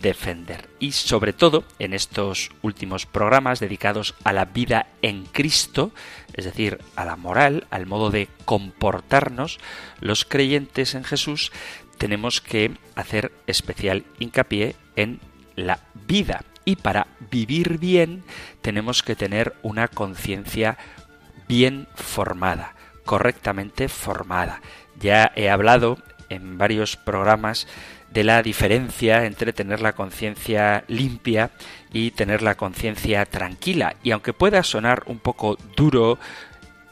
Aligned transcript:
defender. 0.00 0.68
Y 0.78 0.92
sobre 0.92 1.32
todo 1.32 1.64
en 1.78 1.94
estos 1.94 2.50
últimos 2.62 3.06
programas 3.06 3.60
dedicados 3.60 4.14
a 4.24 4.32
la 4.32 4.46
vida 4.46 4.88
en 5.02 5.24
Cristo, 5.26 5.92
es 6.32 6.44
decir, 6.44 6.78
a 6.96 7.04
la 7.04 7.16
moral, 7.16 7.66
al 7.70 7.86
modo 7.86 8.10
de 8.10 8.28
comportarnos, 8.44 9.58
los 10.00 10.24
creyentes 10.24 10.94
en 10.94 11.04
Jesús 11.04 11.52
tenemos 11.98 12.40
que 12.40 12.72
hacer 12.96 13.32
especial 13.46 14.04
hincapié 14.18 14.76
en 14.96 15.20
la 15.56 15.80
vida. 16.06 16.44
Y 16.64 16.76
para 16.76 17.06
vivir 17.30 17.78
bien 17.78 18.24
tenemos 18.62 19.02
que 19.02 19.16
tener 19.16 19.54
una 19.62 19.88
conciencia 19.88 20.78
bien 21.46 21.86
formada, 21.94 22.74
correctamente 23.04 23.88
formada. 23.88 24.60
Ya 24.98 25.30
he 25.36 25.50
hablado 25.50 25.98
en 26.30 26.58
varios 26.58 26.96
programas 26.96 27.66
de 28.14 28.22
la 28.22 28.42
diferencia 28.42 29.26
entre 29.26 29.52
tener 29.52 29.80
la 29.80 29.92
conciencia 29.92 30.84
limpia 30.86 31.50
y 31.92 32.12
tener 32.12 32.42
la 32.42 32.54
conciencia 32.54 33.26
tranquila. 33.26 33.96
Y 34.04 34.12
aunque 34.12 34.32
pueda 34.32 34.62
sonar 34.62 35.02
un 35.06 35.18
poco 35.18 35.58
duro, 35.76 36.20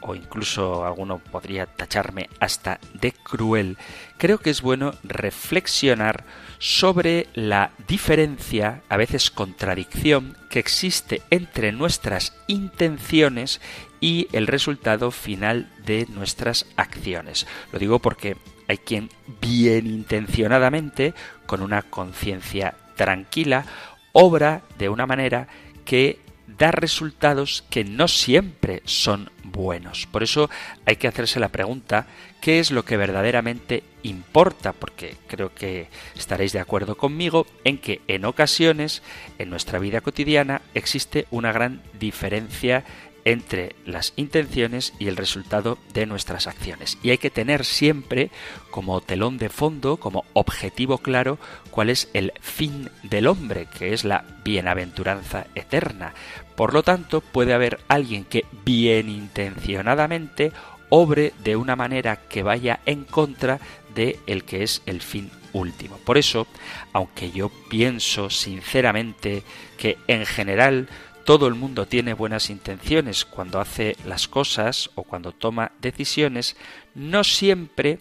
o 0.03 0.15
incluso 0.15 0.85
alguno 0.85 1.19
podría 1.19 1.67
tacharme 1.67 2.29
hasta 2.41 2.79
de 2.95 3.13
cruel, 3.13 3.79
creo 4.19 4.39
que 4.39 4.51
es 4.51 4.63
bueno 4.63 4.95
reflexionar 5.03 6.25
sobre 6.59 7.27
la 7.35 7.73
diferencia, 7.89 8.83
a 8.89 8.97
veces 8.97 9.31
contradicción, 9.31 10.37
que 10.51 10.59
existe 10.59 11.23
entre 11.31 11.73
nuestras 11.73 12.37
intenciones 12.47 13.61
y 14.01 14.29
el 14.33 14.47
resultado 14.47 15.11
final 15.11 15.71
de 15.85 16.07
nuestras 16.11 16.67
acciones. 16.77 17.47
Lo 17.73 17.79
digo 17.79 17.99
porque 17.99 18.37
hay 18.69 18.79
quien 18.79 19.11
bien 19.41 19.87
intencionadamente, 19.87 21.15
con 21.47 21.63
una 21.63 21.83
conciencia 21.83 22.75
tranquila, 22.97 23.65
obra 24.13 24.63
de 24.79 24.89
una 24.89 25.07
manera 25.07 25.49
que 25.85 26.21
da 26.47 26.71
resultados 26.71 27.65
que 27.71 27.85
no 27.85 28.09
siempre 28.09 28.83
son 28.85 29.31
buenos. 29.45 30.07
Por 30.07 30.23
eso 30.23 30.51
hay 30.87 30.97
que 30.97 31.09
hacerse 31.09 31.41
la 31.41 31.51
pregunta, 31.51 32.07
¿qué 32.41 32.59
es 32.59 32.71
lo 32.71 32.85
que 32.85 32.97
verdaderamente 32.97 33.83
importa? 34.03 34.73
Porque 34.73 35.17
creo 35.29 35.55
que 35.55 35.89
estaréis 36.17 36.53
de 36.53 36.61
acuerdo 36.61 36.97
conmigo 36.97 37.47
en 37.65 37.79
que 37.79 38.01
en 38.09 38.25
ocasiones 38.25 39.03
en 39.39 39.51
nuestra 39.51 39.79
vida 39.79 40.01
cotidiana 40.01 40.63
existe 40.75 41.27
una 41.31 41.53
gran 41.53 41.83
diferencia 41.99 42.85
entre 43.25 43.77
las 43.87 44.13
intenciones 44.17 44.95
y 44.99 45.09
el 45.09 45.17
resultado 45.17 45.79
de 45.93 46.07
nuestras 46.07 46.47
acciones. 46.47 46.99
Y 47.03 47.11
hay 47.11 47.19
que 47.19 47.31
tener 47.31 47.65
siempre 47.65 48.31
como 48.71 49.01
telón 49.01 49.39
de 49.39 49.49
fondo, 49.49 49.97
como 49.97 50.25
objetivo 50.33 50.99
claro, 50.99 51.39
cuál 51.71 51.91
es 51.91 52.09
el 52.13 52.33
fin 52.41 52.91
del 53.03 53.27
hombre, 53.27 53.67
que 53.79 53.93
es 53.93 54.05
la 54.05 54.25
bienaventuranza 54.45 55.47
eterna. 55.55 56.15
Por 56.57 56.75
lo 56.75 56.83
tanto, 56.83 57.21
puede 57.21 57.55
haber 57.55 57.81
alguien 57.89 58.25
que 58.25 58.45
bien 58.65 59.09
intencionadamente 59.09 60.53
obre 60.89 61.33
de 61.43 61.57
una 61.57 61.77
manera 61.77 62.17
que 62.17 62.43
vaya 62.43 62.81
en 62.85 63.05
contra 63.05 63.61
de 63.95 64.19
el 64.27 64.45
que 64.45 64.63
es 64.63 64.83
el 64.87 65.01
fin 65.01 65.31
último. 65.53 65.97
Por 65.99 66.19
eso, 66.19 66.47
aunque 66.93 67.31
yo 67.31 67.51
pienso 67.71 68.31
sinceramente 68.31 69.43
que 69.79 69.99
en 70.07 70.27
general 70.27 70.89
todo 71.25 71.47
el 71.47 71.55
mundo 71.55 71.87
tiene 71.87 72.15
buenas 72.15 72.51
intenciones 72.51 73.25
cuando 73.25 73.61
hace 73.61 73.97
las 74.05 74.29
cosas 74.29 74.91
o 74.95 75.05
cuando 75.05 75.33
toma 75.33 75.73
decisiones, 75.81 76.57
no 76.95 77.25
siempre, 77.25 77.99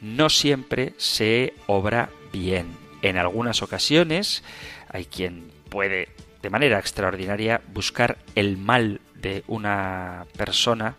no 0.00 0.28
siempre 0.28 0.94
se 0.98 1.54
obra 1.66 2.10
bien. 2.32 2.66
En 3.02 3.16
algunas 3.16 3.62
ocasiones 3.62 4.42
hay 4.88 5.06
quien 5.06 5.50
puede 5.68 6.08
de 6.42 6.50
manera 6.50 6.78
extraordinaria 6.78 7.60
buscar 7.72 8.18
el 8.34 8.56
mal 8.56 9.00
de 9.14 9.44
una 9.46 10.26
persona 10.36 10.96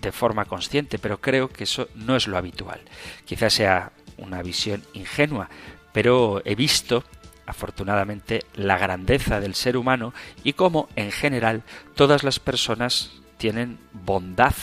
de 0.00 0.12
forma 0.12 0.44
consciente, 0.44 0.98
pero 0.98 1.20
creo 1.20 1.48
que 1.48 1.64
eso 1.64 1.88
no 1.94 2.16
es 2.16 2.26
lo 2.26 2.36
habitual. 2.36 2.80
Quizás 3.24 3.54
sea 3.54 3.92
una 4.16 4.42
visión 4.42 4.82
ingenua, 4.92 5.48
pero 5.92 6.42
he 6.44 6.54
visto 6.54 7.04
afortunadamente 7.46 8.44
la 8.54 8.78
grandeza 8.78 9.40
del 9.40 9.54
ser 9.54 9.76
humano 9.76 10.12
y 10.44 10.52
cómo 10.54 10.88
en 10.96 11.10
general 11.10 11.62
todas 11.94 12.24
las 12.24 12.38
personas 12.38 13.12
tienen 13.36 13.78
bondad, 13.92 14.54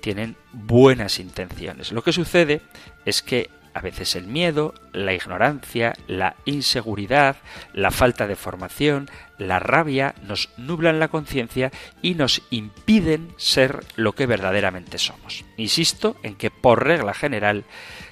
tienen 0.00 0.36
buenas 0.52 1.18
intenciones. 1.18 1.92
Lo 1.92 2.02
que 2.02 2.12
sucede 2.12 2.60
es 3.04 3.22
que 3.22 3.50
a 3.74 3.80
veces 3.80 4.14
el 4.14 4.26
miedo, 4.26 4.72
la 4.92 5.14
ignorancia, 5.14 5.94
la 6.06 6.36
inseguridad, 6.44 7.36
la 7.72 7.90
falta 7.90 8.28
de 8.28 8.36
formación, 8.36 9.10
la 9.36 9.58
rabia 9.58 10.14
nos 10.22 10.48
nublan 10.56 11.00
la 11.00 11.08
conciencia 11.08 11.72
y 12.00 12.14
nos 12.14 12.42
impiden 12.50 13.34
ser 13.36 13.84
lo 13.96 14.12
que 14.12 14.26
verdaderamente 14.26 14.98
somos. 14.98 15.44
Insisto 15.56 16.16
en 16.22 16.36
que 16.36 16.52
por 16.52 16.84
regla 16.84 17.14
general 17.14 17.64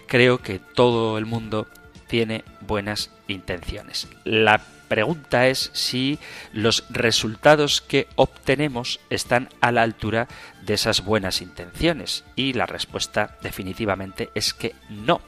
creo 0.09 0.39
que 0.39 0.59
todo 0.59 1.17
el 1.17 1.27
mundo 1.27 1.69
tiene 2.13 2.45
buenas 2.61 3.11
intenciones. 3.27 4.07
La 4.25 4.61
pregunta 4.89 5.49
es 5.49 5.71
si 5.73 6.19
los 6.53 6.85
resultados 6.91 7.81
que 7.81 8.07
obtenemos 8.17 9.01
están 9.09 9.49
a 9.63 9.73
la 9.73 9.81
altura 9.81 10.29
de 10.61 10.75
esas 10.75 11.07
buenas 11.07 11.41
intenciones 11.41 12.25
y 12.37 12.53
la 12.53 12.67
respuesta 12.67 13.39
definitivamente 13.41 14.29
es 14.35 14.53
que 14.53 14.75
no. 14.91 15.23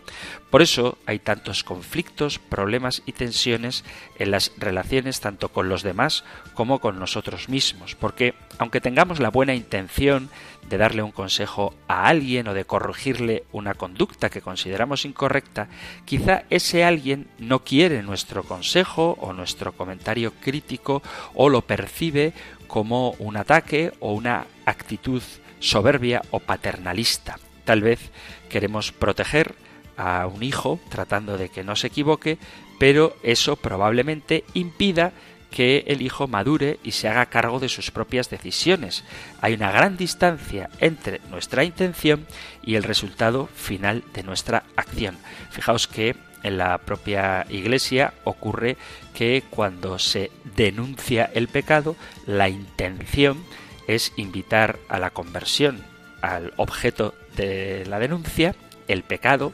Por 0.50 0.60
eso 0.60 0.98
hay 1.06 1.20
tantos 1.20 1.64
conflictos, 1.64 2.38
problemas 2.38 3.02
y 3.06 3.12
tensiones 3.12 3.82
en 4.18 4.30
las 4.30 4.52
relaciones 4.58 5.20
tanto 5.20 5.48
con 5.48 5.70
los 5.70 5.82
demás 5.82 6.22
como 6.52 6.80
con 6.80 6.98
nosotros 6.98 7.48
mismos, 7.48 7.94
porque 7.94 8.34
aunque 8.58 8.80
tengamos 8.80 9.20
la 9.20 9.30
buena 9.30 9.54
intención 9.54 10.30
de 10.68 10.78
darle 10.78 11.02
un 11.02 11.12
consejo 11.12 11.74
a 11.88 12.08
alguien 12.08 12.48
o 12.48 12.54
de 12.54 12.64
corregirle 12.64 13.44
una 13.52 13.74
conducta 13.74 14.30
que 14.30 14.40
consideramos 14.40 15.04
incorrecta, 15.04 15.68
quizá 16.04 16.44
ese 16.50 16.84
alguien 16.84 17.26
no 17.38 17.64
quiere 17.64 18.02
nuestro 18.02 18.44
consejo 18.44 19.18
o 19.20 19.32
nuestro 19.32 19.72
comentario 19.72 20.32
crítico 20.40 21.02
o 21.34 21.48
lo 21.48 21.62
percibe 21.62 22.32
como 22.66 23.10
un 23.18 23.36
ataque 23.36 23.92
o 24.00 24.12
una 24.12 24.46
actitud 24.64 25.22
soberbia 25.60 26.22
o 26.30 26.40
paternalista. 26.40 27.38
Tal 27.64 27.82
vez 27.82 28.10
queremos 28.48 28.92
proteger 28.92 29.54
a 29.96 30.26
un 30.26 30.42
hijo 30.42 30.80
tratando 30.88 31.38
de 31.38 31.48
que 31.48 31.64
no 31.64 31.76
se 31.76 31.88
equivoque, 31.88 32.38
pero 32.78 33.16
eso 33.22 33.56
probablemente 33.56 34.44
impida 34.54 35.12
que 35.54 35.84
el 35.86 36.02
hijo 36.02 36.26
madure 36.26 36.80
y 36.82 36.90
se 36.90 37.06
haga 37.06 37.26
cargo 37.26 37.60
de 37.60 37.68
sus 37.68 37.92
propias 37.92 38.28
decisiones. 38.28 39.04
Hay 39.40 39.54
una 39.54 39.70
gran 39.70 39.96
distancia 39.96 40.68
entre 40.80 41.20
nuestra 41.30 41.62
intención 41.62 42.26
y 42.64 42.74
el 42.74 42.82
resultado 42.82 43.46
final 43.54 44.02
de 44.14 44.24
nuestra 44.24 44.64
acción. 44.74 45.16
Fijaos 45.52 45.86
que 45.86 46.16
en 46.42 46.58
la 46.58 46.78
propia 46.78 47.46
iglesia 47.50 48.14
ocurre 48.24 48.76
que 49.14 49.44
cuando 49.48 50.00
se 50.00 50.32
denuncia 50.56 51.30
el 51.32 51.46
pecado, 51.46 51.94
la 52.26 52.48
intención 52.48 53.44
es 53.86 54.12
invitar 54.16 54.80
a 54.88 54.98
la 54.98 55.10
conversión 55.10 55.84
al 56.20 56.52
objeto 56.56 57.14
de 57.36 57.86
la 57.86 58.00
denuncia, 58.00 58.56
el 58.88 59.04
pecado, 59.04 59.52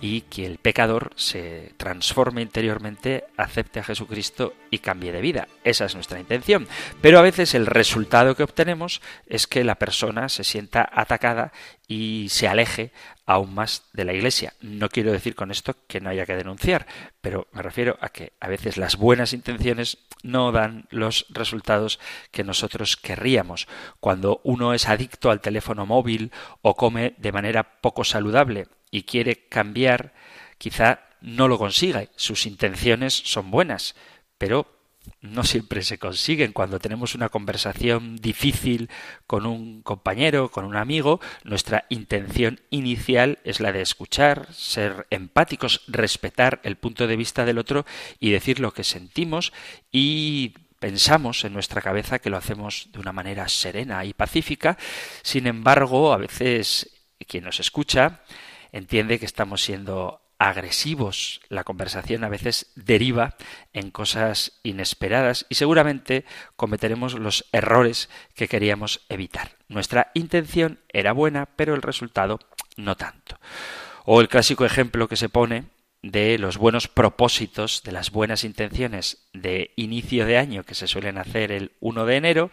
y 0.00 0.22
que 0.22 0.46
el 0.46 0.58
pecador 0.58 1.12
se 1.16 1.72
transforme 1.76 2.42
interiormente, 2.42 3.24
acepte 3.36 3.80
a 3.80 3.84
Jesucristo 3.84 4.54
y 4.70 4.78
cambie 4.78 5.12
de 5.12 5.20
vida. 5.20 5.48
Esa 5.64 5.86
es 5.86 5.94
nuestra 5.94 6.20
intención. 6.20 6.68
Pero 7.00 7.18
a 7.18 7.22
veces 7.22 7.54
el 7.54 7.66
resultado 7.66 8.36
que 8.36 8.42
obtenemos 8.42 9.00
es 9.26 9.46
que 9.46 9.64
la 9.64 9.76
persona 9.76 10.28
se 10.28 10.44
sienta 10.44 10.88
atacada 10.92 11.52
y 11.88 12.28
se 12.30 12.46
aleje 12.46 12.92
aún 13.26 13.54
más 13.54 13.84
de 13.92 14.04
la 14.04 14.12
Iglesia. 14.12 14.54
No 14.60 14.88
quiero 14.88 15.12
decir 15.12 15.34
con 15.34 15.50
esto 15.50 15.74
que 15.86 16.00
no 16.00 16.10
haya 16.10 16.26
que 16.26 16.36
denunciar, 16.36 16.86
pero 17.20 17.48
me 17.52 17.62
refiero 17.62 17.98
a 18.00 18.10
que 18.10 18.32
a 18.40 18.48
veces 18.48 18.76
las 18.76 18.96
buenas 18.96 19.32
intenciones 19.32 19.98
no 20.22 20.52
dan 20.52 20.86
los 20.90 21.26
resultados 21.30 21.98
que 22.30 22.44
nosotros 22.44 22.96
querríamos. 22.96 23.68
Cuando 24.00 24.40
uno 24.44 24.74
es 24.74 24.88
adicto 24.88 25.30
al 25.30 25.40
teléfono 25.40 25.86
móvil 25.86 26.32
o 26.62 26.74
come 26.74 27.14
de 27.18 27.32
manera 27.32 27.80
poco 27.80 28.04
saludable 28.04 28.66
y 28.90 29.02
quiere 29.02 29.46
cambiar, 29.48 30.12
quizá 30.58 31.00
no 31.20 31.48
lo 31.48 31.58
consiga. 31.58 32.04
Sus 32.16 32.46
intenciones 32.46 33.14
son 33.14 33.50
buenas, 33.50 33.94
pero 34.38 34.78
no 35.20 35.44
siempre 35.44 35.82
se 35.82 35.98
consiguen. 35.98 36.52
Cuando 36.52 36.78
tenemos 36.78 37.14
una 37.14 37.28
conversación 37.28 38.16
difícil 38.16 38.88
con 39.26 39.46
un 39.46 39.82
compañero, 39.82 40.50
con 40.50 40.64
un 40.64 40.76
amigo, 40.76 41.20
nuestra 41.44 41.86
intención 41.88 42.60
inicial 42.70 43.38
es 43.44 43.60
la 43.60 43.72
de 43.72 43.82
escuchar, 43.82 44.52
ser 44.52 45.06
empáticos, 45.10 45.82
respetar 45.88 46.60
el 46.62 46.76
punto 46.76 47.06
de 47.06 47.16
vista 47.16 47.44
del 47.44 47.58
otro 47.58 47.86
y 48.20 48.30
decir 48.30 48.60
lo 48.60 48.72
que 48.72 48.84
sentimos 48.84 49.52
y 49.90 50.54
pensamos 50.78 51.44
en 51.44 51.52
nuestra 51.52 51.82
cabeza 51.82 52.20
que 52.20 52.30
lo 52.30 52.36
hacemos 52.36 52.88
de 52.92 53.00
una 53.00 53.12
manera 53.12 53.48
serena 53.48 54.04
y 54.04 54.12
pacífica. 54.12 54.78
Sin 55.22 55.46
embargo, 55.46 56.12
a 56.12 56.18
veces 56.18 56.90
quien 57.26 57.44
nos 57.44 57.58
escucha 57.60 58.20
entiende 58.72 59.18
que 59.18 59.26
estamos 59.26 59.62
siendo 59.62 60.20
agresivos. 60.38 61.40
La 61.48 61.64
conversación 61.64 62.24
a 62.24 62.28
veces 62.28 62.72
deriva 62.76 63.34
en 63.72 63.90
cosas 63.90 64.60
inesperadas 64.62 65.46
y 65.48 65.56
seguramente 65.56 66.24
cometeremos 66.56 67.14
los 67.14 67.46
errores 67.52 68.08
que 68.34 68.48
queríamos 68.48 69.04
evitar. 69.08 69.56
Nuestra 69.68 70.10
intención 70.14 70.80
era 70.88 71.12
buena, 71.12 71.46
pero 71.46 71.74
el 71.74 71.82
resultado 71.82 72.38
no 72.76 72.96
tanto. 72.96 73.38
O 74.04 74.20
el 74.20 74.28
clásico 74.28 74.64
ejemplo 74.64 75.08
que 75.08 75.16
se 75.16 75.28
pone 75.28 75.64
de 76.02 76.38
los 76.38 76.58
buenos 76.58 76.86
propósitos, 76.86 77.82
de 77.82 77.92
las 77.92 78.12
buenas 78.12 78.44
intenciones 78.44 79.28
de 79.32 79.72
inicio 79.76 80.26
de 80.26 80.38
año 80.38 80.62
que 80.62 80.76
se 80.76 80.86
suelen 80.86 81.18
hacer 81.18 81.50
el 81.50 81.72
1 81.80 82.06
de 82.06 82.16
enero 82.16 82.50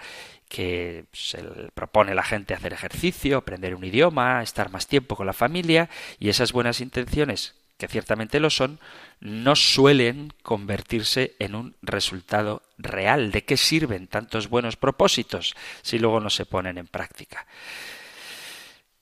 que 0.50 1.06
se 1.12 1.44
propone 1.74 2.16
la 2.16 2.24
gente 2.24 2.54
hacer 2.54 2.74
ejercicio, 2.74 3.38
aprender 3.38 3.76
un 3.76 3.84
idioma, 3.84 4.44
estar 4.44 4.72
más 4.72 4.88
tiempo 4.88 5.16
con 5.16 5.26
la 5.26 5.34
familia 5.34 5.90
y 6.20 6.30
esas 6.30 6.52
buenas 6.52 6.82
intenciones 6.82 7.56
que 7.78 7.88
ciertamente 7.88 8.40
lo 8.40 8.50
son, 8.50 8.80
no 9.20 9.56
suelen 9.56 10.34
convertirse 10.44 11.36
en 11.40 11.56
un 11.56 11.76
resultado 11.82 12.62
real. 12.78 13.32
¿De 13.32 13.44
qué 13.44 13.58
sirven 13.58 14.08
tantos 14.08 14.48
buenos 14.48 14.78
propósitos 14.78 15.56
si 15.82 16.00
luego 16.00 16.20
no 16.20 16.30
se 16.30 16.46
ponen 16.46 16.78
en 16.78 16.88
práctica? 16.88 17.46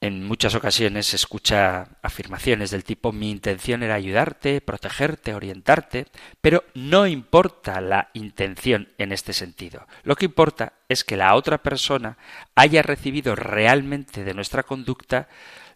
En 0.04 0.26
muchas 0.26 0.54
ocasiones 0.54 1.06
se 1.08 1.16
escucha 1.16 1.88
afirmaciones 2.02 2.72
del 2.72 2.84
tipo 2.84 3.14
mi 3.14 3.32
intención 3.32 3.84
era 3.84 3.96
ayudarte, 3.96 4.60
protegerte, 4.60 5.34
orientarte, 5.34 6.08
pero 6.42 6.66
no 6.74 7.08
importa 7.08 7.80
la 7.80 8.10
intención 8.12 8.90
en 8.98 9.14
este 9.14 9.32
sentido. 9.32 9.88
Lo 10.04 10.18
que 10.18 10.26
importa 10.26 10.74
es 10.90 11.06
que 11.06 11.16
la 11.16 11.34
otra 11.36 11.64
persona 11.64 12.18
haya 12.54 12.82
recibido 12.82 13.34
realmente 13.38 14.26
de 14.26 14.34
nuestra 14.34 14.64
conducta 14.64 15.30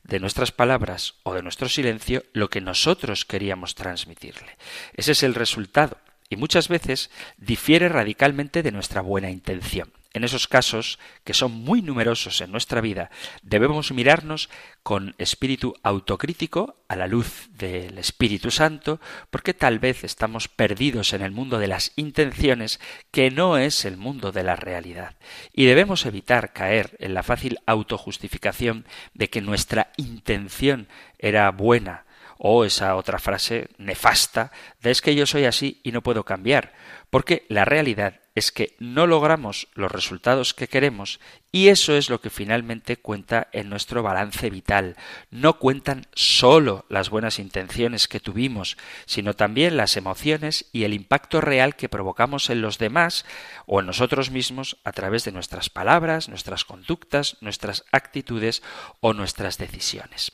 de 0.03 0.19
nuestras 0.19 0.51
palabras 0.51 1.15
o 1.23 1.33
de 1.33 1.41
nuestro 1.41 1.69
silencio 1.69 2.25
lo 2.33 2.49
que 2.49 2.59
nosotros 2.59 3.23
queríamos 3.23 3.75
transmitirle. 3.75 4.57
Ese 4.93 5.13
es 5.13 5.23
el 5.23 5.35
resultado 5.35 5.99
y 6.29 6.35
muchas 6.35 6.67
veces 6.67 7.11
difiere 7.37 7.87
radicalmente 7.87 8.61
de 8.61 8.73
nuestra 8.73 8.99
buena 8.99 9.29
intención. 9.29 9.89
En 10.17 10.23
esos 10.23 10.47
casos, 10.47 10.97
que 11.23 11.35
son 11.35 11.51
muy 11.51 11.83
numerosos 11.83 12.41
en 12.41 12.51
nuestra 12.51 12.81
vida, 12.81 13.11
debemos 13.43 13.91
mirarnos 13.91 14.49
con 14.81 15.13
espíritu 15.19 15.75
autocrítico 15.83 16.83
a 16.87 16.95
la 16.95 17.05
luz 17.05 17.49
del 17.51 17.99
Espíritu 17.99 18.49
Santo, 18.49 18.99
porque 19.29 19.53
tal 19.53 19.77
vez 19.77 20.03
estamos 20.03 20.47
perdidos 20.47 21.13
en 21.13 21.21
el 21.21 21.29
mundo 21.29 21.59
de 21.59 21.67
las 21.67 21.91
intenciones, 21.97 22.79
que 23.11 23.29
no 23.29 23.59
es 23.59 23.85
el 23.85 23.95
mundo 23.95 24.31
de 24.31 24.41
la 24.41 24.55
realidad. 24.55 25.17
Y 25.53 25.65
debemos 25.65 26.07
evitar 26.07 26.51
caer 26.51 26.97
en 26.97 27.13
la 27.13 27.21
fácil 27.21 27.59
autojustificación 27.67 28.87
de 29.13 29.29
que 29.29 29.41
nuestra 29.41 29.91
intención 29.97 30.87
era 31.19 31.51
buena, 31.51 32.05
o 32.39 32.65
esa 32.65 32.95
otra 32.95 33.19
frase 33.19 33.69
nefasta 33.77 34.51
de 34.81 34.89
es 34.89 35.01
que 35.01 35.13
yo 35.13 35.27
soy 35.27 35.45
así 35.45 35.79
y 35.83 35.91
no 35.91 36.01
puedo 36.01 36.23
cambiar, 36.23 36.73
porque 37.11 37.45
la 37.49 37.65
realidad 37.65 38.19
es 38.37 38.51
que 38.51 38.75
no 38.77 39.07
logramos 39.07 39.67
los 39.73 39.91
resultados 39.91 40.53
que 40.53 40.67
queremos 40.67 41.19
y 41.51 41.69
eso 41.69 41.95
es 41.95 42.11
lo 42.11 42.21
que 42.21 42.29
finalmente 42.29 42.97
cuenta 42.97 43.47
en 43.51 43.67
nuestro 43.67 44.03
balance 44.03 44.51
vital. 44.51 44.95
No 45.31 45.57
cuentan 45.57 46.05
solo 46.13 46.85
las 46.87 47.09
buenas 47.09 47.39
intenciones 47.39 48.07
que 48.07 48.19
tuvimos, 48.19 48.77
sino 49.07 49.33
también 49.33 49.75
las 49.75 49.97
emociones 49.97 50.65
y 50.71 50.83
el 50.83 50.93
impacto 50.93 51.41
real 51.41 51.75
que 51.75 51.89
provocamos 51.89 52.51
en 52.51 52.61
los 52.61 52.77
demás 52.77 53.25
o 53.65 53.79
en 53.79 53.87
nosotros 53.87 54.29
mismos 54.29 54.77
a 54.83 54.91
través 54.91 55.23
de 55.25 55.31
nuestras 55.31 55.71
palabras, 55.71 56.29
nuestras 56.29 56.63
conductas, 56.63 57.37
nuestras 57.41 57.85
actitudes 57.91 58.61
o 58.99 59.13
nuestras 59.13 59.57
decisiones. 59.57 60.31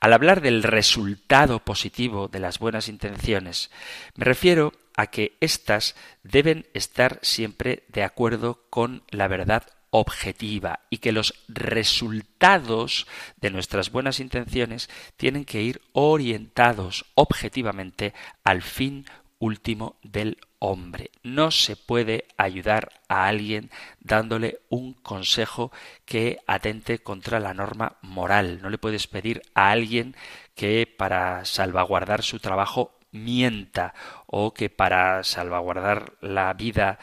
Al 0.00 0.12
hablar 0.12 0.40
del 0.40 0.64
resultado 0.64 1.60
positivo 1.60 2.26
de 2.26 2.40
las 2.40 2.58
buenas 2.58 2.88
intenciones, 2.88 3.70
me 4.16 4.24
refiero 4.24 4.72
a 4.96 5.08
que 5.08 5.36
éstas 5.40 5.94
deben 6.22 6.66
estar 6.74 7.18
siempre 7.22 7.84
de 7.88 8.02
acuerdo 8.02 8.64
con 8.70 9.02
la 9.10 9.28
verdad 9.28 9.64
objetiva 9.90 10.80
y 10.90 10.98
que 10.98 11.12
los 11.12 11.44
resultados 11.46 13.06
de 13.36 13.50
nuestras 13.50 13.92
buenas 13.92 14.18
intenciones 14.18 14.90
tienen 15.16 15.44
que 15.44 15.62
ir 15.62 15.80
orientados 15.92 17.04
objetivamente 17.14 18.12
al 18.42 18.62
fin 18.62 19.06
último 19.38 19.96
del 20.02 20.38
hombre. 20.58 21.10
No 21.22 21.50
se 21.50 21.76
puede 21.76 22.26
ayudar 22.36 22.90
a 23.08 23.28
alguien 23.28 23.70
dándole 24.00 24.58
un 24.68 24.94
consejo 24.94 25.70
que 26.06 26.38
atente 26.46 26.98
contra 26.98 27.38
la 27.38 27.54
norma 27.54 27.98
moral. 28.02 28.60
No 28.62 28.70
le 28.70 28.78
puedes 28.78 29.06
pedir 29.06 29.42
a 29.54 29.70
alguien 29.70 30.16
que 30.56 30.86
para 30.86 31.44
salvaguardar 31.44 32.22
su 32.22 32.40
trabajo 32.40 32.98
mienta 33.14 33.94
o 34.26 34.52
que 34.52 34.68
para 34.68 35.24
salvaguardar 35.24 36.12
la 36.20 36.52
vida 36.52 36.98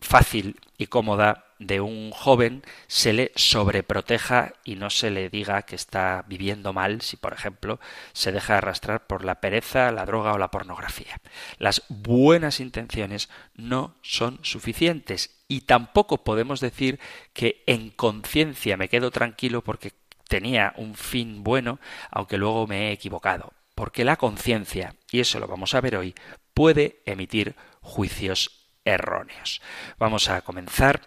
fácil 0.00 0.60
y 0.76 0.88
cómoda 0.88 1.46
de 1.58 1.80
un 1.80 2.10
joven 2.10 2.62
se 2.88 3.12
le 3.12 3.32
sobreproteja 3.36 4.54
y 4.64 4.74
no 4.74 4.90
se 4.90 5.10
le 5.10 5.30
diga 5.30 5.62
que 5.62 5.76
está 5.76 6.24
viviendo 6.26 6.72
mal 6.72 7.00
si, 7.02 7.16
por 7.16 7.32
ejemplo, 7.32 7.78
se 8.12 8.32
deja 8.32 8.58
arrastrar 8.58 9.06
por 9.06 9.24
la 9.24 9.40
pereza, 9.40 9.92
la 9.92 10.04
droga 10.04 10.32
o 10.32 10.38
la 10.38 10.50
pornografía. 10.50 11.20
Las 11.58 11.82
buenas 11.88 12.60
intenciones 12.60 13.30
no 13.54 13.94
son 14.02 14.40
suficientes 14.42 15.38
y 15.48 15.62
tampoco 15.62 16.24
podemos 16.24 16.60
decir 16.60 16.98
que 17.32 17.62
en 17.66 17.90
conciencia 17.90 18.76
me 18.76 18.88
quedo 18.88 19.10
tranquilo 19.10 19.62
porque 19.62 19.92
tenía 20.28 20.72
un 20.76 20.94
fin 20.94 21.44
bueno, 21.44 21.78
aunque 22.10 22.38
luego 22.38 22.66
me 22.66 22.88
he 22.88 22.92
equivocado 22.92 23.52
porque 23.82 24.04
la 24.04 24.16
conciencia, 24.16 24.94
y 25.10 25.18
eso 25.18 25.40
lo 25.40 25.48
vamos 25.48 25.74
a 25.74 25.80
ver 25.80 25.96
hoy, 25.96 26.14
puede 26.54 27.02
emitir 27.04 27.56
juicios 27.80 28.70
erróneos. 28.84 29.60
Vamos 29.98 30.28
a 30.28 30.42
comenzar 30.42 31.00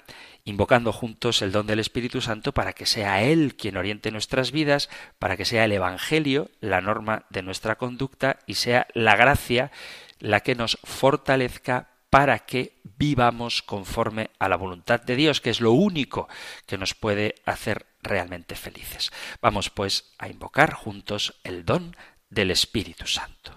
invocando 0.44 0.92
juntos 0.92 1.42
el 1.42 1.54
don 1.54 1.68
del 1.68 1.80
Espíritu 1.80 2.20
Santo 2.20 2.54
para 2.54 2.74
que 2.74 2.86
sea 2.86 3.24
Él 3.24 3.56
quien 3.56 3.78
oriente 3.78 4.12
nuestras 4.12 4.52
vidas, 4.52 4.90
para 5.20 5.38
que 5.38 5.46
sea 5.46 5.64
el 5.64 5.72
Evangelio 5.72 6.52
la 6.60 6.82
norma 6.82 7.24
de 7.30 7.44
nuestra 7.44 7.78
conducta 7.78 8.40
y 8.46 8.56
sea 8.56 8.88
la 8.94 9.16
gracia 9.16 9.72
la 10.20 10.42
que 10.42 10.56
nos 10.56 10.78
fortalezca 10.84 11.92
para 12.10 12.40
que 12.40 12.82
vivamos 12.84 13.62
conforme 13.62 14.32
a 14.38 14.50
la 14.50 14.58
voluntad 14.58 15.02
de 15.02 15.16
Dios, 15.16 15.40
que 15.40 15.50
es 15.50 15.62
lo 15.62 15.72
único 15.72 16.28
que 16.66 16.78
nos 16.78 16.94
puede 16.94 17.36
hacer 17.46 17.86
realmente 18.02 18.56
felices. 18.56 19.12
Vamos 19.42 19.70
pues 19.70 20.14
a 20.18 20.28
invocar 20.28 20.74
juntos 20.74 21.40
el 21.46 21.64
don 21.64 21.96
del 22.36 22.52
Espíritu 22.52 23.08
Santo. 23.08 23.52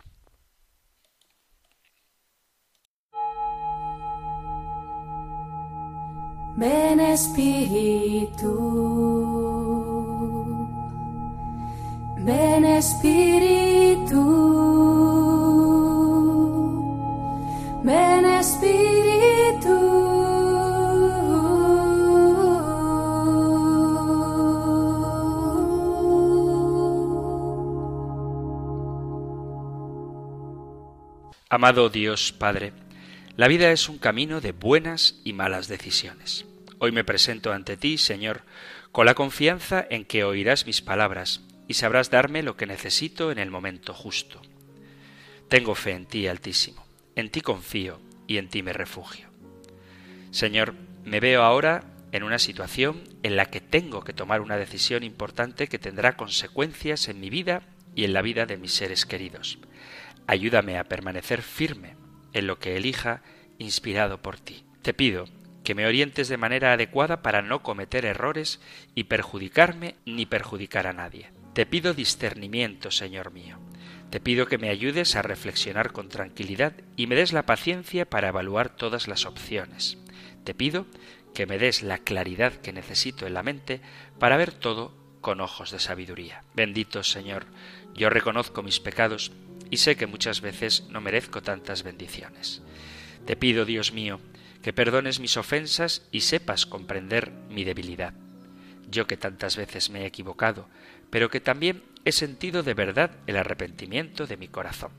Ven 6.57 7.01
Espíritu, 7.01 8.53
ven 12.25 12.65
Espíritu, 12.65 14.25
ven 17.83 18.25
Espíritu. 18.27 19.08
Amado 31.51 31.89
Dios 31.89 32.33
Padre, 32.33 32.75
la 33.39 33.49
vida 33.49 33.73
es 33.73 33.89
un 33.89 33.97
camino 33.97 34.43
de 34.43 34.53
buenas 34.53 35.19
y 35.25 35.33
malas 35.33 35.67
decisiones. 35.67 36.45
Hoy 36.79 36.93
me 36.93 37.05
presento 37.05 37.55
ante 37.55 37.79
ti, 37.79 37.97
Señor, 37.97 38.43
con 38.93 39.07
la 39.07 39.15
confianza 39.15 39.87
en 39.89 40.05
que 40.05 40.25
oirás 40.25 40.67
mis 40.67 40.83
palabras 40.83 41.41
y 41.67 41.73
sabrás 41.73 42.11
darme 42.11 42.43
lo 42.43 42.59
que 42.59 42.67
necesito 42.67 43.33
en 43.33 43.39
el 43.39 43.51
momento 43.51 43.95
justo. 43.95 44.43
Tengo 45.49 45.75
fe 45.75 45.93
en 45.93 46.05
ti, 46.05 46.27
Altísimo, 46.27 46.85
en 47.17 47.31
ti 47.31 47.41
confío 47.41 47.99
y 48.27 48.37
en 48.37 48.51
ti 48.51 48.63
me 48.63 48.75
refugio. 48.75 49.31
Señor, 50.31 50.75
me 51.07 51.19
veo 51.19 51.45
ahora 51.45 51.83
en 52.13 52.25
una 52.25 52.39
situación 52.39 53.05
en 53.23 53.37
la 53.37 53.47
que 53.47 53.63
tengo 53.63 54.05
que 54.05 54.13
tomar 54.13 54.43
una 54.43 54.59
decisión 54.59 55.03
importante 55.03 55.67
que 55.69 55.79
tendrá 55.79 56.15
consecuencias 56.15 57.09
en 57.09 57.21
mi 57.21 57.31
vida 57.31 57.63
y 57.95 58.05
en 58.05 58.13
la 58.13 58.21
vida 58.21 58.45
de 58.45 58.59
mis 58.59 58.75
seres 58.75 59.07
queridos. 59.07 59.59
Ayúdame 60.29 60.79
a 60.79 60.85
permanecer 60.85 61.41
firme 61.41 61.97
en 62.35 62.47
lo 62.47 62.59
que 62.59 62.77
elija 62.77 63.23
inspirado 63.59 64.21
por 64.21 64.39
ti. 64.39 64.67
Te 64.83 64.93
pido 64.93 65.25
que 65.65 65.75
me 65.75 65.87
orientes 65.87 66.29
de 66.29 66.37
manera 66.37 66.75
adecuada 66.75 67.23
para 67.23 67.41
no 67.41 67.63
cometer 67.63 68.05
errores 68.05 68.61
y 68.95 69.05
perjudicarme 69.05 69.95
ni 70.05 70.27
perjudicar 70.27 70.87
a 70.87 70.93
nadie. 70.93 71.33
Te 71.55 71.65
pido 71.65 71.95
discernimiento, 71.95 72.91
Señor 72.91 73.33
mío. 73.33 73.59
Te 74.11 74.21
pido 74.21 74.47
que 74.47 74.59
me 74.59 74.69
ayudes 74.69 75.17
a 75.17 75.23
reflexionar 75.23 75.93
con 75.93 76.11
tranquilidad 76.11 76.75
y 76.95 77.07
me 77.07 77.15
des 77.15 77.33
la 77.33 77.47
paciencia 77.47 78.05
para 78.05 78.29
evaluar 78.29 78.69
todas 78.69 79.09
las 79.09 79.25
opciones. 79.25 79.97
Te 80.45 80.53
pido 80.53 80.87
que 81.33 81.47
me 81.47 81.59
des 81.59 81.83
la 81.83 81.97
claridad 81.97 82.53
que 82.53 82.75
necesito 82.75 83.27
en 83.27 83.33
la 83.33 83.43
mente 83.43 83.81
para 84.19 84.37
ver 84.37 84.53
todo 84.53 84.95
con 85.23 85.41
ojos 85.41 85.71
de 85.71 85.79
sabiduría. 85.79 86.45
Bendito 86.55 87.03
Señor, 87.03 87.47
yo 87.95 88.11
reconozco 88.11 88.63
mis 88.63 88.79
pecados 88.79 89.33
y 89.71 89.79
sé 89.79 89.97
que 89.97 90.07
muchas 90.07 90.41
veces 90.41 90.85
no 90.91 91.01
merezco 91.01 91.43
tantas 91.43 91.83
bendiciones. 91.83 92.63
Te 93.27 93.37
pido, 93.37 93.65
Dios 93.65 93.93
mío, 93.93 94.21
que 94.63 94.73
perdones 94.73 95.21
mis 95.21 95.37
ofensas 95.37 96.07
y 96.11 96.21
sepas 96.21 96.67
comprender 96.67 97.33
mi 97.51 97.65
debilidad. 97.65 98.15
Yo 98.91 99.07
que 99.07 99.17
tantas 99.17 99.57
veces 99.57 99.91
me 99.91 100.03
he 100.03 100.07
equivocado, 100.07 100.69
pero 101.11 101.31
que 101.31 101.41
también 101.41 101.83
he 102.05 102.13
sentido 102.13 102.63
de 102.63 102.75
verdad 102.75 103.11
el 103.27 103.37
arrepentimiento 103.37 104.27
de 104.27 104.37
mi 104.37 104.49
corazón. 104.49 104.93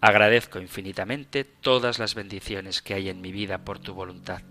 Agradezco 0.00 0.60
infinitamente 0.60 1.44
todas 1.44 1.98
las 1.98 2.14
bendiciones 2.14 2.82
que 2.82 2.94
hay 2.94 3.08
en 3.08 3.20
mi 3.20 3.32
vida 3.32 3.58
por 3.58 3.78
tu 3.78 3.94
voluntad. 3.94 4.42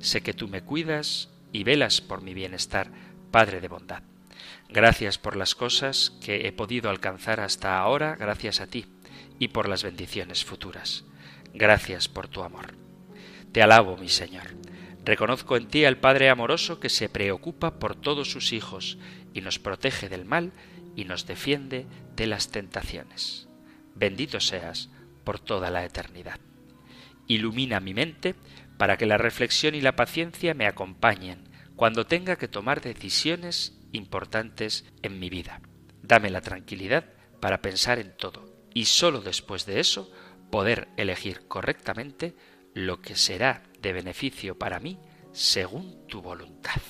Sé 0.00 0.22
que 0.22 0.34
tú 0.34 0.48
me 0.48 0.62
cuidas 0.62 1.28
y 1.52 1.64
velas 1.64 2.00
por 2.00 2.20
mi 2.20 2.34
bienestar, 2.34 2.90
Padre 3.30 3.60
de 3.60 3.68
bondad. 3.68 4.02
Gracias 4.70 5.16
por 5.16 5.36
las 5.36 5.54
cosas 5.54 6.12
que 6.22 6.46
he 6.46 6.52
podido 6.52 6.90
alcanzar 6.90 7.40
hasta 7.40 7.78
ahora 7.78 8.16
gracias 8.16 8.60
a 8.60 8.66
ti 8.66 8.84
y 9.38 9.48
por 9.48 9.68
las 9.68 9.82
bendiciones 9.82 10.44
futuras. 10.44 11.04
Gracias 11.54 12.08
por 12.08 12.28
tu 12.28 12.42
amor. 12.42 12.74
Te 13.52 13.62
alabo, 13.62 13.96
mi 13.96 14.08
Señor. 14.08 14.54
Reconozco 15.04 15.56
en 15.56 15.68
ti 15.68 15.86
al 15.86 15.96
Padre 15.96 16.28
amoroso 16.28 16.80
que 16.80 16.90
se 16.90 17.08
preocupa 17.08 17.78
por 17.78 17.96
todos 17.96 18.30
sus 18.30 18.52
hijos 18.52 18.98
y 19.32 19.40
nos 19.40 19.58
protege 19.58 20.10
del 20.10 20.26
mal 20.26 20.52
y 20.96 21.04
nos 21.04 21.26
defiende 21.26 21.86
de 22.14 22.26
las 22.26 22.50
tentaciones. 22.50 23.48
Bendito 23.94 24.38
seas 24.38 24.90
por 25.24 25.40
toda 25.40 25.70
la 25.70 25.84
eternidad. 25.84 26.40
Ilumina 27.26 27.80
mi 27.80 27.94
mente 27.94 28.34
para 28.76 28.98
que 28.98 29.06
la 29.06 29.16
reflexión 29.16 29.74
y 29.74 29.80
la 29.80 29.96
paciencia 29.96 30.52
me 30.52 30.66
acompañen 30.66 31.48
cuando 31.74 32.06
tenga 32.06 32.36
que 32.36 32.48
tomar 32.48 32.80
decisiones 32.82 33.77
importantes 33.92 34.84
en 35.02 35.18
mi 35.18 35.30
vida. 35.30 35.60
Dame 36.02 36.30
la 36.30 36.40
tranquilidad 36.40 37.04
para 37.40 37.62
pensar 37.62 37.98
en 37.98 38.16
todo 38.16 38.52
y 38.74 38.86
sólo 38.86 39.20
después 39.20 39.66
de 39.66 39.80
eso 39.80 40.10
poder 40.50 40.88
elegir 40.96 41.46
correctamente 41.46 42.36
lo 42.74 43.00
que 43.00 43.16
será 43.16 43.62
de 43.80 43.92
beneficio 43.92 44.58
para 44.58 44.80
mí 44.80 44.98
según 45.32 46.06
tu 46.06 46.22
voluntad. 46.22 46.80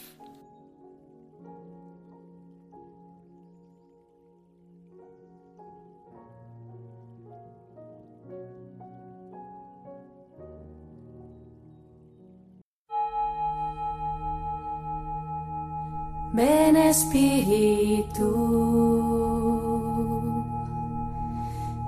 Ven 16.38 16.76
Espíritu, 16.76 18.30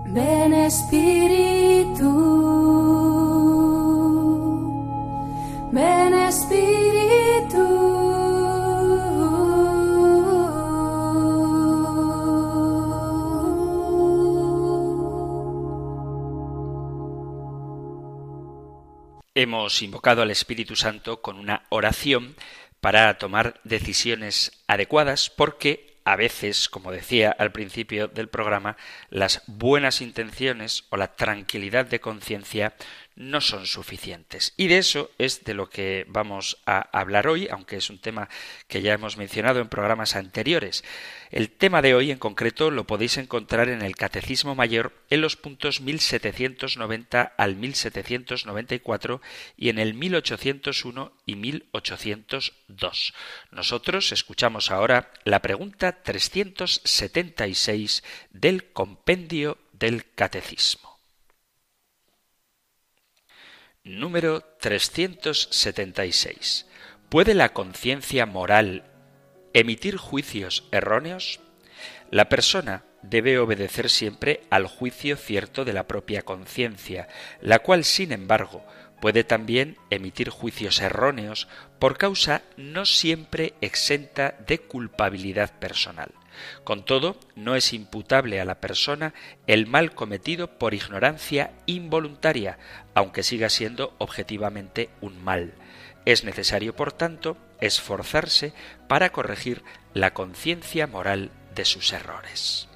ven 0.06 0.52
Espíritu, 0.54 2.10
ven 5.70 6.14
Espíritu. 6.14 6.70
Hemos 19.32 19.80
invocado 19.82 20.22
al 20.22 20.32
Espíritu 20.32 20.74
Santo 20.74 21.22
con 21.22 21.38
una 21.38 21.62
oración 21.68 22.34
para 22.80 23.18
tomar 23.18 23.60
decisiones 23.64 24.52
adecuadas 24.66 25.30
porque 25.30 25.90
a 26.04 26.16
veces, 26.16 26.68
como 26.68 26.90
decía 26.90 27.30
al 27.30 27.52
principio 27.52 28.08
del 28.08 28.28
programa, 28.28 28.76
las 29.10 29.42
buenas 29.46 30.00
intenciones 30.00 30.84
o 30.90 30.96
la 30.96 31.14
tranquilidad 31.14 31.86
de 31.86 32.00
conciencia 32.00 32.74
no 33.16 33.40
son 33.40 33.66
suficientes. 33.66 34.54
Y 34.56 34.68
de 34.68 34.78
eso 34.78 35.10
es 35.18 35.44
de 35.44 35.54
lo 35.54 35.68
que 35.68 36.06
vamos 36.08 36.58
a 36.64 36.80
hablar 36.98 37.28
hoy, 37.28 37.48
aunque 37.50 37.76
es 37.76 37.90
un 37.90 37.98
tema 37.98 38.28
que 38.66 38.82
ya 38.82 38.94
hemos 38.94 39.16
mencionado 39.16 39.60
en 39.60 39.68
programas 39.68 40.16
anteriores. 40.16 40.84
El 41.30 41.50
tema 41.50 41.82
de 41.82 41.94
hoy 41.94 42.10
en 42.10 42.18
concreto 42.18 42.70
lo 42.70 42.86
podéis 42.86 43.18
encontrar 43.18 43.68
en 43.68 43.82
el 43.82 43.94
Catecismo 43.94 44.54
Mayor 44.54 44.92
en 45.10 45.20
los 45.20 45.36
puntos 45.36 45.80
1790 45.80 47.34
al 47.36 47.56
1794 47.56 49.20
y 49.56 49.68
en 49.68 49.78
el 49.78 49.94
1801 49.94 51.12
y 51.26 51.36
1802. 51.36 53.14
Nosotros 53.52 54.12
escuchamos 54.12 54.70
ahora 54.70 55.12
la 55.24 55.42
pregunta 55.42 56.02
376 56.02 58.02
del 58.30 58.72
compendio 58.72 59.58
del 59.72 60.10
Catecismo. 60.14 60.89
Número 63.82 64.42
376. 64.60 66.66
¿Puede 67.08 67.32
la 67.32 67.54
conciencia 67.54 68.26
moral 68.26 68.84
emitir 69.54 69.96
juicios 69.96 70.68
erróneos? 70.70 71.40
La 72.10 72.28
persona 72.28 72.84
debe 73.00 73.38
obedecer 73.38 73.88
siempre 73.88 74.42
al 74.50 74.66
juicio 74.66 75.16
cierto 75.16 75.64
de 75.64 75.72
la 75.72 75.88
propia 75.88 76.20
conciencia, 76.20 77.08
la 77.40 77.60
cual, 77.60 77.84
sin 77.84 78.12
embargo, 78.12 78.66
puede 79.00 79.24
también 79.24 79.78
emitir 79.88 80.28
juicios 80.28 80.82
erróneos 80.82 81.48
por 81.78 81.96
causa 81.96 82.42
no 82.58 82.84
siempre 82.84 83.54
exenta 83.62 84.34
de 84.46 84.58
culpabilidad 84.58 85.58
personal. 85.58 86.12
Con 86.64 86.84
todo, 86.84 87.18
no 87.36 87.56
es 87.56 87.72
imputable 87.72 88.40
a 88.40 88.44
la 88.44 88.60
persona 88.60 89.14
el 89.46 89.66
mal 89.66 89.94
cometido 89.94 90.58
por 90.58 90.74
ignorancia 90.74 91.52
involuntaria, 91.66 92.58
aunque 92.94 93.22
siga 93.22 93.48
siendo 93.48 93.94
objetivamente 93.98 94.90
un 95.00 95.22
mal. 95.22 95.54
Es 96.04 96.24
necesario, 96.24 96.74
por 96.74 96.92
tanto, 96.92 97.36
esforzarse 97.60 98.52
para 98.88 99.10
corregir 99.10 99.62
la 99.94 100.14
conciencia 100.14 100.86
moral 100.86 101.30
de 101.54 101.64
sus 101.64 101.92
errores. 101.92 102.70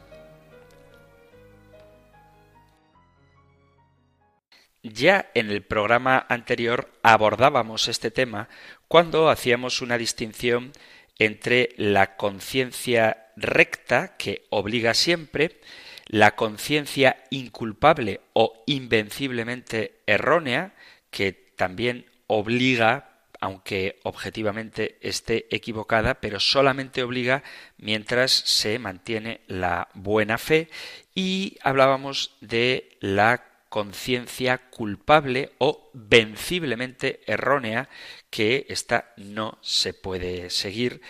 Ya 4.82 5.30
en 5.32 5.50
el 5.50 5.62
programa 5.62 6.26
anterior 6.28 6.90
abordábamos 7.02 7.88
este 7.88 8.10
tema 8.10 8.50
cuando 8.86 9.30
hacíamos 9.30 9.80
una 9.80 9.96
distinción 9.96 10.72
entre 11.18 11.70
la 11.78 12.16
conciencia 12.16 13.23
recta, 13.36 14.16
que 14.16 14.46
obliga 14.50 14.94
siempre, 14.94 15.60
la 16.06 16.36
conciencia 16.36 17.24
inculpable 17.30 18.20
o 18.32 18.62
invenciblemente 18.66 20.00
errónea, 20.06 20.74
que 21.10 21.32
también 21.32 22.06
obliga, 22.26 23.10
aunque 23.40 24.00
objetivamente 24.02 24.98
esté 25.00 25.46
equivocada, 25.50 26.14
pero 26.20 26.40
solamente 26.40 27.02
obliga 27.02 27.42
mientras 27.78 28.32
se 28.32 28.78
mantiene 28.78 29.40
la 29.46 29.88
buena 29.94 30.38
fe, 30.38 30.68
y 31.14 31.56
hablábamos 31.62 32.36
de 32.40 32.96
la 33.00 33.44
conciencia 33.68 34.58
culpable 34.70 35.50
o 35.58 35.90
venciblemente 35.94 37.22
errónea, 37.26 37.88
que 38.30 38.66
ésta 38.68 39.12
no 39.16 39.58
se 39.62 39.94
puede 39.94 40.50
seguir 40.50 41.00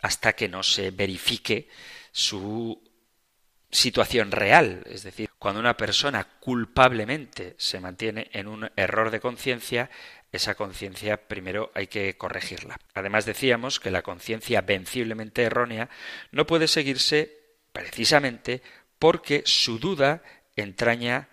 hasta 0.00 0.34
que 0.34 0.48
no 0.48 0.62
se 0.62 0.90
verifique 0.90 1.68
su 2.12 2.82
situación 3.70 4.30
real. 4.30 4.82
Es 4.86 5.02
decir, 5.02 5.30
cuando 5.38 5.60
una 5.60 5.76
persona 5.76 6.24
culpablemente 6.40 7.54
se 7.58 7.80
mantiene 7.80 8.30
en 8.32 8.48
un 8.48 8.70
error 8.76 9.10
de 9.10 9.20
conciencia, 9.20 9.90
esa 10.32 10.54
conciencia 10.54 11.28
primero 11.28 11.70
hay 11.74 11.86
que 11.86 12.16
corregirla. 12.16 12.78
Además 12.94 13.26
decíamos 13.26 13.80
que 13.80 13.90
la 13.90 14.02
conciencia 14.02 14.60
venciblemente 14.60 15.42
errónea 15.42 15.88
no 16.30 16.46
puede 16.46 16.68
seguirse 16.68 17.36
precisamente 17.72 18.62
porque 18.98 19.42
su 19.44 19.78
duda 19.78 20.22
entraña 20.56 21.28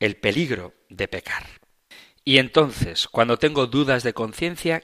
el 0.00 0.16
peligro 0.16 0.74
de 0.88 1.08
pecar. 1.08 1.46
Y 2.24 2.38
entonces, 2.38 3.06
cuando 3.06 3.38
tengo 3.38 3.66
dudas 3.66 4.02
de 4.02 4.14
conciencia, 4.14 4.82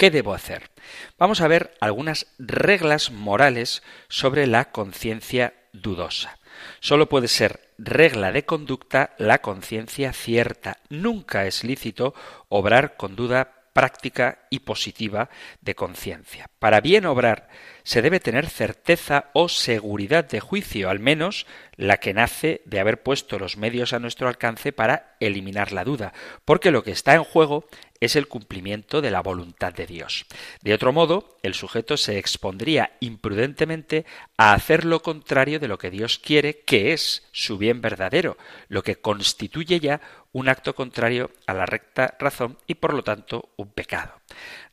¿qué 0.00 0.10
debo 0.10 0.32
hacer? 0.32 0.70
Vamos 1.18 1.42
a 1.42 1.46
ver 1.46 1.76
algunas 1.78 2.26
reglas 2.38 3.10
morales 3.10 3.82
sobre 4.08 4.46
la 4.46 4.70
conciencia 4.70 5.52
dudosa. 5.74 6.38
Solo 6.80 7.10
puede 7.10 7.28
ser 7.28 7.68
regla 7.76 8.32
de 8.32 8.46
conducta 8.46 9.10
la 9.18 9.42
conciencia 9.42 10.14
cierta. 10.14 10.78
Nunca 10.88 11.44
es 11.44 11.64
lícito 11.64 12.14
obrar 12.48 12.96
con 12.96 13.14
duda 13.14 13.66
práctica 13.74 14.38
y 14.48 14.60
positiva 14.60 15.28
de 15.60 15.74
conciencia. 15.74 16.48
Para 16.58 16.80
bien 16.80 17.04
obrar 17.04 17.50
se 17.82 18.02
debe 18.02 18.20
tener 18.20 18.48
certeza 18.48 19.30
o 19.32 19.48
seguridad 19.48 20.24
de 20.24 20.40
juicio, 20.40 20.90
al 20.90 21.00
menos 21.00 21.46
la 21.76 21.96
que 21.96 22.14
nace 22.14 22.60
de 22.64 22.80
haber 22.80 23.02
puesto 23.02 23.38
los 23.38 23.56
medios 23.56 23.92
a 23.92 23.98
nuestro 23.98 24.28
alcance 24.28 24.72
para 24.72 25.16
eliminar 25.20 25.72
la 25.72 25.84
duda, 25.84 26.12
porque 26.44 26.70
lo 26.70 26.82
que 26.84 26.90
está 26.90 27.14
en 27.14 27.24
juego 27.24 27.64
es 28.00 28.16
el 28.16 28.28
cumplimiento 28.28 29.02
de 29.02 29.10
la 29.10 29.20
voluntad 29.20 29.74
de 29.74 29.86
Dios. 29.86 30.24
De 30.62 30.72
otro 30.72 30.92
modo, 30.92 31.36
el 31.42 31.54
sujeto 31.54 31.96
se 31.96 32.18
expondría 32.18 32.92
imprudentemente 33.00 34.06
a 34.36 34.54
hacer 34.54 34.84
lo 34.84 35.02
contrario 35.02 35.60
de 35.60 35.68
lo 35.68 35.78
que 35.78 35.90
Dios 35.90 36.18
quiere, 36.18 36.60
que 36.60 36.92
es 36.92 37.28
su 37.32 37.58
bien 37.58 37.80
verdadero, 37.80 38.38
lo 38.68 38.82
que 38.82 38.96
constituye 38.96 39.80
ya 39.80 40.00
un 40.32 40.48
acto 40.48 40.74
contrario 40.74 41.30
a 41.46 41.54
la 41.54 41.66
recta 41.66 42.14
razón 42.18 42.58
y 42.66 42.74
por 42.74 42.94
lo 42.94 43.02
tanto 43.02 43.50
un 43.56 43.70
pecado. 43.70 44.20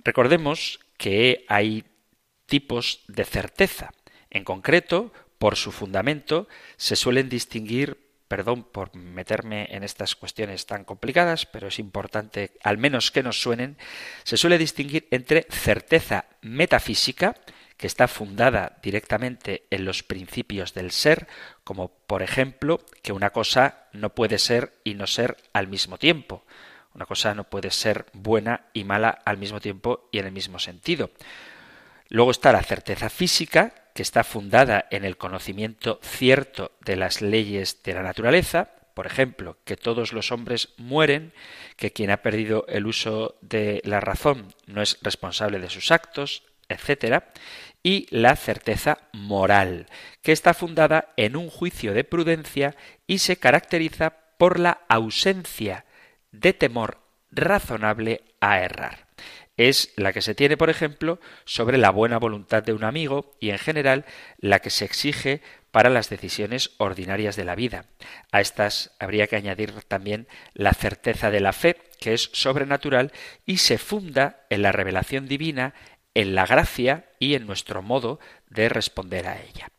Recordemos 0.03 0.79
que 0.97 1.45
hay 1.47 1.83
tipos 2.47 3.03
de 3.07 3.25
certeza. 3.25 3.91
En 4.31 4.43
concreto, 4.43 5.13
por 5.37 5.55
su 5.55 5.71
fundamento, 5.71 6.47
se 6.77 6.95
suelen 6.95 7.29
distinguir 7.29 8.07
perdón 8.27 8.63
por 8.63 8.95
meterme 8.95 9.67
en 9.69 9.83
estas 9.83 10.15
cuestiones 10.15 10.65
tan 10.65 10.83
complicadas, 10.83 11.45
pero 11.45 11.67
es 11.67 11.79
importante 11.79 12.51
al 12.63 12.77
menos 12.77 13.11
que 13.11 13.23
nos 13.23 13.39
suenen, 13.39 13.77
se 14.23 14.37
suele 14.37 14.57
distinguir 14.57 15.07
entre 15.11 15.47
certeza 15.49 16.25
metafísica, 16.41 17.35
que 17.77 17.87
está 17.87 18.07
fundada 18.07 18.79
directamente 18.81 19.67
en 19.69 19.85
los 19.85 20.01
principios 20.01 20.73
del 20.73 20.91
ser, 20.91 21.27
como 21.63 21.89
por 21.89 22.23
ejemplo 22.23 22.81
que 23.03 23.13
una 23.13 23.29
cosa 23.29 23.85
no 23.93 24.15
puede 24.15 24.39
ser 24.39 24.73
y 24.83 24.95
no 24.95 25.05
ser 25.05 25.37
al 25.53 25.67
mismo 25.67 25.99
tiempo. 25.99 26.43
Una 26.95 27.05
cosa 27.05 27.35
no 27.35 27.43
puede 27.43 27.69
ser 27.69 28.07
buena 28.13 28.65
y 28.73 28.83
mala 28.83 29.09
al 29.09 29.37
mismo 29.37 29.61
tiempo 29.61 30.09
y 30.11 30.17
en 30.17 30.25
el 30.25 30.31
mismo 30.31 30.57
sentido. 30.57 31.11
Luego 32.09 32.31
está 32.31 32.51
la 32.51 32.63
certeza 32.63 33.09
física, 33.09 33.73
que 33.93 34.01
está 34.01 34.23
fundada 34.23 34.85
en 34.91 35.03
el 35.03 35.17
conocimiento 35.17 35.99
cierto 36.03 36.71
de 36.85 36.95
las 36.95 37.21
leyes 37.21 37.81
de 37.83 37.93
la 37.93 38.03
naturaleza, 38.03 38.71
por 38.93 39.05
ejemplo, 39.05 39.57
que 39.63 39.77
todos 39.77 40.13
los 40.13 40.31
hombres 40.31 40.69
mueren, 40.77 41.33
que 41.75 41.91
quien 41.91 42.09
ha 42.09 42.23
perdido 42.23 42.65
el 42.67 42.87
uso 42.87 43.35
de 43.41 43.81
la 43.85 43.99
razón 43.99 44.53
no 44.65 44.81
es 44.81 44.97
responsable 45.01 45.59
de 45.59 45.69
sus 45.69 45.91
actos, 45.91 46.43
etc. 46.69 47.23
Y 47.83 48.07
la 48.09 48.35
certeza 48.35 48.97
moral, 49.13 49.87
que 50.21 50.31
está 50.31 50.53
fundada 50.53 51.13
en 51.15 51.35
un 51.35 51.49
juicio 51.49 51.93
de 51.93 52.03
prudencia 52.03 52.75
y 53.05 53.19
se 53.19 53.37
caracteriza 53.37 54.15
por 54.37 54.59
la 54.59 54.81
ausencia 54.89 55.85
de 56.31 56.53
temor 56.53 56.99
razonable 57.31 58.23
a 58.39 58.61
errar 58.61 59.07
es 59.57 59.91
la 59.95 60.13
que 60.13 60.21
se 60.21 60.35
tiene, 60.35 60.55
por 60.55 60.69
ejemplo, 60.69 61.19
sobre 61.45 61.79
la 61.79 61.89
buena 61.89 62.19
voluntad 62.19 62.63
de 62.63 62.73
un 62.73 62.84
amigo 62.84 63.36
y, 63.39 63.49
en 63.49 63.58
general, 63.58 64.05
la 64.38 64.60
que 64.60 64.69
se 64.69 64.86
exige 64.86 65.41
para 65.71 65.89
las 65.89 66.10
decisiones 66.10 66.71
ordinarias 66.77 67.36
de 67.36 67.43
la 67.43 67.55
vida. 67.55 67.86
A 68.32 68.39
estas 68.39 68.95
habría 68.99 69.27
que 69.27 69.36
añadir 69.36 69.73
también 69.88 70.27
la 70.53 70.73
certeza 70.73 71.32
de 71.32 71.39
la 71.39 71.53
fe, 71.53 71.77
que 71.99 72.13
es 72.13 72.29
sobrenatural 72.34 73.12
y 73.45 73.58
se 73.58 73.77
funda 73.77 74.45
en 74.49 74.62
la 74.62 74.71
revelación 74.71 75.27
divina, 75.27 75.73
en 76.13 76.36
la 76.36 76.45
gracia 76.45 77.05
y 77.19 77.34
en 77.34 77.45
nuestro 77.45 77.82
modo 77.82 78.19
de 78.49 78.69
responder 78.69 79.27
a 79.27 79.41
ella. 79.41 79.69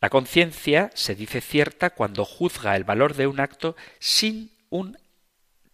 La 0.00 0.10
conciencia 0.10 0.90
se 0.94 1.14
dice 1.14 1.40
cierta 1.40 1.90
cuando 1.90 2.24
juzga 2.24 2.76
el 2.76 2.84
valor 2.84 3.14
de 3.14 3.26
un 3.26 3.40
acto 3.40 3.76
sin 3.98 4.52
un 4.70 4.98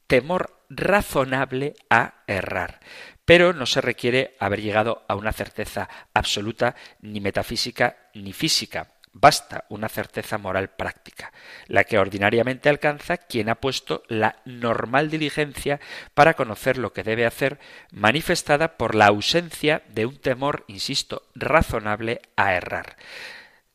temor 0.07 0.65
razonable 0.69 1.75
a 1.91 2.23
errar 2.27 2.81
pero 3.27 3.53
no 3.53 3.67
se 3.67 3.83
requiere 3.83 4.37
haber 4.39 4.63
llegado 4.63 5.05
a 5.09 5.17
una 5.17 5.33
certeza 5.33 5.91
absoluta 6.15 6.75
ni 7.01 7.21
metafísica 7.21 8.09
ni 8.15 8.33
física. 8.33 8.93
Basta 9.13 9.65
una 9.71 9.89
certeza 9.89 10.37
moral 10.37 10.71
práctica, 10.71 11.33
la 11.69 11.85
que 11.85 11.99
ordinariamente 11.99 12.69
alcanza 12.69 13.17
quien 13.17 13.49
ha 13.49 13.55
puesto 13.57 14.03
la 14.09 14.43
normal 14.45 15.11
diligencia 15.11 15.81
para 16.15 16.35
conocer 16.35 16.77
lo 16.77 16.93
que 16.93 17.03
debe 17.03 17.25
hacer, 17.25 17.59
manifestada 17.91 18.77
por 18.77 18.95
la 18.95 19.07
ausencia 19.07 19.83
de 19.89 20.07
un 20.07 20.19
temor, 20.19 20.65
insisto, 20.69 21.23
razonable 21.35 22.21
a 22.37 22.55
errar. 22.55 22.97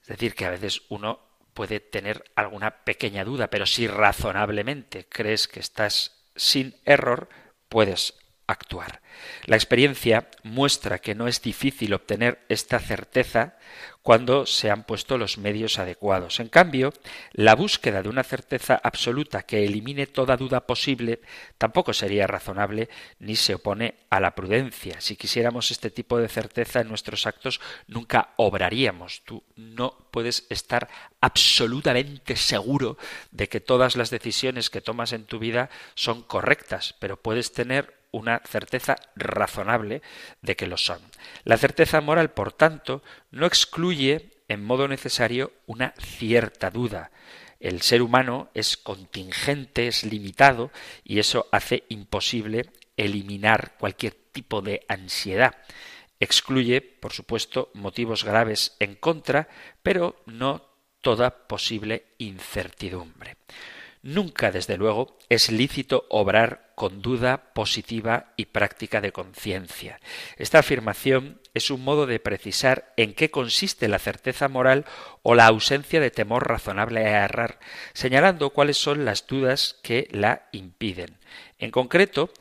Es 0.04 0.08
decir, 0.10 0.36
que 0.36 0.46
a 0.46 0.52
veces 0.52 0.84
uno 0.90 1.20
puede 1.56 1.80
tener 1.80 2.24
alguna 2.36 2.84
pequeña 2.84 3.26
duda, 3.26 3.50
pero 3.50 3.66
si 3.66 3.88
razonablemente 3.88 5.08
crees 5.10 5.48
que 5.48 5.60
estás 5.60 6.24
sin 6.36 6.76
error, 6.86 7.30
puedes 7.68 8.21
actuar. 8.52 9.02
La 9.46 9.56
experiencia 9.56 10.30
muestra 10.44 11.00
que 11.00 11.16
no 11.16 11.28
es 11.28 11.42
difícil 11.42 11.94
obtener 11.94 12.40
esta 12.50 12.80
certeza 12.80 13.56
cuando 14.02 14.48
se 14.48 14.72
han 14.72 14.84
puesto 14.84 15.18
los 15.18 15.38
medios 15.38 15.78
adecuados. 15.78 16.40
En 16.40 16.50
cambio, 16.50 16.92
la 17.34 17.56
búsqueda 17.56 18.02
de 18.02 18.10
una 18.10 18.24
certeza 18.24 18.80
absoluta 18.82 19.44
que 19.44 19.64
elimine 19.64 20.08
toda 20.08 20.38
duda 20.38 20.66
posible 20.66 21.22
tampoco 21.58 21.94
sería 21.94 22.26
razonable 22.26 22.90
ni 23.20 23.36
se 23.36 23.56
opone 23.56 23.96
a 24.10 24.20
la 24.20 24.34
prudencia. 24.34 25.00
Si 25.02 25.16
quisiéramos 25.16 25.70
este 25.70 25.92
tipo 25.92 26.18
de 26.18 26.30
certeza 26.30 26.82
en 26.82 26.88
nuestros 26.88 27.28
actos, 27.28 27.62
nunca 27.88 28.34
obraríamos. 28.38 29.22
Tú 29.24 29.44
no 29.56 29.96
puedes 30.10 30.48
estar 30.50 30.90
absolutamente 31.22 32.36
seguro 32.36 32.98
de 33.30 33.50
que 33.50 33.60
todas 33.60 33.96
las 33.96 34.10
decisiones 34.10 34.72
que 34.72 34.82
tomas 34.82 35.14
en 35.14 35.26
tu 35.26 35.38
vida 35.38 35.70
son 35.94 36.24
correctas, 36.24 36.96
pero 37.00 37.22
puedes 37.22 37.54
tener 37.54 38.01
una 38.12 38.42
certeza 38.46 38.96
razonable 39.16 40.02
de 40.42 40.56
que 40.56 40.68
lo 40.68 40.78
son. 40.78 41.00
La 41.44 41.58
certeza 41.58 42.02
moral, 42.02 42.32
por 42.32 42.52
tanto, 42.54 43.04
no 43.32 43.46
excluye 43.46 44.32
en 44.48 44.64
modo 44.64 44.88
necesario 44.88 45.54
una 45.66 45.94
cierta 45.98 46.70
duda. 46.70 47.12
El 47.60 47.82
ser 47.82 48.02
humano 48.02 48.50
es 48.54 48.76
contingente, 48.76 49.88
es 49.88 50.04
limitado, 50.04 50.72
y 51.04 51.20
eso 51.20 51.48
hace 51.52 51.84
imposible 51.90 52.70
eliminar 52.98 53.76
cualquier 53.78 54.14
tipo 54.14 54.62
de 54.62 54.84
ansiedad. 54.88 55.56
Excluye, 56.20 56.82
por 56.82 57.14
supuesto, 57.14 57.70
motivos 57.74 58.24
graves 58.24 58.76
en 58.80 58.96
contra, 58.96 59.48
pero 59.84 60.22
no 60.26 60.66
toda 61.02 61.48
posible 61.48 62.06
incertidumbre. 62.18 63.38
Nunca, 64.04 64.52
desde 64.52 64.78
luego, 64.78 65.20
es 65.30 65.52
lícito 65.52 66.06
obrar 66.10 66.72
con 66.74 67.04
duda 67.04 67.54
positiva 67.54 68.34
y 68.36 68.46
práctica 68.46 69.00
de 69.00 69.12
conciencia. 69.12 70.00
Esta 70.38 70.60
afirmación 70.60 71.40
es 71.54 71.70
un 71.70 71.84
modo 71.84 72.08
de 72.08 72.20
precisar 72.20 72.94
en 72.98 73.14
qué 73.14 73.30
consiste 73.30 73.88
la 73.88 74.00
certeza 74.00 74.48
moral 74.48 74.86
o 75.22 75.36
la 75.36 75.46
ausencia 75.46 76.00
de 76.00 76.10
temor 76.10 76.48
razonable 76.48 77.06
a 77.06 77.26
errar, 77.26 77.60
señalando 77.94 78.50
cuáles 78.50 78.78
son 78.78 79.06
las 79.06 79.28
dudas 79.28 79.78
que 79.84 80.08
la 80.10 80.48
impiden. 80.52 81.20
En 81.60 81.70
concreto, 81.70 82.32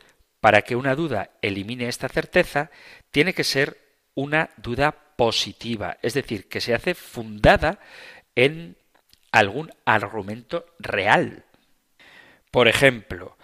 para 0.41 0.63
que 0.63 0.77
una 0.77 0.95
duda 0.95 1.29
elimine 1.43 1.89
esta 1.89 2.09
certeza, 2.09 2.71
tiene 3.11 3.35
que 3.35 3.45
ser 3.45 3.79
una 4.15 4.49
duda 4.57 4.93
positiva, 5.17 5.99
es 6.01 6.15
decir, 6.15 6.49
que 6.49 6.63
se 6.63 6.73
hace 6.73 6.95
fundada 6.95 7.81
en 8.35 8.79
algún 9.33 9.71
argumento 9.85 10.65
real, 10.79 11.45
por 12.51 12.69
ejemplo, 12.69 13.37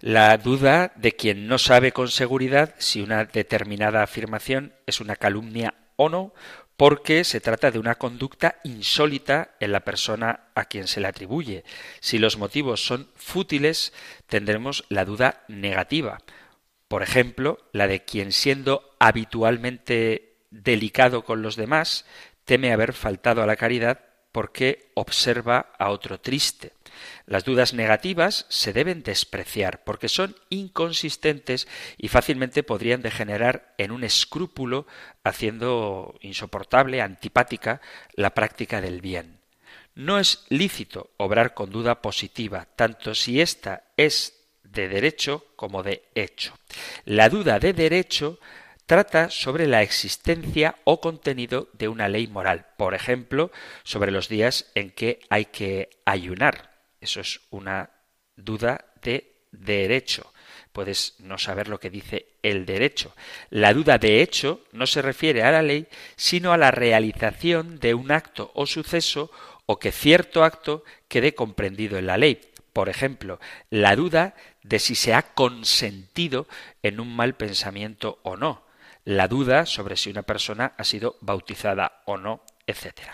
la 0.00 0.36
duda 0.36 0.92
de 0.96 1.12
quien 1.12 1.46
no 1.46 1.58
sabe 1.58 1.92
con 1.92 2.08
seguridad 2.08 2.74
si 2.78 3.00
una 3.00 3.24
determinada 3.24 4.02
afirmación 4.02 4.74
es 4.86 5.00
una 5.00 5.16
calumnia 5.16 5.74
o 5.96 6.08
no, 6.08 6.34
porque 6.76 7.24
se 7.24 7.40
trata 7.40 7.70
de 7.70 7.78
una 7.78 7.94
conducta 7.94 8.56
insólita 8.64 9.52
en 9.60 9.72
la 9.72 9.80
persona 9.80 10.48
a 10.54 10.64
quien 10.64 10.88
se 10.88 11.00
le 11.00 11.08
atribuye. 11.08 11.64
Si 12.00 12.18
los 12.18 12.36
motivos 12.36 12.84
son 12.84 13.08
fútiles, 13.14 13.92
tendremos 14.26 14.84
la 14.88 15.04
duda 15.04 15.44
negativa. 15.48 16.18
Por 16.88 17.02
ejemplo, 17.02 17.58
la 17.72 17.86
de 17.86 18.04
quien 18.04 18.32
siendo 18.32 18.94
habitualmente 18.98 20.36
delicado 20.50 21.24
con 21.24 21.42
los 21.42 21.56
demás, 21.56 22.04
teme 22.44 22.72
haber 22.72 22.92
faltado 22.92 23.42
a 23.42 23.46
la 23.46 23.56
caridad 23.56 24.00
porque 24.32 24.90
observa 24.94 25.72
a 25.78 25.90
otro 25.90 26.18
triste. 26.20 26.72
Las 27.26 27.44
dudas 27.44 27.74
negativas 27.74 28.46
se 28.48 28.72
deben 28.72 29.02
despreciar 29.02 29.84
porque 29.84 30.08
son 30.08 30.36
inconsistentes 30.50 31.68
y 31.96 32.08
fácilmente 32.08 32.62
podrían 32.62 33.02
degenerar 33.02 33.74
en 33.78 33.90
un 33.90 34.04
escrúpulo 34.04 34.86
haciendo 35.22 36.16
insoportable, 36.20 37.00
antipática 37.00 37.80
la 38.14 38.34
práctica 38.34 38.80
del 38.80 39.00
bien. 39.00 39.40
No 39.94 40.18
es 40.18 40.44
lícito 40.48 41.10
obrar 41.16 41.54
con 41.54 41.70
duda 41.70 42.02
positiva, 42.02 42.66
tanto 42.76 43.14
si 43.14 43.40
ésta 43.40 43.84
es 43.96 44.34
de 44.64 44.88
derecho 44.88 45.46
como 45.56 45.82
de 45.82 46.02
hecho. 46.14 46.58
La 47.04 47.28
duda 47.28 47.60
de 47.60 47.72
derecho 47.72 48.40
trata 48.86 49.30
sobre 49.30 49.66
la 49.66 49.82
existencia 49.82 50.76
o 50.84 51.00
contenido 51.00 51.68
de 51.72 51.88
una 51.88 52.08
ley 52.08 52.26
moral, 52.26 52.66
por 52.76 52.94
ejemplo, 52.94 53.50
sobre 53.82 54.10
los 54.10 54.28
días 54.28 54.70
en 54.74 54.90
que 54.90 55.20
hay 55.30 55.46
que 55.46 55.90
ayunar. 56.04 56.73
Eso 57.04 57.20
es 57.20 57.42
una 57.50 57.90
duda 58.34 58.92
de 59.02 59.46
derecho. 59.52 60.32
Puedes 60.72 61.16
no 61.18 61.36
saber 61.36 61.68
lo 61.68 61.78
que 61.78 61.90
dice 61.90 62.38
el 62.42 62.64
derecho. 62.64 63.14
La 63.50 63.74
duda 63.74 63.98
de 63.98 64.22
hecho 64.22 64.64
no 64.72 64.86
se 64.86 65.02
refiere 65.02 65.42
a 65.42 65.52
la 65.52 65.60
ley, 65.60 65.86
sino 66.16 66.54
a 66.54 66.56
la 66.56 66.70
realización 66.70 67.78
de 67.78 67.92
un 67.92 68.10
acto 68.10 68.50
o 68.54 68.64
suceso 68.64 69.30
o 69.66 69.78
que 69.78 69.92
cierto 69.92 70.44
acto 70.44 70.82
quede 71.06 71.34
comprendido 71.34 71.98
en 71.98 72.06
la 72.06 72.16
ley. 72.16 72.40
Por 72.72 72.88
ejemplo, 72.88 73.38
la 73.68 73.94
duda 73.96 74.34
de 74.62 74.78
si 74.78 74.94
se 74.94 75.12
ha 75.12 75.34
consentido 75.34 76.48
en 76.82 77.00
un 77.00 77.14
mal 77.14 77.34
pensamiento 77.34 78.18
o 78.22 78.38
no 78.38 78.64
la 79.04 79.28
duda 79.28 79.66
sobre 79.66 79.96
si 79.96 80.10
una 80.10 80.22
persona 80.22 80.72
ha 80.76 80.84
sido 80.84 81.16
bautizada 81.20 82.02
o 82.06 82.16
no, 82.16 82.42
etc. 82.66 83.10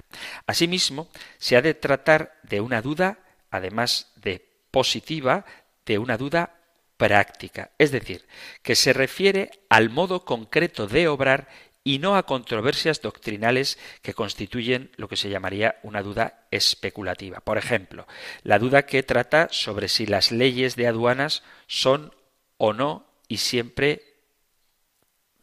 Asimismo, 0.47 1.09
se 1.39 1.57
ha 1.57 1.63
de 1.63 1.75
tratar 1.75 2.39
de 2.45 2.61
una 2.61 2.81
duda, 2.81 3.19
además 3.51 4.13
de 4.17 4.47
positiva, 4.71 5.45
de 5.85 5.99
una 5.99 6.17
duda 6.17 6.57
práctica, 6.97 7.71
es 7.79 7.91
decir, 7.91 8.27
que 8.63 8.77
se 8.77 8.93
refiere 8.93 9.51
al 9.69 9.91
modo 9.91 10.25
concreto 10.25 10.87
de 10.87 11.09
obrar 11.09 11.49
y 11.83 11.99
no 11.99 12.17
a 12.17 12.25
controversias 12.25 13.01
doctrinales 13.01 13.79
que 14.03 14.13
constituyen 14.13 14.91
lo 14.97 15.09
que 15.09 15.17
se 15.17 15.31
llamaría 15.31 15.81
una 15.83 16.03
duda 16.03 16.47
especulativa. 16.51 17.41
Por 17.41 17.57
ejemplo, 17.57 18.07
la 18.43 18.59
duda 18.59 18.85
que 18.85 19.03
trata 19.03 19.49
sobre 19.51 19.89
si 19.89 20.07
las 20.07 20.31
leyes 20.31 20.77
de 20.77 20.87
aduanas 20.87 21.43
son 21.67 22.15
o 22.59 22.75
no 22.75 23.07
y 23.29 23.39
siempre 23.39 24.03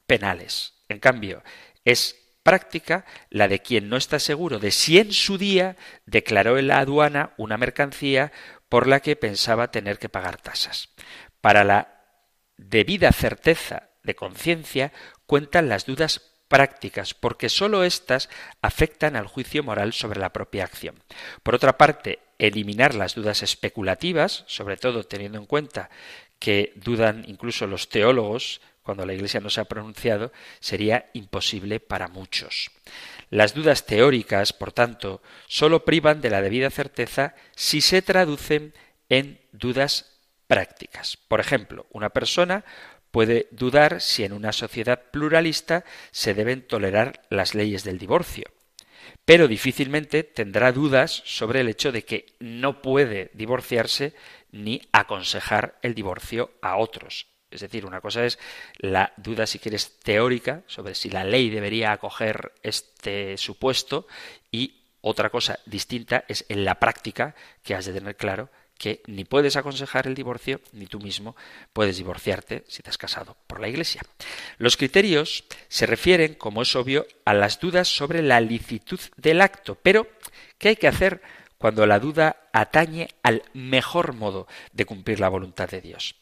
penales. 0.06 0.74
En 0.90 1.00
cambio, 1.00 1.44
es 1.86 2.27
práctica 2.48 3.04
la 3.30 3.50
de 3.50 3.60
quien 3.62 3.90
no 3.90 3.98
está 3.98 4.20
seguro 4.20 4.58
de 4.58 4.72
si 4.72 5.00
en 5.00 5.12
su 5.12 5.38
día 5.38 5.76
declaró 6.06 6.58
en 6.58 6.68
la 6.68 6.80
aduana 6.80 7.34
una 7.36 7.58
mercancía 7.58 8.32
por 8.70 8.88
la 8.88 9.02
que 9.02 9.18
pensaba 9.18 9.70
tener 9.70 10.00
que 10.00 10.08
pagar 10.08 10.38
tasas. 10.38 10.88
Para 11.42 11.66
la 11.66 12.06
debida 12.56 13.12
certeza 13.12 13.90
de 14.04 14.16
conciencia 14.16 14.94
cuentan 15.26 15.68
las 15.68 15.86
dudas 15.86 16.22
prácticas, 16.48 17.14
porque 17.14 17.50
sólo 17.50 17.84
éstas 17.84 18.30
afectan 18.62 19.18
al 19.18 19.28
juicio 19.28 19.62
moral 19.62 19.92
sobre 19.92 20.22
la 20.22 20.32
propia 20.32 20.64
acción. 20.64 21.04
Por 21.44 21.54
otra 21.54 21.78
parte, 21.78 22.20
eliminar 22.38 22.96
las 22.96 23.14
dudas 23.14 23.44
especulativas, 23.44 24.46
sobre 24.48 24.78
todo 24.78 25.04
teniendo 25.04 25.38
en 25.38 25.48
cuenta 25.48 25.90
que 26.40 26.72
dudan 26.78 27.26
incluso 27.28 27.68
los 27.68 27.90
teólogos 27.90 28.62
cuando 28.88 29.06
la 29.06 29.14
Iglesia 29.14 29.42
no 29.42 29.50
se 29.50 29.60
ha 29.60 29.66
pronunciado, 29.66 30.32
sería 30.62 31.10
imposible 31.12 31.82
para 31.82 32.08
muchos. 32.08 32.72
Las 33.30 33.54
dudas 33.54 33.86
teóricas, 33.86 34.54
por 34.54 34.72
tanto, 34.72 35.22
sólo 35.46 35.84
privan 35.84 36.22
de 36.22 36.30
la 36.30 36.42
debida 36.42 36.70
certeza 36.70 37.36
si 37.54 37.82
se 37.82 38.02
traducen 38.02 38.74
en 39.10 39.42
dudas 39.52 40.22
prácticas. 40.48 41.18
Por 41.18 41.42
ejemplo, 41.42 41.86
una 41.92 42.12
persona 42.12 42.64
puede 43.12 43.50
dudar 43.52 44.00
si 44.00 44.24
en 44.24 44.32
una 44.32 44.54
sociedad 44.54 45.02
pluralista 45.12 45.84
se 46.12 46.34
deben 46.34 46.66
tolerar 46.66 47.24
las 47.30 47.56
leyes 47.56 47.84
del 47.84 47.98
divorcio, 47.98 48.46
pero 49.26 49.50
difícilmente 49.50 50.24
tendrá 50.24 50.72
dudas 50.72 51.24
sobre 51.26 51.60
el 51.60 51.68
hecho 51.68 51.92
de 51.92 52.06
que 52.06 52.28
no 52.40 52.82
puede 52.82 53.32
divorciarse 53.34 54.14
ni 54.54 54.82
aconsejar 54.94 55.78
el 55.82 55.94
divorcio 55.94 56.52
a 56.62 56.78
otros. 56.78 57.37
Es 57.50 57.62
decir, 57.62 57.86
una 57.86 58.02
cosa 58.02 58.26
es 58.26 58.40
la 58.78 59.14
duda, 59.18 59.48
si 59.48 59.60
quieres, 59.60 60.00
teórica 60.00 60.64
sobre 60.68 60.96
si 60.96 61.10
la 61.10 61.24
ley 61.24 61.50
debería 61.50 61.92
acoger 61.92 62.54
este 62.62 63.38
supuesto 63.38 64.08
y 64.52 64.76
otra 65.02 65.30
cosa 65.30 65.60
distinta 65.66 66.26
es 66.28 66.46
en 66.50 66.66
la 66.66 66.76
práctica 66.76 67.36
que 67.64 67.76
has 67.76 67.86
de 67.86 67.94
tener 67.94 68.18
claro 68.18 68.50
que 68.78 69.02
ni 69.08 69.26
puedes 69.26 69.56
aconsejar 69.56 70.08
el 70.08 70.16
divorcio 70.16 70.62
ni 70.72 70.86
tú 70.86 71.00
mismo 71.00 71.36
puedes 71.74 71.98
divorciarte 71.98 72.64
si 72.68 72.84
te 72.84 72.90
has 72.90 72.98
casado 72.98 73.38
por 73.48 73.60
la 73.60 73.68
Iglesia. 73.68 74.02
Los 74.58 74.78
criterios 74.78 75.46
se 75.68 75.86
refieren, 75.86 76.36
como 76.36 76.62
es 76.62 76.76
obvio, 76.76 77.08
a 77.26 77.34
las 77.34 77.60
dudas 77.60 77.88
sobre 77.88 78.22
la 78.22 78.40
licitud 78.40 79.00
del 79.16 79.42
acto, 79.42 79.76
pero 79.82 80.08
¿qué 80.58 80.70
hay 80.70 80.76
que 80.76 80.88
hacer 80.88 81.22
cuando 81.58 81.86
la 81.88 82.00
duda 82.00 82.50
atañe 82.54 83.10
al 83.24 83.44
mejor 83.54 84.14
modo 84.14 84.48
de 84.74 84.86
cumplir 84.86 85.20
la 85.20 85.30
voluntad 85.30 85.70
de 85.70 85.82
Dios? 85.82 86.16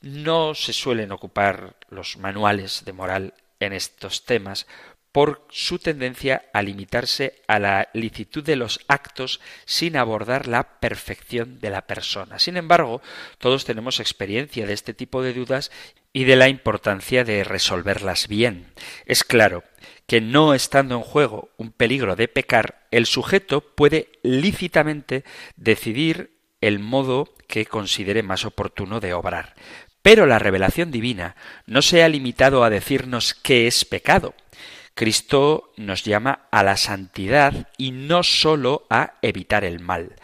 No 0.00 0.54
se 0.54 0.72
suelen 0.72 1.12
ocupar 1.12 1.76
los 1.90 2.18
manuales 2.18 2.84
de 2.84 2.92
moral 2.92 3.34
en 3.60 3.72
estos 3.72 4.24
temas 4.24 4.66
por 5.12 5.44
su 5.50 5.78
tendencia 5.78 6.44
a 6.52 6.62
limitarse 6.62 7.42
a 7.48 7.58
la 7.58 7.88
licitud 7.92 8.44
de 8.44 8.56
los 8.56 8.80
actos 8.88 9.40
sin 9.64 9.96
abordar 9.96 10.46
la 10.46 10.78
perfección 10.80 11.58
de 11.60 11.70
la 11.70 11.86
persona. 11.86 12.38
Sin 12.38 12.56
embargo, 12.56 13.02
todos 13.38 13.64
tenemos 13.64 14.00
experiencia 14.00 14.66
de 14.66 14.74
este 14.74 14.94
tipo 14.94 15.22
de 15.22 15.32
dudas 15.32 15.72
y 16.12 16.24
de 16.24 16.36
la 16.36 16.48
importancia 16.48 17.24
de 17.24 17.42
resolverlas 17.42 18.28
bien. 18.28 18.72
Es 19.06 19.24
claro 19.24 19.64
que 20.06 20.20
no 20.20 20.54
estando 20.54 20.94
en 20.94 21.02
juego 21.02 21.50
un 21.56 21.72
peligro 21.72 22.14
de 22.14 22.28
pecar, 22.28 22.86
el 22.90 23.06
sujeto 23.06 23.60
puede 23.60 24.10
lícitamente 24.22 25.24
decidir 25.56 26.38
el 26.60 26.78
modo 26.78 27.34
que 27.46 27.66
considere 27.66 28.22
más 28.22 28.44
oportuno 28.44 29.00
de 29.00 29.14
obrar. 29.14 29.54
Pero 30.02 30.26
la 30.26 30.38
revelación 30.38 30.90
divina 30.90 31.36
no 31.66 31.82
se 31.82 32.02
ha 32.02 32.08
limitado 32.08 32.64
a 32.64 32.70
decirnos 32.70 33.34
qué 33.34 33.66
es 33.66 33.84
pecado. 33.84 34.34
Cristo 34.94 35.72
nos 35.76 36.04
llama 36.04 36.48
a 36.50 36.64
la 36.64 36.76
santidad 36.76 37.68
y 37.76 37.92
no 37.92 38.22
sólo 38.24 38.86
a 38.90 39.14
evitar 39.22 39.64
el 39.64 39.78
mal. 39.78 40.16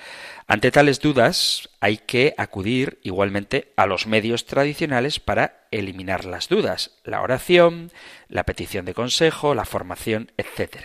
Ante 0.46 0.70
tales 0.70 1.00
dudas 1.00 1.70
hay 1.80 1.96
que 1.96 2.34
acudir 2.36 2.98
igualmente 3.02 3.72
a 3.76 3.86
los 3.86 4.06
medios 4.06 4.44
tradicionales 4.44 5.18
para 5.18 5.66
eliminar 5.70 6.26
las 6.26 6.50
dudas, 6.50 6.98
la 7.02 7.22
oración, 7.22 7.90
la 8.28 8.44
petición 8.44 8.84
de 8.84 8.92
consejo, 8.92 9.54
la 9.54 9.64
formación, 9.64 10.32
etc. 10.36 10.84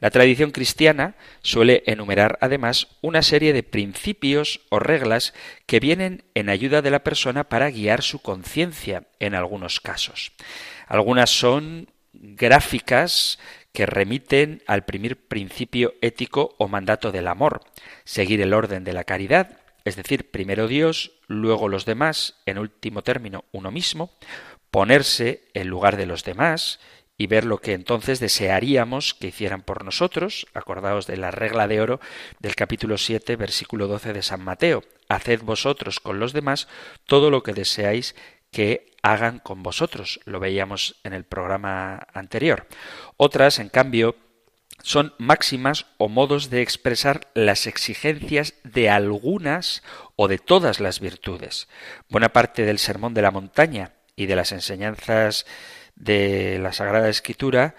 La 0.00 0.10
tradición 0.10 0.50
cristiana 0.50 1.14
suele 1.40 1.84
enumerar 1.86 2.36
además 2.42 2.88
una 3.00 3.22
serie 3.22 3.54
de 3.54 3.62
principios 3.62 4.60
o 4.68 4.78
reglas 4.78 5.32
que 5.64 5.80
vienen 5.80 6.24
en 6.34 6.50
ayuda 6.50 6.82
de 6.82 6.90
la 6.90 7.02
persona 7.02 7.44
para 7.44 7.70
guiar 7.70 8.02
su 8.02 8.20
conciencia 8.20 9.04
en 9.20 9.34
algunos 9.34 9.80
casos. 9.80 10.32
Algunas 10.86 11.30
son 11.30 11.88
gráficas 12.12 13.38
que 13.72 13.86
remiten 13.86 14.62
al 14.66 14.84
primer 14.84 15.16
principio 15.16 15.94
ético 16.00 16.54
o 16.58 16.68
mandato 16.68 17.12
del 17.12 17.28
amor, 17.28 17.60
seguir 18.04 18.40
el 18.40 18.54
orden 18.54 18.84
de 18.84 18.92
la 18.92 19.04
caridad, 19.04 19.58
es 19.84 19.96
decir, 19.96 20.30
primero 20.30 20.66
Dios, 20.66 21.12
luego 21.26 21.68
los 21.68 21.84
demás, 21.84 22.34
en 22.46 22.58
último 22.58 23.02
término 23.02 23.44
uno 23.52 23.70
mismo, 23.70 24.10
ponerse 24.70 25.44
en 25.54 25.68
lugar 25.68 25.96
de 25.96 26.06
los 26.06 26.24
demás 26.24 26.78
y 27.16 27.26
ver 27.26 27.44
lo 27.44 27.58
que 27.58 27.72
entonces 27.72 28.20
desearíamos 28.20 29.14
que 29.14 29.28
hicieran 29.28 29.62
por 29.62 29.84
nosotros, 29.84 30.46
acordaos 30.54 31.06
de 31.06 31.16
la 31.16 31.30
regla 31.30 31.66
de 31.66 31.80
oro 31.80 32.00
del 32.38 32.54
capítulo 32.54 32.96
7, 32.96 33.34
versículo 33.36 33.88
12 33.88 34.12
de 34.12 34.22
San 34.22 34.42
Mateo, 34.42 34.84
haced 35.08 35.42
vosotros 35.42 35.98
con 35.98 36.20
los 36.20 36.32
demás 36.32 36.68
todo 37.06 37.30
lo 37.30 37.42
que 37.42 37.54
deseáis 37.54 38.14
que 38.52 38.92
hagan 39.12 39.38
con 39.38 39.62
vosotros. 39.62 40.20
Lo 40.24 40.40
veíamos 40.40 40.96
en 41.04 41.12
el 41.12 41.24
programa 41.24 42.06
anterior. 42.12 42.66
Otras, 43.16 43.58
en 43.58 43.68
cambio, 43.68 44.16
son 44.82 45.14
máximas 45.18 45.86
o 45.98 46.08
modos 46.08 46.50
de 46.50 46.62
expresar 46.62 47.28
las 47.34 47.66
exigencias 47.66 48.54
de 48.64 48.90
algunas 48.90 49.82
o 50.16 50.28
de 50.28 50.38
todas 50.38 50.80
las 50.80 51.00
virtudes. 51.00 51.68
Buena 52.08 52.30
parte 52.30 52.64
del 52.64 52.78
Sermón 52.78 53.14
de 53.14 53.22
la 53.22 53.30
Montaña 53.30 53.92
y 54.14 54.26
de 54.26 54.36
las 54.36 54.52
enseñanzas 54.52 55.46
de 55.96 56.58
la 56.60 56.72
Sagrada 56.72 57.08
Escritura 57.08 57.74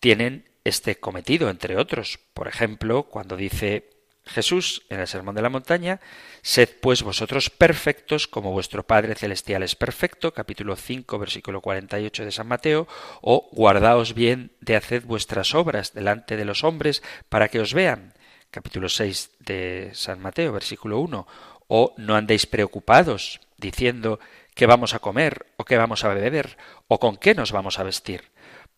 tienen 0.00 0.48
este 0.64 0.96
cometido, 0.96 1.50
entre 1.50 1.76
otros. 1.76 2.18
Por 2.34 2.48
ejemplo, 2.48 3.04
cuando 3.04 3.36
dice 3.36 3.90
Jesús 4.26 4.82
en 4.88 5.00
el 5.00 5.06
Sermón 5.06 5.34
de 5.34 5.42
la 5.42 5.48
Montaña, 5.48 6.00
Sed 6.42 6.68
pues 6.80 7.02
vosotros 7.02 7.50
perfectos 7.50 8.28
como 8.28 8.52
vuestro 8.52 8.86
Padre 8.86 9.14
Celestial 9.14 9.62
es 9.62 9.74
perfecto, 9.74 10.32
capítulo 10.32 10.76
5, 10.76 11.18
versículo 11.18 11.60
48 11.60 12.24
de 12.24 12.32
San 12.32 12.46
Mateo, 12.46 12.86
o 13.20 13.48
guardaos 13.52 14.14
bien 14.14 14.52
de 14.60 14.76
hacer 14.76 15.02
vuestras 15.02 15.54
obras 15.54 15.92
delante 15.94 16.36
de 16.36 16.44
los 16.44 16.64
hombres 16.64 17.02
para 17.28 17.48
que 17.48 17.60
os 17.60 17.74
vean, 17.74 18.14
capítulo 18.50 18.88
6 18.88 19.30
de 19.40 19.90
San 19.94 20.20
Mateo, 20.20 20.52
versículo 20.52 21.00
1, 21.00 21.26
o 21.68 21.94
no 21.98 22.16
andéis 22.16 22.46
preocupados 22.46 23.40
diciendo 23.56 24.18
qué 24.54 24.66
vamos 24.66 24.94
a 24.94 24.98
comer 24.98 25.46
o 25.56 25.64
qué 25.64 25.76
vamos 25.76 26.04
a 26.04 26.08
beber 26.08 26.56
o 26.88 26.98
con 26.98 27.16
qué 27.16 27.34
nos 27.34 27.52
vamos 27.52 27.78
a 27.78 27.84
vestir 27.84 28.24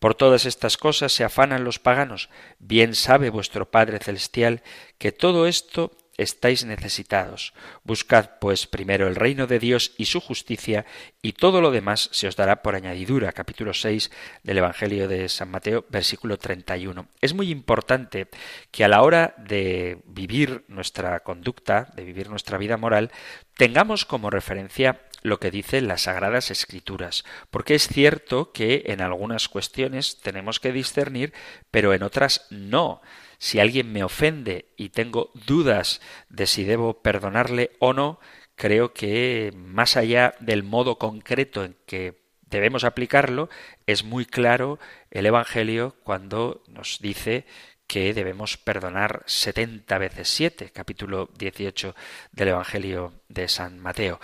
por 0.03 0.15
todas 0.15 0.45
estas 0.45 0.75
cosas 0.75 1.13
se 1.13 1.23
afanan 1.23 1.63
los 1.63 1.79
paganos. 1.79 2.27
Bien 2.59 2.93
sabe 2.93 3.29
vuestro 3.29 3.71
Padre 3.71 3.99
Celestial 3.99 4.61
que 4.97 5.13
todo 5.13 5.47
esto 5.47 5.95
estáis 6.17 6.65
necesitados. 6.65 7.53
Buscad, 7.85 8.31
pues, 8.41 8.67
primero 8.67 9.07
el 9.07 9.15
reino 9.15 9.47
de 9.47 9.59
Dios 9.59 9.93
y 9.97 10.07
su 10.07 10.19
justicia, 10.19 10.85
y 11.21 11.31
todo 11.31 11.61
lo 11.61 11.71
demás 11.71 12.09
se 12.11 12.27
os 12.27 12.35
dará 12.35 12.61
por 12.61 12.75
añadidura. 12.75 13.31
Capítulo 13.31 13.73
6 13.73 14.11
del 14.43 14.57
Evangelio 14.57 15.07
de 15.07 15.29
San 15.29 15.49
Mateo, 15.49 15.85
versículo 15.87 16.37
31. 16.37 17.07
Es 17.21 17.33
muy 17.33 17.49
importante 17.49 18.27
que 18.71 18.83
a 18.83 18.89
la 18.89 19.03
hora 19.03 19.33
de 19.37 19.99
vivir 20.03 20.65
nuestra 20.67 21.21
conducta, 21.21 21.93
de 21.95 22.03
vivir 22.03 22.29
nuestra 22.29 22.57
vida 22.57 22.75
moral, 22.75 23.09
tengamos 23.55 24.03
como 24.03 24.29
referencia 24.29 24.99
lo 25.23 25.39
que 25.39 25.49
dicen 25.49 25.87
las 25.87 26.03
Sagradas 26.03 26.51
Escrituras, 26.51 27.23
porque 27.49 27.75
es 27.75 27.87
cierto 27.87 28.51
que 28.51 28.83
en 28.87 29.01
algunas 29.01 29.49
cuestiones 29.49 30.19
tenemos 30.21 30.59
que 30.59 30.71
discernir, 30.71 31.33
pero 31.71 31.93
en 31.93 32.03
otras 32.03 32.45
no. 32.49 33.01
Si 33.39 33.59
alguien 33.59 33.91
me 33.91 34.03
ofende 34.03 34.67
y 34.77 34.89
tengo 34.89 35.31
dudas 35.33 36.01
de 36.29 36.45
si 36.45 36.63
debo 36.63 37.01
perdonarle 37.01 37.71
o 37.79 37.93
no, 37.93 38.19
creo 38.55 38.93
que 38.93 39.51
más 39.55 39.97
allá 39.97 40.35
del 40.39 40.63
modo 40.63 40.97
concreto 40.97 41.63
en 41.63 41.75
que 41.85 42.21
debemos 42.41 42.83
aplicarlo, 42.83 43.49
es 43.87 44.03
muy 44.03 44.25
claro 44.25 44.77
el 45.09 45.25
Evangelio 45.25 45.95
cuando 46.03 46.63
nos 46.67 46.99
dice 47.01 47.45
que 47.93 48.11
debemos 48.15 48.57
perdonar 48.57 49.21
setenta 49.27 49.99
veces 49.99 50.27
siete, 50.27 50.71
capítulo 50.71 51.29
18 51.37 51.93
del 52.31 52.47
Evangelio 52.47 53.13
de 53.27 53.47
San 53.47 53.77
Mateo. 53.77 54.19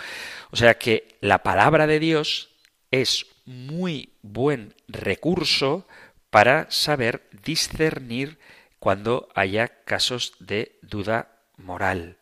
O 0.50 0.56
sea 0.56 0.76
que 0.76 1.16
la 1.20 1.44
palabra 1.44 1.86
de 1.86 2.00
Dios 2.00 2.50
es 2.90 3.26
muy 3.44 4.14
buen 4.22 4.74
recurso 4.88 5.86
para 6.30 6.68
saber 6.72 7.28
discernir 7.44 8.40
cuando 8.80 9.28
haya 9.36 9.68
casos 9.84 10.32
de 10.40 10.76
duda 10.82 11.38
moral. 11.56 12.16